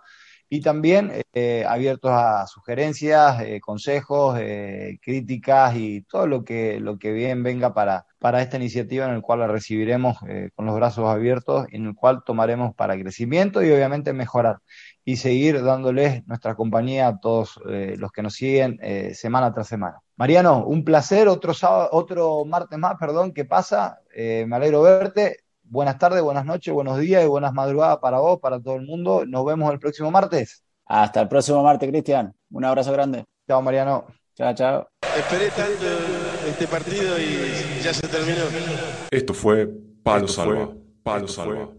y 0.50 0.62
también 0.62 1.12
eh, 1.34 1.64
abiertos 1.68 2.10
a 2.12 2.48
sugerencias, 2.48 3.40
eh, 3.42 3.60
consejos, 3.62 4.38
eh, 4.40 4.98
críticas 5.00 5.76
y 5.76 6.02
todo 6.02 6.26
lo 6.26 6.44
que, 6.44 6.80
lo 6.80 6.98
que 6.98 7.12
bien 7.12 7.44
venga 7.44 7.76
para, 7.76 8.08
para 8.18 8.42
esta 8.42 8.58
iniciativa 8.58 9.06
en 9.06 9.14
el 9.14 9.22
cual 9.22 9.42
la 9.42 9.48
recibiremos 9.48 10.18
con 10.56 10.66
los 10.66 10.76
brazos 10.76 11.08
abiertos 11.08 11.68
en 11.72 11.86
el 11.86 11.96
cual 11.96 12.24
tomaremos 12.26 12.74
para 12.74 13.00
crecimiento 13.00 13.62
y 13.64 13.72
obviamente 13.72 14.12
mejorar 14.12 14.58
y 15.06 15.18
seguir 15.18 15.64
dándoles 15.64 16.26
nuestra 16.28 16.56
compañía 16.56 17.08
a 17.08 17.20
todos 17.20 17.60
eh, 17.70 17.96
los 17.98 18.12
que 18.12 18.22
nos 18.22 18.34
siguen 18.34 18.80
eh, 18.82 19.14
semana 19.14 19.54
tras 19.54 19.68
semana. 19.68 20.00
Mariano, 20.16 20.66
un 20.66 20.84
placer, 20.84 21.28
otro, 21.28 21.54
otro 21.92 22.46
martes 22.46 22.78
más, 22.80 22.96
perdón, 23.00 23.34
que 23.34 23.46
pasa. 23.46 24.00
Eh, 24.16 24.46
me 24.48 24.56
alegro 24.56 24.82
verte. 24.82 25.40
Buenas 25.64 25.98
tardes, 25.98 26.22
buenas 26.22 26.46
noches, 26.46 26.74
buenos 26.74 27.00
días 27.00 27.24
y 27.24 27.28
buenas 27.28 27.54
madrugadas 27.54 27.98
para 27.98 28.20
vos, 28.20 28.40
para 28.40 28.62
todo 28.62 28.76
el 28.76 28.84
mundo. 28.86 29.26
Nos 29.26 29.44
vemos 29.46 29.72
el 29.74 29.80
próximo 29.80 30.12
martes. 30.12 30.64
Hasta 30.86 31.22
el 31.22 31.28
próximo 31.28 31.64
martes, 31.64 31.90
Cristian. 31.90 32.34
Un 32.52 32.66
abrazo 32.66 32.92
grande. 32.92 33.26
Chao, 33.48 33.62
Mariano. 33.62 34.06
Chao, 34.36 34.54
chao. 34.54 34.88
Esperé 35.18 35.50
tanto 35.50 35.86
este 36.48 36.68
partido 36.68 37.20
y 37.20 37.82
ya 37.84 37.94
se 37.94 38.08
terminó. 38.08 38.44
Esto 39.12 39.34
fue 39.34 39.68
Palo 40.04 40.28
Salva. 40.28 40.70
Palo 41.04 41.28
Salva. 41.28 41.74